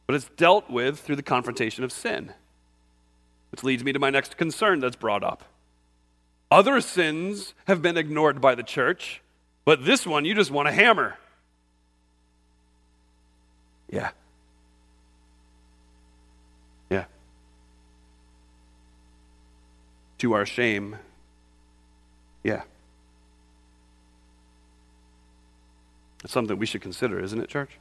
but 0.06 0.14
it's 0.14 0.28
dealt 0.36 0.70
with 0.70 1.00
through 1.00 1.16
the 1.16 1.22
confrontation 1.22 1.82
of 1.82 1.92
sin. 1.92 2.32
Which 3.50 3.64
leads 3.64 3.84
me 3.84 3.92
to 3.92 3.98
my 3.98 4.10
next 4.10 4.36
concern 4.36 4.80
that's 4.80 4.96
brought 4.96 5.24
up. 5.24 5.44
Other 6.50 6.80
sins 6.80 7.54
have 7.66 7.82
been 7.82 7.96
ignored 7.96 8.40
by 8.40 8.54
the 8.54 8.62
church, 8.62 9.22
but 9.64 9.84
this 9.84 10.06
one 10.06 10.24
you 10.24 10.34
just 10.34 10.50
want 10.50 10.68
to 10.68 10.72
hammer. 10.72 11.16
Yeah. 13.90 14.10
Yeah. 16.90 17.04
To 20.18 20.32
our 20.32 20.46
shame. 20.46 20.96
Yeah. 22.42 22.62
It's 26.22 26.32
something 26.32 26.58
we 26.58 26.66
should 26.66 26.80
consider, 26.80 27.20
isn't 27.20 27.40
it, 27.40 27.48
church? 27.48 27.78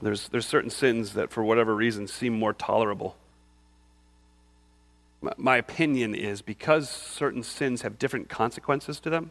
There's, 0.00 0.28
there's 0.28 0.46
certain 0.46 0.70
sins 0.70 1.12
that, 1.14 1.30
for 1.30 1.44
whatever 1.44 1.74
reason, 1.74 2.08
seem 2.08 2.38
more 2.38 2.52
tolerable. 2.52 3.16
My, 5.22 5.32
my 5.36 5.56
opinion 5.56 6.14
is 6.14 6.42
because 6.42 6.90
certain 6.90 7.42
sins 7.42 7.82
have 7.82 7.98
different 7.98 8.28
consequences 8.28 8.98
to 9.00 9.10
them, 9.10 9.30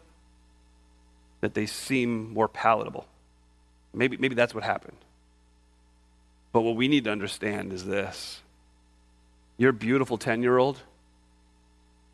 that 1.41 1.53
they 1.53 1.65
seem 1.65 2.33
more 2.33 2.47
palatable. 2.47 3.05
Maybe, 3.93 4.17
maybe 4.17 4.35
that's 4.35 4.55
what 4.55 4.63
happened. 4.63 4.97
But 6.51 6.61
what 6.61 6.75
we 6.75 6.87
need 6.87 7.03
to 7.05 7.11
understand 7.11 7.73
is 7.73 7.85
this 7.85 8.41
your 9.57 9.71
beautiful 9.71 10.17
10 10.17 10.41
year 10.41 10.57
old 10.57 10.79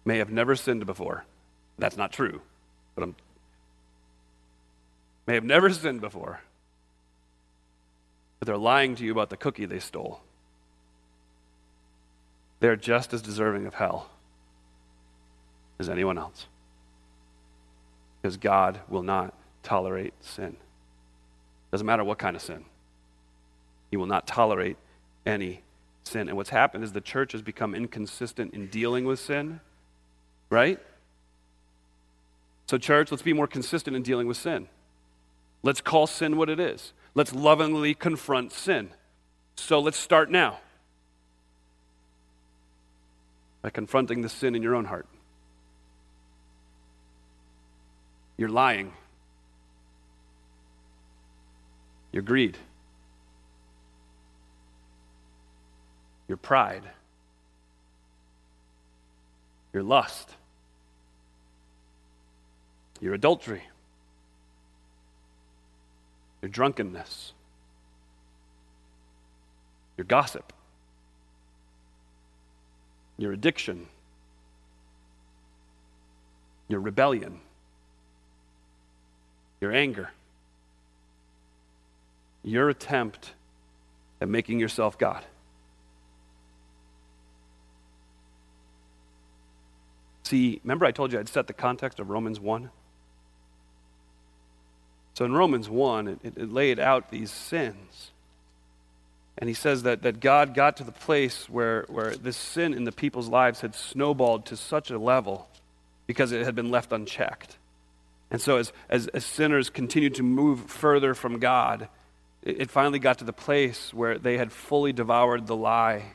may 0.06 0.18
have 0.18 0.30
never 0.30 0.56
sinned 0.56 0.86
before. 0.86 1.26
That's 1.78 1.98
not 1.98 2.12
true, 2.12 2.42
but 2.96 3.04
I'm. 3.04 3.16
May 5.28 5.36
have 5.36 5.44
never 5.44 5.70
sinned 5.70 6.02
before, 6.02 6.42
but 8.40 8.48
they're 8.48 8.58
lying 8.58 8.96
to 8.96 9.04
you 9.04 9.12
about 9.12 9.30
the 9.30 9.38
cookie 9.38 9.66
they 9.66 9.80
stole. 9.80 10.22
They're 12.60 12.76
just 12.76 13.14
as 13.14 13.22
deserving 13.22 13.66
of 13.66 13.76
hell 13.76 14.10
as 15.80 15.88
anyone 15.88 16.18
else. 16.18 16.48
Because 18.22 18.38
God 18.38 18.80
will 18.90 19.04
not 19.04 19.34
tolerate 19.64 20.14
sin. 20.20 20.58
Doesn't 21.72 21.86
matter 21.86 22.04
what 22.04 22.18
kind 22.18 22.36
of 22.36 22.42
sin. 22.42 22.66
He 23.92 23.98
will 23.98 24.08
not 24.08 24.28
tolerate 24.28 24.78
any 25.26 25.62
sin. 26.04 26.28
And 26.28 26.38
what's 26.38 26.50
happened 26.50 26.84
is 26.84 26.94
the 26.94 27.02
church 27.02 27.32
has 27.32 27.42
become 27.42 27.76
inconsistent 27.76 28.54
in 28.54 28.68
dealing 28.68 29.06
with 29.06 29.20
sin, 29.20 29.60
right? 30.50 30.80
So, 32.68 32.78
church, 32.78 33.12
let's 33.12 33.24
be 33.24 33.34
more 33.34 33.48
consistent 33.48 33.96
in 33.96 34.04
dealing 34.04 34.28
with 34.28 34.38
sin. 34.38 34.68
Let's 35.64 35.82
call 35.82 36.08
sin 36.08 36.38
what 36.38 36.50
it 36.50 36.60
is. 36.60 36.94
Let's 37.16 37.34
lovingly 37.34 37.94
confront 37.94 38.52
sin. 38.52 38.92
So, 39.56 39.80
let's 39.80 39.98
start 39.98 40.30
now 40.30 40.60
by 43.62 43.70
confronting 43.70 44.22
the 44.22 44.30
sin 44.30 44.56
in 44.56 44.62
your 44.62 44.76
own 44.76 44.86
heart. 44.86 45.08
You're 48.38 48.50
lying 48.50 48.94
your 52.20 52.26
greed, 52.26 52.58
your 56.28 56.36
pride, 56.36 56.84
your 59.72 59.84
lust, 59.84 60.36
your 63.00 63.14
adultery, 63.14 63.64
your 66.42 66.50
drunkenness, 66.50 67.32
your 69.96 70.04
gossip, 70.04 70.52
your 73.18 73.32
addiction, 73.32 73.88
your 76.68 76.82
rebellion, 76.82 77.40
your 79.62 79.72
anger, 79.72 80.10
your 82.50 82.70
attempt 82.70 83.34
at 84.22 84.28
making 84.28 84.60
yourself 84.60 84.98
God. 84.98 85.24
See, 90.24 90.60
remember 90.64 90.86
I 90.86 90.92
told 90.92 91.12
you 91.12 91.20
I'd 91.20 91.28
set 91.28 91.48
the 91.48 91.54
context 91.54 92.00
of 92.00 92.10
Romans 92.10 92.40
1? 92.40 92.70
So 95.16 95.26
in 95.26 95.34
Romans 95.34 95.70
1, 95.70 96.08
it, 96.08 96.20
it, 96.24 96.54
laid 96.54 96.80
out 96.80 97.10
these 97.10 97.32
sins. 97.32 98.12
And 99.38 99.48
he 99.50 99.54
says 99.54 99.84
that, 99.84 100.02
that 100.04 100.20
God 100.20 100.54
got 100.54 100.78
to 100.78 100.84
the 100.84 100.92
place 100.92 101.50
where, 101.50 101.86
where 101.90 102.16
this 102.16 102.38
sin 102.38 102.74
in 102.74 102.84
the 102.84 102.92
people's 102.92 103.28
lives 103.28 103.62
had 103.62 103.74
snowballed 103.74 104.46
to 104.46 104.56
such 104.56 104.92
a 104.92 105.00
level 105.00 105.50
because 106.08 106.32
it 106.32 106.46
had 106.46 106.56
been 106.56 106.70
left 106.70 106.92
unchecked. 106.92 107.58
And 108.32 108.40
so, 108.40 108.58
as, 108.58 108.72
as, 108.88 109.08
as 109.08 109.26
sinners 109.26 109.70
continued 109.70 110.16
to 110.16 110.24
move 110.24 110.70
further 110.70 111.16
from 111.16 111.40
God, 111.40 111.90
it, 112.44 112.72
finally 112.72 113.00
got 113.00 113.18
to 113.20 113.26
the 113.26 113.34
place 113.34 113.94
where 113.94 114.18
they 114.18 114.38
had 114.38 114.52
fully 114.52 114.94
devoured 114.94 115.48
the 115.48 115.56
lie 115.56 116.14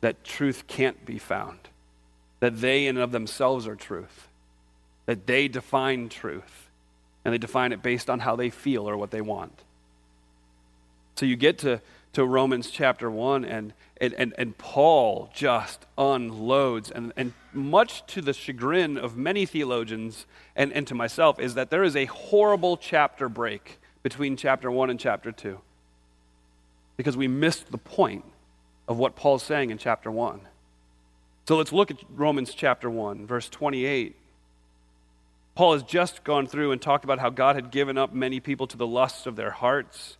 that 0.00 0.24
truth 0.24 0.66
can't 0.66 1.04
be 1.04 1.18
found 1.18 1.58
that 2.40 2.60
they 2.60 2.86
in 2.86 2.96
and 2.96 3.02
of 3.02 3.10
themselves 3.10 3.66
are 3.66 3.74
truth, 3.74 4.28
that 5.06 5.26
they 5.26 5.48
define 5.48 6.10
truth, 6.10 6.68
and 7.24 7.32
they 7.32 7.38
define 7.38 7.72
it 7.72 7.82
based 7.82 8.10
on 8.10 8.20
how 8.20 8.36
they 8.36 8.50
feel 8.50 8.86
or 8.86 8.98
what 8.98 9.10
they 9.10 9.22
want. 9.22 9.62
So 11.16 11.24
you 11.24 11.36
get 11.36 11.56
to, 11.60 11.80
to 12.12 12.24
Romans 12.26 12.70
chapter 12.70 13.10
1, 13.10 13.46
and, 13.46 13.72
and, 13.98 14.12
and, 14.14 14.34
and 14.36 14.58
Paul 14.58 15.30
just 15.32 15.86
unloads, 15.96 16.90
and, 16.90 17.14
and 17.16 17.32
much 17.54 18.04
to 18.08 18.20
the 18.20 18.34
chagrin 18.34 18.98
of 18.98 19.16
many 19.16 19.46
theologians 19.46 20.26
and, 20.54 20.70
and 20.74 20.86
to 20.88 20.94
myself, 20.94 21.40
is 21.40 21.54
that 21.54 21.70
there 21.70 21.82
is 21.82 21.96
a 21.96 22.04
horrible 22.04 22.76
chapter 22.76 23.30
break 23.30 23.78
between 24.04 24.36
chapter 24.36 24.70
1 24.70 24.90
and 24.90 25.00
chapter 25.00 25.32
2 25.32 25.58
because 26.96 27.16
we 27.16 27.26
missed 27.26 27.72
the 27.72 27.78
point 27.78 28.24
of 28.86 28.98
what 28.98 29.16
Paul's 29.16 29.42
saying 29.42 29.70
in 29.70 29.78
chapter 29.78 30.10
1. 30.10 30.40
So 31.48 31.56
let's 31.56 31.72
look 31.72 31.90
at 31.90 31.96
Romans 32.14 32.54
chapter 32.54 32.88
1, 32.88 33.26
verse 33.26 33.48
28. 33.48 34.14
Paul 35.54 35.72
has 35.72 35.82
just 35.82 36.22
gone 36.22 36.46
through 36.46 36.72
and 36.72 36.80
talked 36.80 37.04
about 37.04 37.18
how 37.18 37.30
God 37.30 37.56
had 37.56 37.70
given 37.70 37.96
up 37.96 38.12
many 38.12 38.40
people 38.40 38.66
to 38.68 38.76
the 38.76 38.86
lusts 38.86 39.26
of 39.26 39.36
their 39.36 39.50
hearts, 39.50 40.16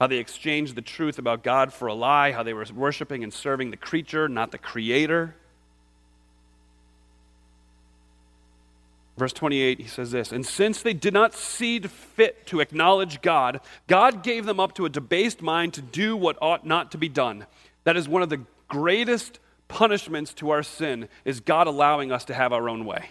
how 0.00 0.06
they 0.06 0.18
exchanged 0.18 0.76
the 0.76 0.82
truth 0.82 1.18
about 1.18 1.42
God 1.42 1.72
for 1.72 1.88
a 1.88 1.94
lie, 1.94 2.32
how 2.32 2.42
they 2.42 2.54
were 2.54 2.66
worshiping 2.74 3.24
and 3.24 3.32
serving 3.32 3.70
the 3.70 3.76
creature, 3.76 4.28
not 4.28 4.52
the 4.52 4.58
creator. 4.58 5.34
Verse 9.16 9.32
28, 9.32 9.80
he 9.80 9.86
says 9.86 10.10
this 10.10 10.30
And 10.30 10.44
since 10.44 10.82
they 10.82 10.92
did 10.92 11.14
not 11.14 11.34
see 11.34 11.78
fit 11.80 12.46
to 12.46 12.60
acknowledge 12.60 13.22
God, 13.22 13.60
God 13.86 14.22
gave 14.22 14.44
them 14.44 14.60
up 14.60 14.74
to 14.74 14.84
a 14.84 14.90
debased 14.90 15.40
mind 15.40 15.74
to 15.74 15.82
do 15.82 16.16
what 16.16 16.36
ought 16.40 16.66
not 16.66 16.92
to 16.92 16.98
be 16.98 17.08
done. 17.08 17.46
That 17.84 17.96
is 17.96 18.08
one 18.08 18.22
of 18.22 18.28
the 18.28 18.42
greatest 18.68 19.38
punishments 19.68 20.34
to 20.34 20.50
our 20.50 20.62
sin 20.62 21.08
is 21.24 21.40
God 21.40 21.66
allowing 21.66 22.12
us 22.12 22.24
to 22.26 22.34
have 22.34 22.52
our 22.52 22.68
own 22.68 22.84
way. 22.84 23.10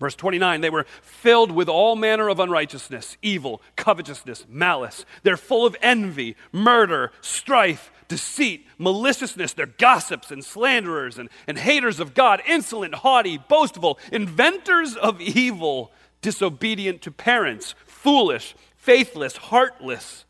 Verse 0.00 0.16
29 0.16 0.60
they 0.60 0.70
were 0.70 0.86
filled 1.00 1.50
with 1.50 1.68
all 1.68 1.96
manner 1.96 2.28
of 2.28 2.40
unrighteousness, 2.40 3.16
evil, 3.22 3.62
covetousness, 3.76 4.44
malice. 4.48 5.06
They're 5.22 5.36
full 5.36 5.64
of 5.64 5.76
envy, 5.80 6.36
murder, 6.52 7.12
strife, 7.20 7.90
deceit, 8.08 8.66
maliciousness. 8.78 9.52
They're 9.52 9.66
gossips 9.66 10.30
and 10.30 10.44
slanderers 10.44 11.18
and, 11.18 11.28
and 11.46 11.58
haters 11.58 12.00
of 12.00 12.14
God, 12.14 12.42
insolent, 12.46 12.96
haughty, 12.96 13.38
boastful, 13.38 13.98
inventors 14.12 14.96
of 14.96 15.20
evil, 15.20 15.92
disobedient 16.20 17.02
to 17.02 17.10
parents, 17.10 17.74
foolish, 17.86 18.54
faithless, 18.76 19.36
heartless, 19.36 20.24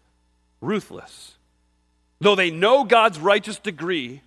ruthless. 0.61 1.37
Though 2.21 2.35
they 2.35 2.51
know 2.51 2.85
God's 2.85 3.19
righteous 3.19 3.59
decree, 3.59 4.23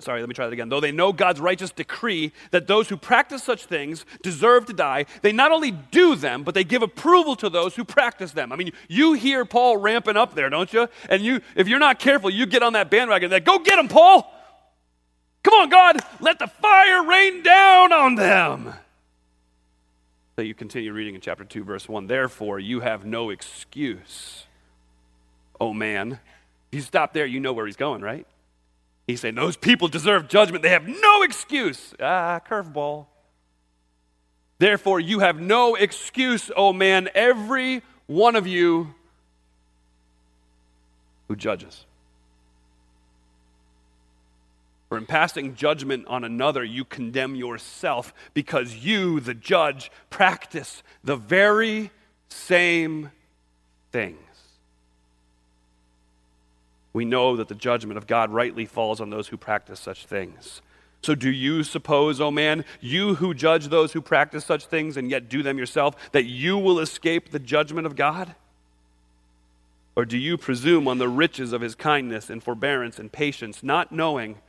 sorry, 0.00 0.20
let 0.20 0.28
me 0.28 0.34
try 0.34 0.46
that 0.46 0.52
again. 0.52 0.68
Though 0.68 0.80
they 0.80 0.92
know 0.92 1.12
God's 1.12 1.40
righteous 1.40 1.70
decree 1.70 2.32
that 2.50 2.66
those 2.66 2.88
who 2.88 2.96
practice 2.96 3.42
such 3.42 3.64
things 3.64 4.04
deserve 4.22 4.66
to 4.66 4.72
die, 4.72 5.06
they 5.22 5.32
not 5.32 5.52
only 5.52 5.70
do 5.70 6.14
them, 6.14 6.44
but 6.44 6.54
they 6.54 6.64
give 6.64 6.82
approval 6.82 7.36
to 7.36 7.48
those 7.48 7.74
who 7.74 7.84
practice 7.84 8.32
them. 8.32 8.52
I 8.52 8.56
mean, 8.56 8.72
you 8.88 9.14
hear 9.14 9.44
Paul 9.44 9.76
ramping 9.78 10.16
up 10.16 10.34
there, 10.34 10.50
don't 10.50 10.72
you? 10.72 10.88
And 11.08 11.22
you, 11.22 11.40
if 11.56 11.68
you're 11.68 11.78
not 11.78 11.98
careful, 11.98 12.30
you 12.30 12.46
get 12.46 12.62
on 12.62 12.74
that 12.74 12.90
bandwagon 12.90 13.30
that 13.30 13.44
go 13.44 13.58
get 13.58 13.76
them, 13.76 13.88
Paul. 13.88 14.32
Come 15.42 15.54
on, 15.54 15.68
God, 15.68 15.98
let 16.20 16.38
the 16.38 16.46
fire 16.46 17.04
rain 17.04 17.42
down 17.42 17.92
on 17.92 18.14
them. 18.16 18.74
So 20.36 20.42
you 20.42 20.54
continue 20.54 20.92
reading 20.92 21.14
in 21.14 21.20
chapter 21.20 21.44
2, 21.44 21.64
verse 21.64 21.88
1. 21.88 22.06
Therefore, 22.06 22.58
you 22.58 22.80
have 22.80 23.04
no 23.04 23.30
excuse, 23.30 24.44
O 25.60 25.72
man 25.72 26.20
if 26.70 26.76
you 26.76 26.80
stop 26.82 27.14
there, 27.14 27.24
you 27.24 27.40
know 27.40 27.54
where 27.54 27.66
he's 27.66 27.76
going, 27.76 28.02
right? 28.02 28.26
He's 29.08 29.22
saying, 29.22 29.36
Those 29.36 29.56
people 29.56 29.88
deserve 29.88 30.28
judgment. 30.28 30.62
They 30.62 30.68
have 30.68 30.86
no 30.86 31.22
excuse. 31.22 31.94
Ah, 31.98 32.40
curveball. 32.46 33.06
Therefore, 34.58 35.00
you 35.00 35.20
have 35.20 35.40
no 35.40 35.76
excuse, 35.76 36.50
oh 36.54 36.72
man, 36.72 37.08
every 37.14 37.82
one 38.06 38.36
of 38.36 38.46
you 38.46 38.94
who 41.28 41.36
judges. 41.36 41.86
For 44.88 44.98
in 44.98 45.06
passing 45.06 45.54
judgment 45.54 46.06
on 46.06 46.24
another, 46.24 46.64
you 46.64 46.84
condemn 46.84 47.34
yourself 47.34 48.12
because 48.34 48.74
you, 48.74 49.20
the 49.20 49.34
judge, 49.34 49.90
practice 50.10 50.82
the 51.04 51.16
very 51.16 51.90
same 52.28 53.10
thing 53.90 54.18
we 56.98 57.04
know 57.04 57.36
that 57.36 57.46
the 57.46 57.54
judgment 57.54 57.96
of 57.96 58.08
God 58.08 58.32
rightly 58.32 58.66
falls 58.66 59.00
on 59.00 59.08
those 59.08 59.28
who 59.28 59.36
practice 59.36 59.78
such 59.78 60.04
things. 60.04 60.62
So, 61.00 61.14
do 61.14 61.30
you 61.30 61.62
suppose, 61.62 62.20
O 62.20 62.24
oh 62.24 62.30
man, 62.32 62.64
you 62.80 63.14
who 63.14 63.34
judge 63.34 63.68
those 63.68 63.92
who 63.92 64.00
practice 64.00 64.44
such 64.44 64.66
things 64.66 64.96
and 64.96 65.08
yet 65.08 65.28
do 65.28 65.44
them 65.44 65.58
yourself, 65.58 66.10
that 66.10 66.24
you 66.24 66.58
will 66.58 66.80
escape 66.80 67.30
the 67.30 67.38
judgment 67.38 67.86
of 67.86 67.94
God? 67.94 68.34
Or 69.94 70.04
do 70.04 70.18
you 70.18 70.36
presume 70.36 70.88
on 70.88 70.98
the 70.98 71.08
riches 71.08 71.52
of 71.52 71.60
his 71.60 71.76
kindness 71.76 72.30
and 72.30 72.42
forbearance 72.42 72.98
and 72.98 73.12
patience, 73.12 73.62
not 73.62 73.92
knowing 73.92 74.40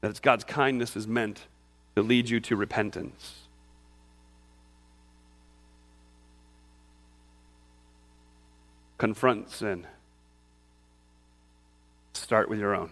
that 0.00 0.22
God's 0.22 0.44
kindness 0.44 0.96
is 0.96 1.06
meant 1.06 1.48
to 1.96 2.02
lead 2.02 2.30
you 2.30 2.40
to 2.40 2.56
repentance? 2.56 3.40
Confront 8.96 9.50
sin. 9.50 9.86
Start 12.20 12.50
with 12.50 12.58
your 12.58 12.74
own. 12.74 12.90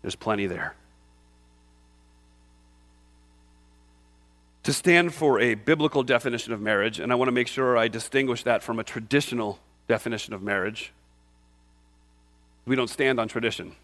There's 0.00 0.14
plenty 0.14 0.46
there. 0.46 0.76
To 4.62 4.72
stand 4.72 5.12
for 5.12 5.40
a 5.40 5.54
biblical 5.54 6.04
definition 6.04 6.52
of 6.52 6.60
marriage, 6.60 7.00
and 7.00 7.10
I 7.10 7.16
want 7.16 7.26
to 7.26 7.32
make 7.32 7.48
sure 7.48 7.76
I 7.76 7.88
distinguish 7.88 8.44
that 8.44 8.62
from 8.62 8.78
a 8.78 8.84
traditional 8.84 9.58
definition 9.88 10.34
of 10.34 10.42
marriage. 10.42 10.92
We 12.64 12.76
don't 12.76 12.88
stand 12.88 13.18
on 13.18 13.26
tradition, 13.26 13.74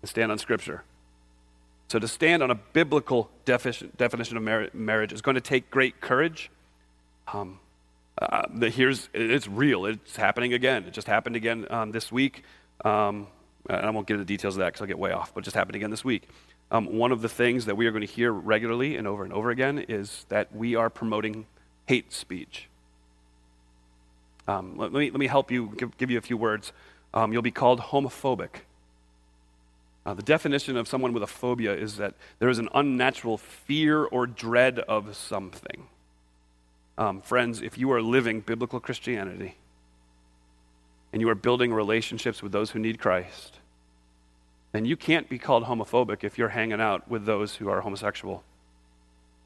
we 0.00 0.08
stand 0.08 0.32
on 0.32 0.38
Scripture. 0.38 0.84
So, 1.88 1.98
to 1.98 2.08
stand 2.08 2.42
on 2.42 2.50
a 2.50 2.54
biblical 2.54 3.30
definition 3.44 4.36
of 4.36 4.74
marriage 4.74 5.12
is 5.12 5.20
going 5.20 5.34
to 5.34 5.40
take 5.40 5.70
great 5.70 6.00
courage. 6.00 6.50
Um, 7.32 7.60
uh, 8.20 8.42
the, 8.52 8.70
here's 8.70 9.08
it's 9.14 9.46
real. 9.46 9.86
It's 9.86 10.16
happening 10.16 10.52
again. 10.52 10.84
It 10.84 10.92
just 10.92 11.06
happened 11.06 11.36
again 11.36 11.66
um, 11.70 11.92
this 11.92 12.10
week. 12.10 12.44
Um, 12.84 13.28
and 13.68 13.86
I 13.86 13.90
won't 13.90 14.06
get 14.06 14.14
into 14.14 14.24
the 14.24 14.28
details 14.28 14.56
of 14.56 14.60
that 14.60 14.66
because 14.66 14.80
I'll 14.80 14.86
get 14.86 14.98
way 14.98 15.12
off. 15.12 15.34
But 15.34 15.40
it 15.40 15.44
just 15.44 15.56
happened 15.56 15.76
again 15.76 15.90
this 15.90 16.04
week. 16.04 16.28
Um, 16.70 16.96
one 16.96 17.12
of 17.12 17.22
the 17.22 17.28
things 17.28 17.66
that 17.66 17.76
we 17.76 17.86
are 17.86 17.90
going 17.90 18.06
to 18.06 18.12
hear 18.12 18.32
regularly 18.32 18.96
and 18.96 19.06
over 19.06 19.24
and 19.24 19.32
over 19.32 19.50
again 19.50 19.78
is 19.88 20.26
that 20.28 20.54
we 20.54 20.74
are 20.74 20.90
promoting 20.90 21.46
hate 21.86 22.12
speech. 22.12 22.68
Um, 24.46 24.76
let, 24.76 24.92
let, 24.92 25.00
me, 25.00 25.10
let 25.10 25.20
me 25.20 25.26
help 25.26 25.50
you 25.50 25.74
give, 25.76 25.96
give 25.96 26.10
you 26.10 26.18
a 26.18 26.22
few 26.22 26.36
words. 26.36 26.72
Um, 27.14 27.32
you'll 27.32 27.42
be 27.42 27.50
called 27.50 27.80
homophobic. 27.80 28.62
Uh, 30.04 30.14
the 30.14 30.22
definition 30.22 30.76
of 30.76 30.88
someone 30.88 31.12
with 31.12 31.22
a 31.22 31.26
phobia 31.26 31.74
is 31.74 31.96
that 31.96 32.14
there 32.38 32.48
is 32.48 32.58
an 32.58 32.68
unnatural 32.74 33.36
fear 33.36 34.04
or 34.04 34.26
dread 34.26 34.78
of 34.80 35.14
something. 35.16 35.86
Um, 36.98 37.20
friends, 37.20 37.62
if 37.62 37.78
you 37.78 37.92
are 37.92 38.02
living 38.02 38.40
biblical 38.40 38.80
Christianity 38.80 39.54
and 41.12 41.22
you 41.22 41.28
are 41.28 41.36
building 41.36 41.72
relationships 41.72 42.42
with 42.42 42.50
those 42.50 42.72
who 42.72 42.80
need 42.80 42.98
Christ, 42.98 43.60
then 44.72 44.84
you 44.84 44.96
can't 44.96 45.28
be 45.28 45.38
called 45.38 45.64
homophobic 45.64 46.24
if 46.24 46.36
you're 46.36 46.48
hanging 46.48 46.80
out 46.80 47.08
with 47.08 47.24
those 47.24 47.54
who 47.54 47.68
are 47.68 47.80
homosexual 47.82 48.42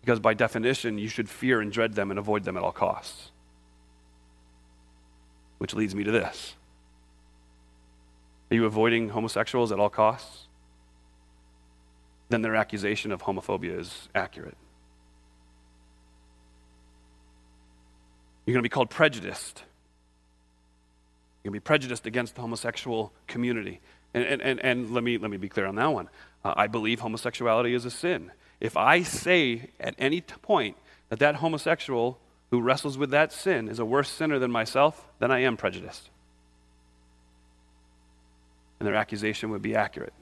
Because 0.00 0.18
by 0.18 0.32
definition, 0.32 0.96
you 0.96 1.08
should 1.08 1.28
fear 1.28 1.60
and 1.60 1.70
dread 1.70 1.94
them 1.94 2.10
and 2.10 2.18
avoid 2.18 2.44
them 2.44 2.56
at 2.56 2.62
all 2.62 2.72
costs. 2.72 3.30
Which 5.58 5.74
leads 5.74 5.94
me 5.94 6.04
to 6.04 6.10
this 6.10 6.54
Are 8.50 8.54
you 8.54 8.64
avoiding 8.64 9.10
homosexuals 9.10 9.70
at 9.72 9.78
all 9.78 9.90
costs? 9.90 10.48
Then 12.30 12.40
their 12.40 12.56
accusation 12.56 13.12
of 13.12 13.22
homophobia 13.22 13.78
is 13.78 14.08
accurate. 14.14 14.56
You're 18.44 18.54
going 18.54 18.62
to 18.62 18.68
be 18.68 18.72
called 18.72 18.90
prejudiced. 18.90 19.62
You're 21.42 21.50
going 21.50 21.60
to 21.60 21.62
be 21.62 21.64
prejudiced 21.64 22.06
against 22.06 22.34
the 22.34 22.40
homosexual 22.40 23.12
community. 23.26 23.80
And, 24.14 24.24
and, 24.24 24.42
and, 24.42 24.60
and 24.60 24.90
let, 24.90 25.04
me, 25.04 25.18
let 25.18 25.30
me 25.30 25.36
be 25.36 25.48
clear 25.48 25.66
on 25.66 25.76
that 25.76 25.92
one. 25.92 26.08
Uh, 26.44 26.54
I 26.56 26.66
believe 26.66 27.00
homosexuality 27.00 27.74
is 27.74 27.84
a 27.84 27.90
sin. 27.90 28.30
If 28.60 28.76
I 28.76 29.02
say 29.02 29.70
at 29.80 29.94
any 29.98 30.20
point 30.20 30.76
that 31.08 31.18
that 31.18 31.36
homosexual 31.36 32.18
who 32.50 32.60
wrestles 32.60 32.98
with 32.98 33.10
that 33.10 33.32
sin 33.32 33.68
is 33.68 33.78
a 33.78 33.84
worse 33.84 34.10
sinner 34.10 34.38
than 34.38 34.50
myself, 34.50 35.08
then 35.18 35.30
I 35.30 35.40
am 35.40 35.56
prejudiced. 35.56 36.10
And 38.78 38.86
their 38.86 38.94
accusation 38.94 39.50
would 39.50 39.62
be 39.62 39.74
accurate. 39.74 40.12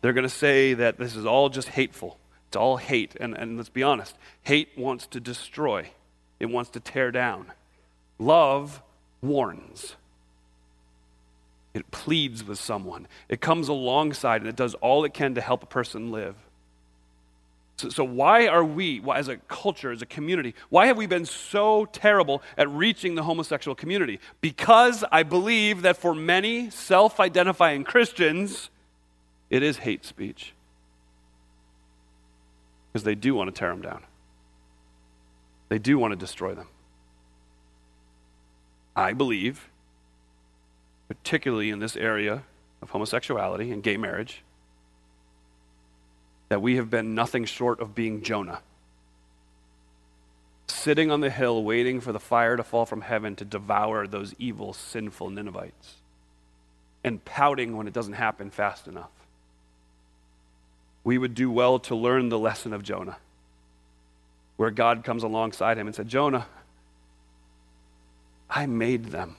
They're 0.00 0.12
going 0.12 0.22
to 0.22 0.28
say 0.28 0.74
that 0.74 0.98
this 0.98 1.16
is 1.16 1.26
all 1.26 1.48
just 1.48 1.68
hateful. 1.68 2.18
It's 2.54 2.60
all 2.60 2.76
hate. 2.76 3.16
And, 3.18 3.36
and 3.36 3.56
let's 3.56 3.68
be 3.68 3.82
honest 3.82 4.14
hate 4.44 4.68
wants 4.76 5.08
to 5.08 5.18
destroy, 5.18 5.90
it 6.38 6.46
wants 6.46 6.70
to 6.70 6.80
tear 6.80 7.10
down. 7.10 7.50
Love 8.16 8.80
warns. 9.20 9.96
It 11.74 11.90
pleads 11.90 12.44
with 12.44 12.60
someone. 12.60 13.08
It 13.28 13.40
comes 13.40 13.66
alongside 13.66 14.42
and 14.42 14.48
it 14.48 14.54
does 14.54 14.74
all 14.74 15.04
it 15.04 15.12
can 15.12 15.34
to 15.34 15.40
help 15.40 15.64
a 15.64 15.66
person 15.66 16.12
live. 16.12 16.36
So, 17.78 17.88
so, 17.88 18.04
why 18.04 18.46
are 18.46 18.64
we, 18.64 19.02
as 19.12 19.26
a 19.26 19.38
culture, 19.48 19.90
as 19.90 20.00
a 20.00 20.06
community, 20.06 20.54
why 20.70 20.86
have 20.86 20.96
we 20.96 21.06
been 21.06 21.26
so 21.26 21.86
terrible 21.86 22.40
at 22.56 22.70
reaching 22.70 23.16
the 23.16 23.24
homosexual 23.24 23.74
community? 23.74 24.20
Because 24.40 25.02
I 25.10 25.24
believe 25.24 25.82
that 25.82 25.96
for 25.96 26.14
many 26.14 26.70
self 26.70 27.18
identifying 27.18 27.82
Christians, 27.82 28.70
it 29.50 29.64
is 29.64 29.78
hate 29.78 30.04
speech. 30.04 30.54
Because 32.94 33.04
they 33.04 33.14
do 33.14 33.34
want 33.34 33.54
to 33.54 33.58
tear 33.58 33.68
them 33.68 33.82
down, 33.82 34.04
they 35.68 35.78
do 35.78 35.98
want 35.98 36.12
to 36.12 36.16
destroy 36.16 36.54
them. 36.54 36.68
I 38.96 39.12
believe 39.12 39.68
particularly 41.08 41.70
in 41.70 41.78
this 41.78 41.96
area 41.96 42.42
of 42.82 42.90
homosexuality 42.90 43.70
and 43.70 43.82
gay 43.82 43.96
marriage, 43.96 44.42
that 46.48 46.62
we 46.62 46.76
have 46.76 46.90
been 46.90 47.14
nothing 47.14 47.44
short 47.44 47.80
of 47.80 47.94
being 47.94 48.22
Jonah. 48.22 48.60
Sitting 50.66 51.10
on 51.10 51.20
the 51.20 51.30
hill 51.30 51.62
waiting 51.62 52.00
for 52.00 52.12
the 52.12 52.20
fire 52.20 52.56
to 52.56 52.62
fall 52.62 52.86
from 52.86 53.02
heaven 53.02 53.36
to 53.36 53.44
devour 53.44 54.06
those 54.06 54.34
evil, 54.38 54.72
sinful 54.72 55.30
Ninevites, 55.30 55.96
and 57.02 57.24
pouting 57.24 57.76
when 57.76 57.86
it 57.86 57.92
doesn't 57.92 58.14
happen 58.14 58.50
fast 58.50 58.86
enough. 58.86 59.10
We 61.04 61.18
would 61.18 61.34
do 61.34 61.50
well 61.50 61.78
to 61.80 61.94
learn 61.94 62.30
the 62.30 62.38
lesson 62.38 62.72
of 62.72 62.82
Jonah, 62.82 63.18
where 64.56 64.70
God 64.70 65.04
comes 65.04 65.22
alongside 65.22 65.78
him 65.78 65.86
and 65.86 65.94
said, 65.94 66.08
Jonah, 66.08 66.46
I 68.48 68.66
made 68.66 69.06
them. 69.06 69.36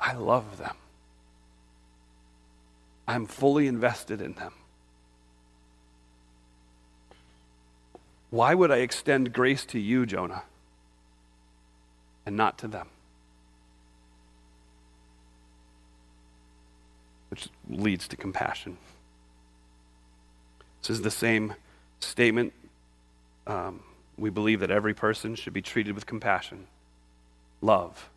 I 0.00 0.14
love 0.14 0.58
them. 0.58 0.76
I'm 3.06 3.26
fully 3.26 3.66
invested 3.66 4.20
in 4.20 4.32
them. 4.34 4.52
Why 8.30 8.54
would 8.54 8.70
I 8.70 8.78
extend 8.78 9.32
grace 9.32 9.64
to 9.66 9.78
you, 9.78 10.04
Jonah, 10.04 10.42
and 12.26 12.36
not 12.36 12.58
to 12.58 12.68
them? 12.68 12.88
Which 17.30 17.48
leads 17.68 18.08
to 18.08 18.16
compassion. 18.16 18.78
This 20.80 20.90
is 20.90 21.02
the 21.02 21.10
same 21.10 21.54
statement. 22.00 22.52
Um, 23.46 23.80
we 24.16 24.30
believe 24.30 24.60
that 24.60 24.70
every 24.70 24.94
person 24.94 25.34
should 25.34 25.52
be 25.52 25.62
treated 25.62 25.94
with 25.94 26.06
compassion, 26.06 26.66
love, 27.60 28.10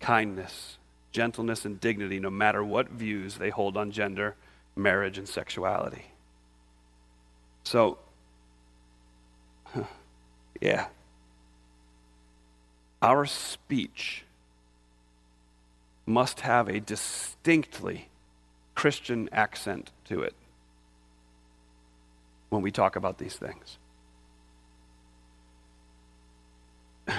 kindness, 0.00 0.78
gentleness, 1.12 1.64
and 1.64 1.80
dignity, 1.80 2.18
no 2.18 2.30
matter 2.30 2.64
what 2.64 2.90
views 2.90 3.36
they 3.36 3.50
hold 3.50 3.76
on 3.76 3.90
gender, 3.90 4.34
marriage, 4.74 5.18
and 5.18 5.28
sexuality. 5.28 6.06
So, 7.64 7.98
yeah. 10.60 10.86
Our 13.00 13.26
speech 13.26 14.24
must 16.06 16.40
have 16.40 16.68
a 16.68 16.80
distinctly 16.80 18.08
Christian 18.74 19.28
accent 19.32 19.90
to 20.06 20.22
it 20.22 20.34
when 22.48 22.62
we 22.62 22.70
talk 22.70 22.96
about 22.96 23.18
these 23.18 23.36
things. 23.36 23.78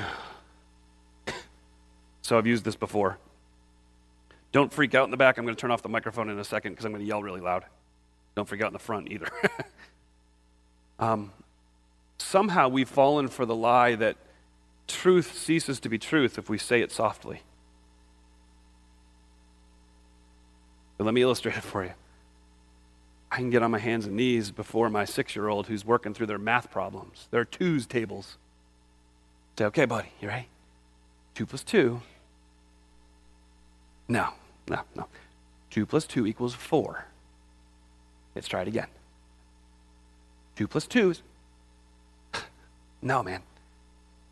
So 2.24 2.38
I've 2.38 2.48
used 2.48 2.64
this 2.64 2.78
before. 2.78 3.18
Don't 4.54 4.72
freak 4.72 4.96
out 4.96 5.04
in 5.04 5.12
the 5.12 5.18
back. 5.18 5.38
I'm 5.38 5.44
going 5.44 5.56
to 5.56 5.60
turn 5.60 5.72
off 5.72 5.82
the 5.82 5.90
microphone 5.90 6.30
in 6.30 6.40
a 6.40 6.44
second 6.44 6.72
because 6.72 6.86
I'm 6.86 6.92
going 6.92 7.04
to 7.04 7.08
yell 7.08 7.22
really 7.22 7.42
loud. 7.42 7.66
Don't 8.36 8.48
freak 8.48 8.62
out 8.62 8.68
in 8.68 8.74
the 8.74 8.80
front 8.80 9.12
either. 9.12 9.28
um, 11.00 11.32
somehow 12.18 12.70
we've 12.70 12.90
fallen 12.90 13.28
for 13.28 13.46
the 13.46 13.56
lie 13.56 13.96
that 13.96 14.16
truth 14.88 15.38
ceases 15.38 15.80
to 15.82 15.90
be 15.90 15.98
truth 15.98 16.38
if 16.38 16.50
we 16.50 16.58
say 16.58 16.82
it 16.82 16.92
softly. 16.92 17.42
But 20.98 21.06
let 21.06 21.14
me 21.14 21.22
illustrate 21.22 21.58
it 21.58 21.64
for 21.64 21.84
you. 21.84 21.94
I 23.32 23.38
can 23.38 23.50
get 23.50 23.64
on 23.64 23.72
my 23.72 23.80
hands 23.80 24.06
and 24.06 24.16
knees 24.16 24.52
before 24.52 24.90
my 24.90 25.06
six 25.06 25.36
year 25.36 25.48
old 25.48 25.68
who's 25.68 25.84
working 25.84 26.14
through 26.14 26.28
their 26.28 26.38
math 26.38 26.70
problems, 26.70 27.28
their 27.32 27.46
twos 27.46 27.86
tables. 27.86 28.38
Say, 29.58 29.66
okay, 29.66 29.86
buddy, 29.86 30.10
you 30.22 30.28
ready? 30.28 30.48
Two 31.34 31.46
plus 31.46 31.64
two. 31.64 32.02
No. 34.08 34.30
No, 34.68 34.82
no. 34.96 35.08
2 35.70 35.86
plus 35.86 36.06
2 36.06 36.28
equals 36.28 36.54
4. 36.54 37.06
Let's 38.36 38.48
try 38.48 38.62
it 38.62 38.68
again. 38.68 38.88
2 40.56 40.68
plus 40.68 40.88
2 40.88 41.12
is. 41.12 41.22
no, 43.02 43.24
man. 43.24 43.42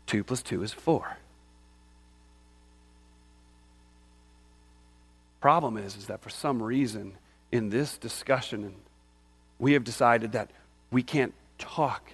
2 0.06 0.24
plus 0.24 0.42
2 0.42 0.62
is 0.62 0.72
4. 0.72 1.18
Problem 5.42 5.76
is, 5.76 5.96
is 5.96 6.06
that 6.06 6.22
for 6.22 6.30
some 6.30 6.62
reason 6.62 7.18
in 7.50 7.68
this 7.68 7.98
discussion, 7.98 8.76
we 9.58 9.72
have 9.72 9.82
decided 9.82 10.30
that 10.32 10.52
we 10.92 11.02
can't 11.02 11.34
talk 11.58 12.12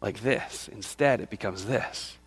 like 0.00 0.22
this. 0.22 0.68
Instead, 0.72 1.20
it 1.20 1.30
becomes 1.30 1.66
this. 1.66 2.18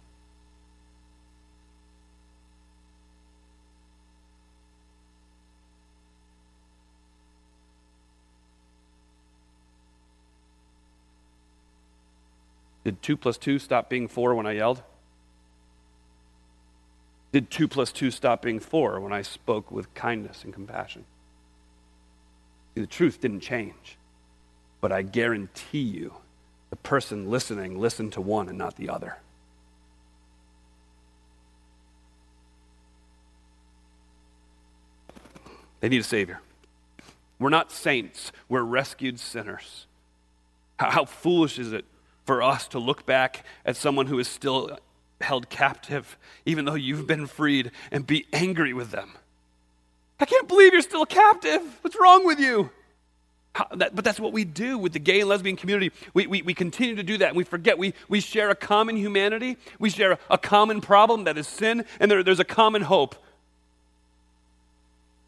Did 12.85 13.01
2 13.01 13.17
plus 13.17 13.37
2 13.37 13.59
stop 13.59 13.89
being 13.89 14.07
4 14.07 14.33
when 14.33 14.47
I 14.47 14.53
yelled? 14.53 14.81
Did 17.31 17.49
2 17.49 17.67
plus 17.67 17.91
2 17.91 18.11
stop 18.11 18.41
being 18.41 18.59
4 18.59 18.99
when 18.99 19.13
I 19.13 19.21
spoke 19.21 19.71
with 19.71 19.93
kindness 19.93 20.43
and 20.43 20.53
compassion? 20.53 21.05
See, 22.75 22.81
the 22.81 22.87
truth 22.87 23.21
didn't 23.21 23.39
change. 23.41 23.97
But 24.81 24.91
I 24.91 25.01
guarantee 25.01 25.79
you, 25.81 26.13
the 26.69 26.75
person 26.75 27.29
listening 27.29 27.79
listened 27.79 28.13
to 28.13 28.21
one 28.21 28.49
and 28.49 28.57
not 28.57 28.75
the 28.75 28.89
other. 28.89 29.17
They 35.79 35.89
need 35.89 36.01
a 36.01 36.03
Savior. 36.03 36.41
We're 37.39 37.49
not 37.49 37.71
saints, 37.71 38.31
we're 38.49 38.61
rescued 38.61 39.19
sinners. 39.19 39.87
How 40.79 41.05
foolish 41.05 41.57
is 41.57 41.73
it 41.73 41.85
for 42.25 42.43
us 42.43 42.67
to 42.69 42.79
look 42.79 43.05
back 43.05 43.43
at 43.65 43.75
someone 43.75 44.05
who 44.05 44.19
is 44.19 44.27
still 44.27 44.77
held 45.21 45.49
captive, 45.49 46.17
even 46.45 46.65
though 46.65 46.75
you've 46.75 47.07
been 47.07 47.27
freed, 47.27 47.71
and 47.91 48.05
be 48.05 48.25
angry 48.33 48.73
with 48.73 48.91
them. 48.91 49.11
I 50.19 50.25
can't 50.25 50.47
believe 50.47 50.73
you're 50.73 50.81
still 50.81 51.05
captive. 51.05 51.61
What's 51.81 51.97
wrong 51.99 52.25
with 52.25 52.39
you? 52.39 52.69
How, 53.53 53.67
that, 53.75 53.95
but 53.95 54.05
that's 54.05 54.19
what 54.19 54.31
we 54.31 54.45
do 54.45 54.77
with 54.77 54.93
the 54.93 54.99
gay 54.99 55.19
and 55.19 55.29
lesbian 55.29 55.57
community. 55.57 55.91
We, 56.13 56.27
we, 56.27 56.41
we 56.41 56.53
continue 56.53 56.95
to 56.95 57.03
do 57.03 57.17
that 57.17 57.29
and 57.29 57.37
we 57.37 57.43
forget 57.43 57.77
we, 57.77 57.93
we 58.07 58.21
share 58.21 58.49
a 58.49 58.55
common 58.55 58.95
humanity, 58.95 59.57
we 59.77 59.89
share 59.89 60.13
a, 60.13 60.19
a 60.29 60.37
common 60.37 60.79
problem 60.79 61.25
that 61.25 61.37
is 61.37 61.47
sin, 61.47 61.85
and 61.99 62.09
there, 62.09 62.23
there's 62.23 62.39
a 62.39 62.45
common 62.45 62.83
hope. 62.83 63.15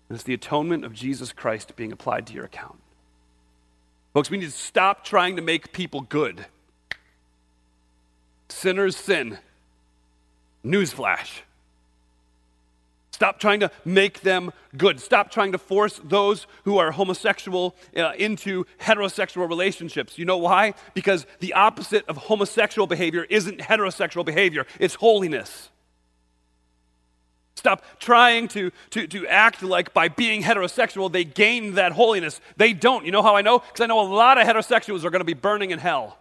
And 0.07 0.15
it's 0.15 0.23
the 0.23 0.33
atonement 0.33 0.85
of 0.85 0.93
Jesus 0.93 1.33
Christ 1.33 1.75
being 1.75 1.91
applied 1.91 2.27
to 2.27 2.33
your 2.33 2.45
account. 2.45 2.79
Folks, 4.13 4.29
we 4.29 4.37
need 4.37 4.45
to 4.45 4.51
stop 4.51 5.03
trying 5.03 5.35
to 5.37 5.41
make 5.41 5.73
people 5.73 6.01
good. 6.01 6.45
Sinners 8.47 8.95
sin. 8.95 9.39
Newsflash. 10.65 11.41
Stop 13.11 13.39
trying 13.39 13.59
to 13.59 13.69
make 13.85 14.21
them 14.21 14.51
good. 14.75 14.99
Stop 14.99 15.29
trying 15.29 15.51
to 15.51 15.57
force 15.59 16.01
those 16.03 16.47
who 16.65 16.79
are 16.79 16.91
homosexual 16.91 17.75
uh, 17.95 18.11
into 18.17 18.65
heterosexual 18.81 19.47
relationships. 19.47 20.17
You 20.17 20.25
know 20.25 20.37
why? 20.37 20.73
Because 20.95 21.27
the 21.39 21.53
opposite 21.53 22.05
of 22.09 22.17
homosexual 22.17 22.87
behavior 22.87 23.25
isn't 23.29 23.59
heterosexual 23.59 24.25
behavior, 24.25 24.65
it's 24.79 24.95
holiness. 24.95 25.69
Stop 27.55 27.83
trying 27.99 28.47
to, 28.49 28.71
to, 28.89 29.07
to 29.07 29.27
act 29.27 29.61
like 29.61 29.93
by 29.93 30.09
being 30.09 30.41
heterosexual 30.41 31.09
they 31.09 31.23
gain 31.23 31.75
that 31.75 31.91
holiness. 31.93 32.41
They 32.57 32.73
don't. 32.73 33.05
You 33.05 33.11
know 33.11 33.21
how 33.21 33.35
I 33.35 33.41
know? 33.41 33.59
Because 33.59 33.81
I 33.81 33.85
know 33.85 34.01
a 34.01 34.09
lot 34.11 34.37
of 34.37 34.47
heterosexuals 34.47 35.05
are 35.05 35.11
going 35.11 35.21
to 35.21 35.23
be 35.25 35.33
burning 35.33 35.71
in 35.71 35.79
hell. 35.79 36.17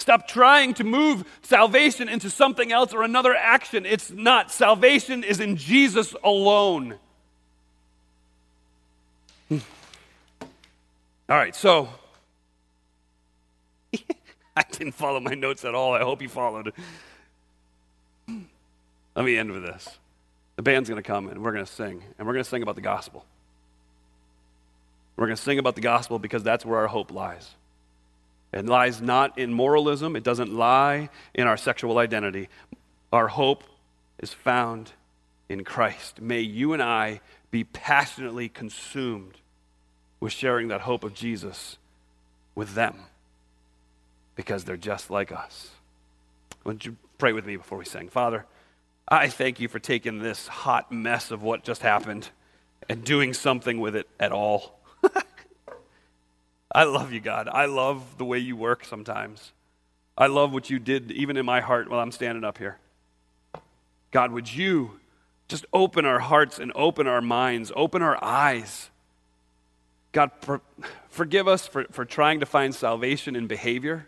Stop 0.00 0.26
trying 0.26 0.72
to 0.74 0.84
move 0.84 1.24
salvation 1.42 2.08
into 2.08 2.30
something 2.30 2.72
else 2.72 2.94
or 2.94 3.02
another 3.02 3.34
action. 3.34 3.84
It's 3.84 4.10
not. 4.10 4.50
Salvation 4.50 5.22
is 5.22 5.40
in 5.40 5.56
Jesus 5.56 6.14
alone. 6.24 6.94
Hmm. 9.50 9.58
All 11.28 11.36
right, 11.36 11.54
so 11.54 11.90
I 14.56 14.64
didn't 14.72 14.92
follow 14.92 15.20
my 15.20 15.34
notes 15.34 15.66
at 15.66 15.74
all. 15.74 15.92
I 15.92 16.00
hope 16.00 16.22
you 16.22 16.30
followed. 16.30 16.72
Let 18.26 19.24
me 19.24 19.36
end 19.36 19.52
with 19.52 19.62
this. 19.62 19.98
The 20.56 20.62
band's 20.62 20.88
going 20.88 21.02
to 21.02 21.06
come 21.06 21.28
and 21.28 21.42
we're 21.42 21.52
going 21.52 21.66
to 21.66 21.70
sing, 21.70 22.02
and 22.18 22.26
we're 22.26 22.32
going 22.32 22.44
to 22.44 22.48
sing 22.48 22.62
about 22.62 22.74
the 22.74 22.80
gospel. 22.80 23.26
We're 25.16 25.26
going 25.26 25.36
to 25.36 25.42
sing 25.42 25.58
about 25.58 25.74
the 25.74 25.82
gospel 25.82 26.18
because 26.18 26.42
that's 26.42 26.64
where 26.64 26.78
our 26.78 26.86
hope 26.86 27.12
lies. 27.12 27.50
It 28.52 28.66
lies 28.66 29.00
not 29.00 29.38
in 29.38 29.52
moralism, 29.52 30.16
it 30.16 30.24
doesn't 30.24 30.52
lie 30.52 31.08
in 31.34 31.46
our 31.46 31.56
sexual 31.56 31.98
identity. 31.98 32.48
Our 33.12 33.28
hope 33.28 33.64
is 34.18 34.32
found 34.32 34.92
in 35.48 35.64
Christ. 35.64 36.20
May 36.20 36.40
you 36.40 36.72
and 36.72 36.82
I 36.82 37.20
be 37.50 37.64
passionately 37.64 38.48
consumed 38.48 39.38
with 40.20 40.32
sharing 40.32 40.68
that 40.68 40.82
hope 40.82 41.04
of 41.04 41.14
Jesus 41.14 41.78
with 42.54 42.74
them 42.74 42.96
because 44.36 44.64
they're 44.64 44.76
just 44.76 45.10
like 45.10 45.32
us. 45.32 45.70
Would 46.64 46.84
you 46.84 46.96
pray 47.18 47.32
with 47.32 47.46
me 47.46 47.56
before 47.56 47.78
we 47.78 47.84
sing? 47.84 48.08
Father, 48.08 48.46
I 49.08 49.28
thank 49.28 49.60
you 49.60 49.68
for 49.68 49.78
taking 49.78 50.20
this 50.20 50.46
hot 50.46 50.92
mess 50.92 51.30
of 51.30 51.42
what 51.42 51.64
just 51.64 51.82
happened 51.82 52.28
and 52.88 53.04
doing 53.04 53.34
something 53.34 53.80
with 53.80 53.96
it 53.96 54.08
at 54.18 54.32
all. 54.32 54.79
I 56.72 56.84
love 56.84 57.12
you, 57.12 57.20
God. 57.20 57.48
I 57.48 57.66
love 57.66 58.18
the 58.18 58.24
way 58.24 58.38
you 58.38 58.56
work 58.56 58.84
sometimes. 58.84 59.52
I 60.16 60.26
love 60.26 60.52
what 60.52 60.70
you 60.70 60.78
did 60.78 61.10
even 61.10 61.36
in 61.36 61.46
my 61.46 61.60
heart 61.60 61.90
while 61.90 62.00
I'm 62.00 62.12
standing 62.12 62.44
up 62.44 62.58
here. 62.58 62.78
God, 64.10 64.32
would 64.32 64.52
you 64.52 65.00
just 65.48 65.66
open 65.72 66.04
our 66.04 66.20
hearts 66.20 66.58
and 66.58 66.72
open 66.74 67.06
our 67.06 67.20
minds, 67.20 67.72
open 67.74 68.02
our 68.02 68.22
eyes? 68.22 68.90
God, 70.12 70.30
for, 70.40 70.60
forgive 71.08 71.48
us 71.48 71.66
for, 71.66 71.84
for 71.90 72.04
trying 72.04 72.40
to 72.40 72.46
find 72.46 72.74
salvation 72.74 73.36
in 73.36 73.46
behavior. 73.46 74.06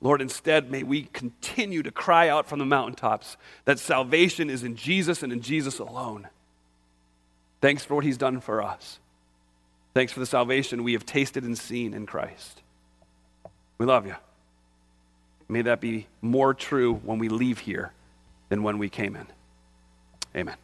Lord, 0.00 0.20
instead, 0.20 0.70
may 0.70 0.82
we 0.82 1.04
continue 1.12 1.82
to 1.82 1.90
cry 1.90 2.28
out 2.28 2.48
from 2.48 2.58
the 2.58 2.66
mountaintops 2.66 3.36
that 3.64 3.78
salvation 3.78 4.50
is 4.50 4.62
in 4.62 4.76
Jesus 4.76 5.22
and 5.22 5.32
in 5.32 5.40
Jesus 5.40 5.78
alone. 5.78 6.28
Thanks 7.60 7.84
for 7.84 7.94
what 7.96 8.04
he's 8.04 8.18
done 8.18 8.40
for 8.40 8.62
us. 8.62 8.98
Thanks 9.96 10.12
for 10.12 10.20
the 10.20 10.26
salvation 10.26 10.84
we 10.84 10.92
have 10.92 11.06
tasted 11.06 11.42
and 11.42 11.56
seen 11.56 11.94
in 11.94 12.04
Christ. 12.04 12.60
We 13.78 13.86
love 13.86 14.06
you. 14.06 14.14
May 15.48 15.62
that 15.62 15.80
be 15.80 16.06
more 16.20 16.52
true 16.52 16.96
when 16.96 17.18
we 17.18 17.30
leave 17.30 17.60
here 17.60 17.92
than 18.50 18.62
when 18.62 18.76
we 18.76 18.90
came 18.90 19.16
in. 19.16 19.26
Amen. 20.36 20.56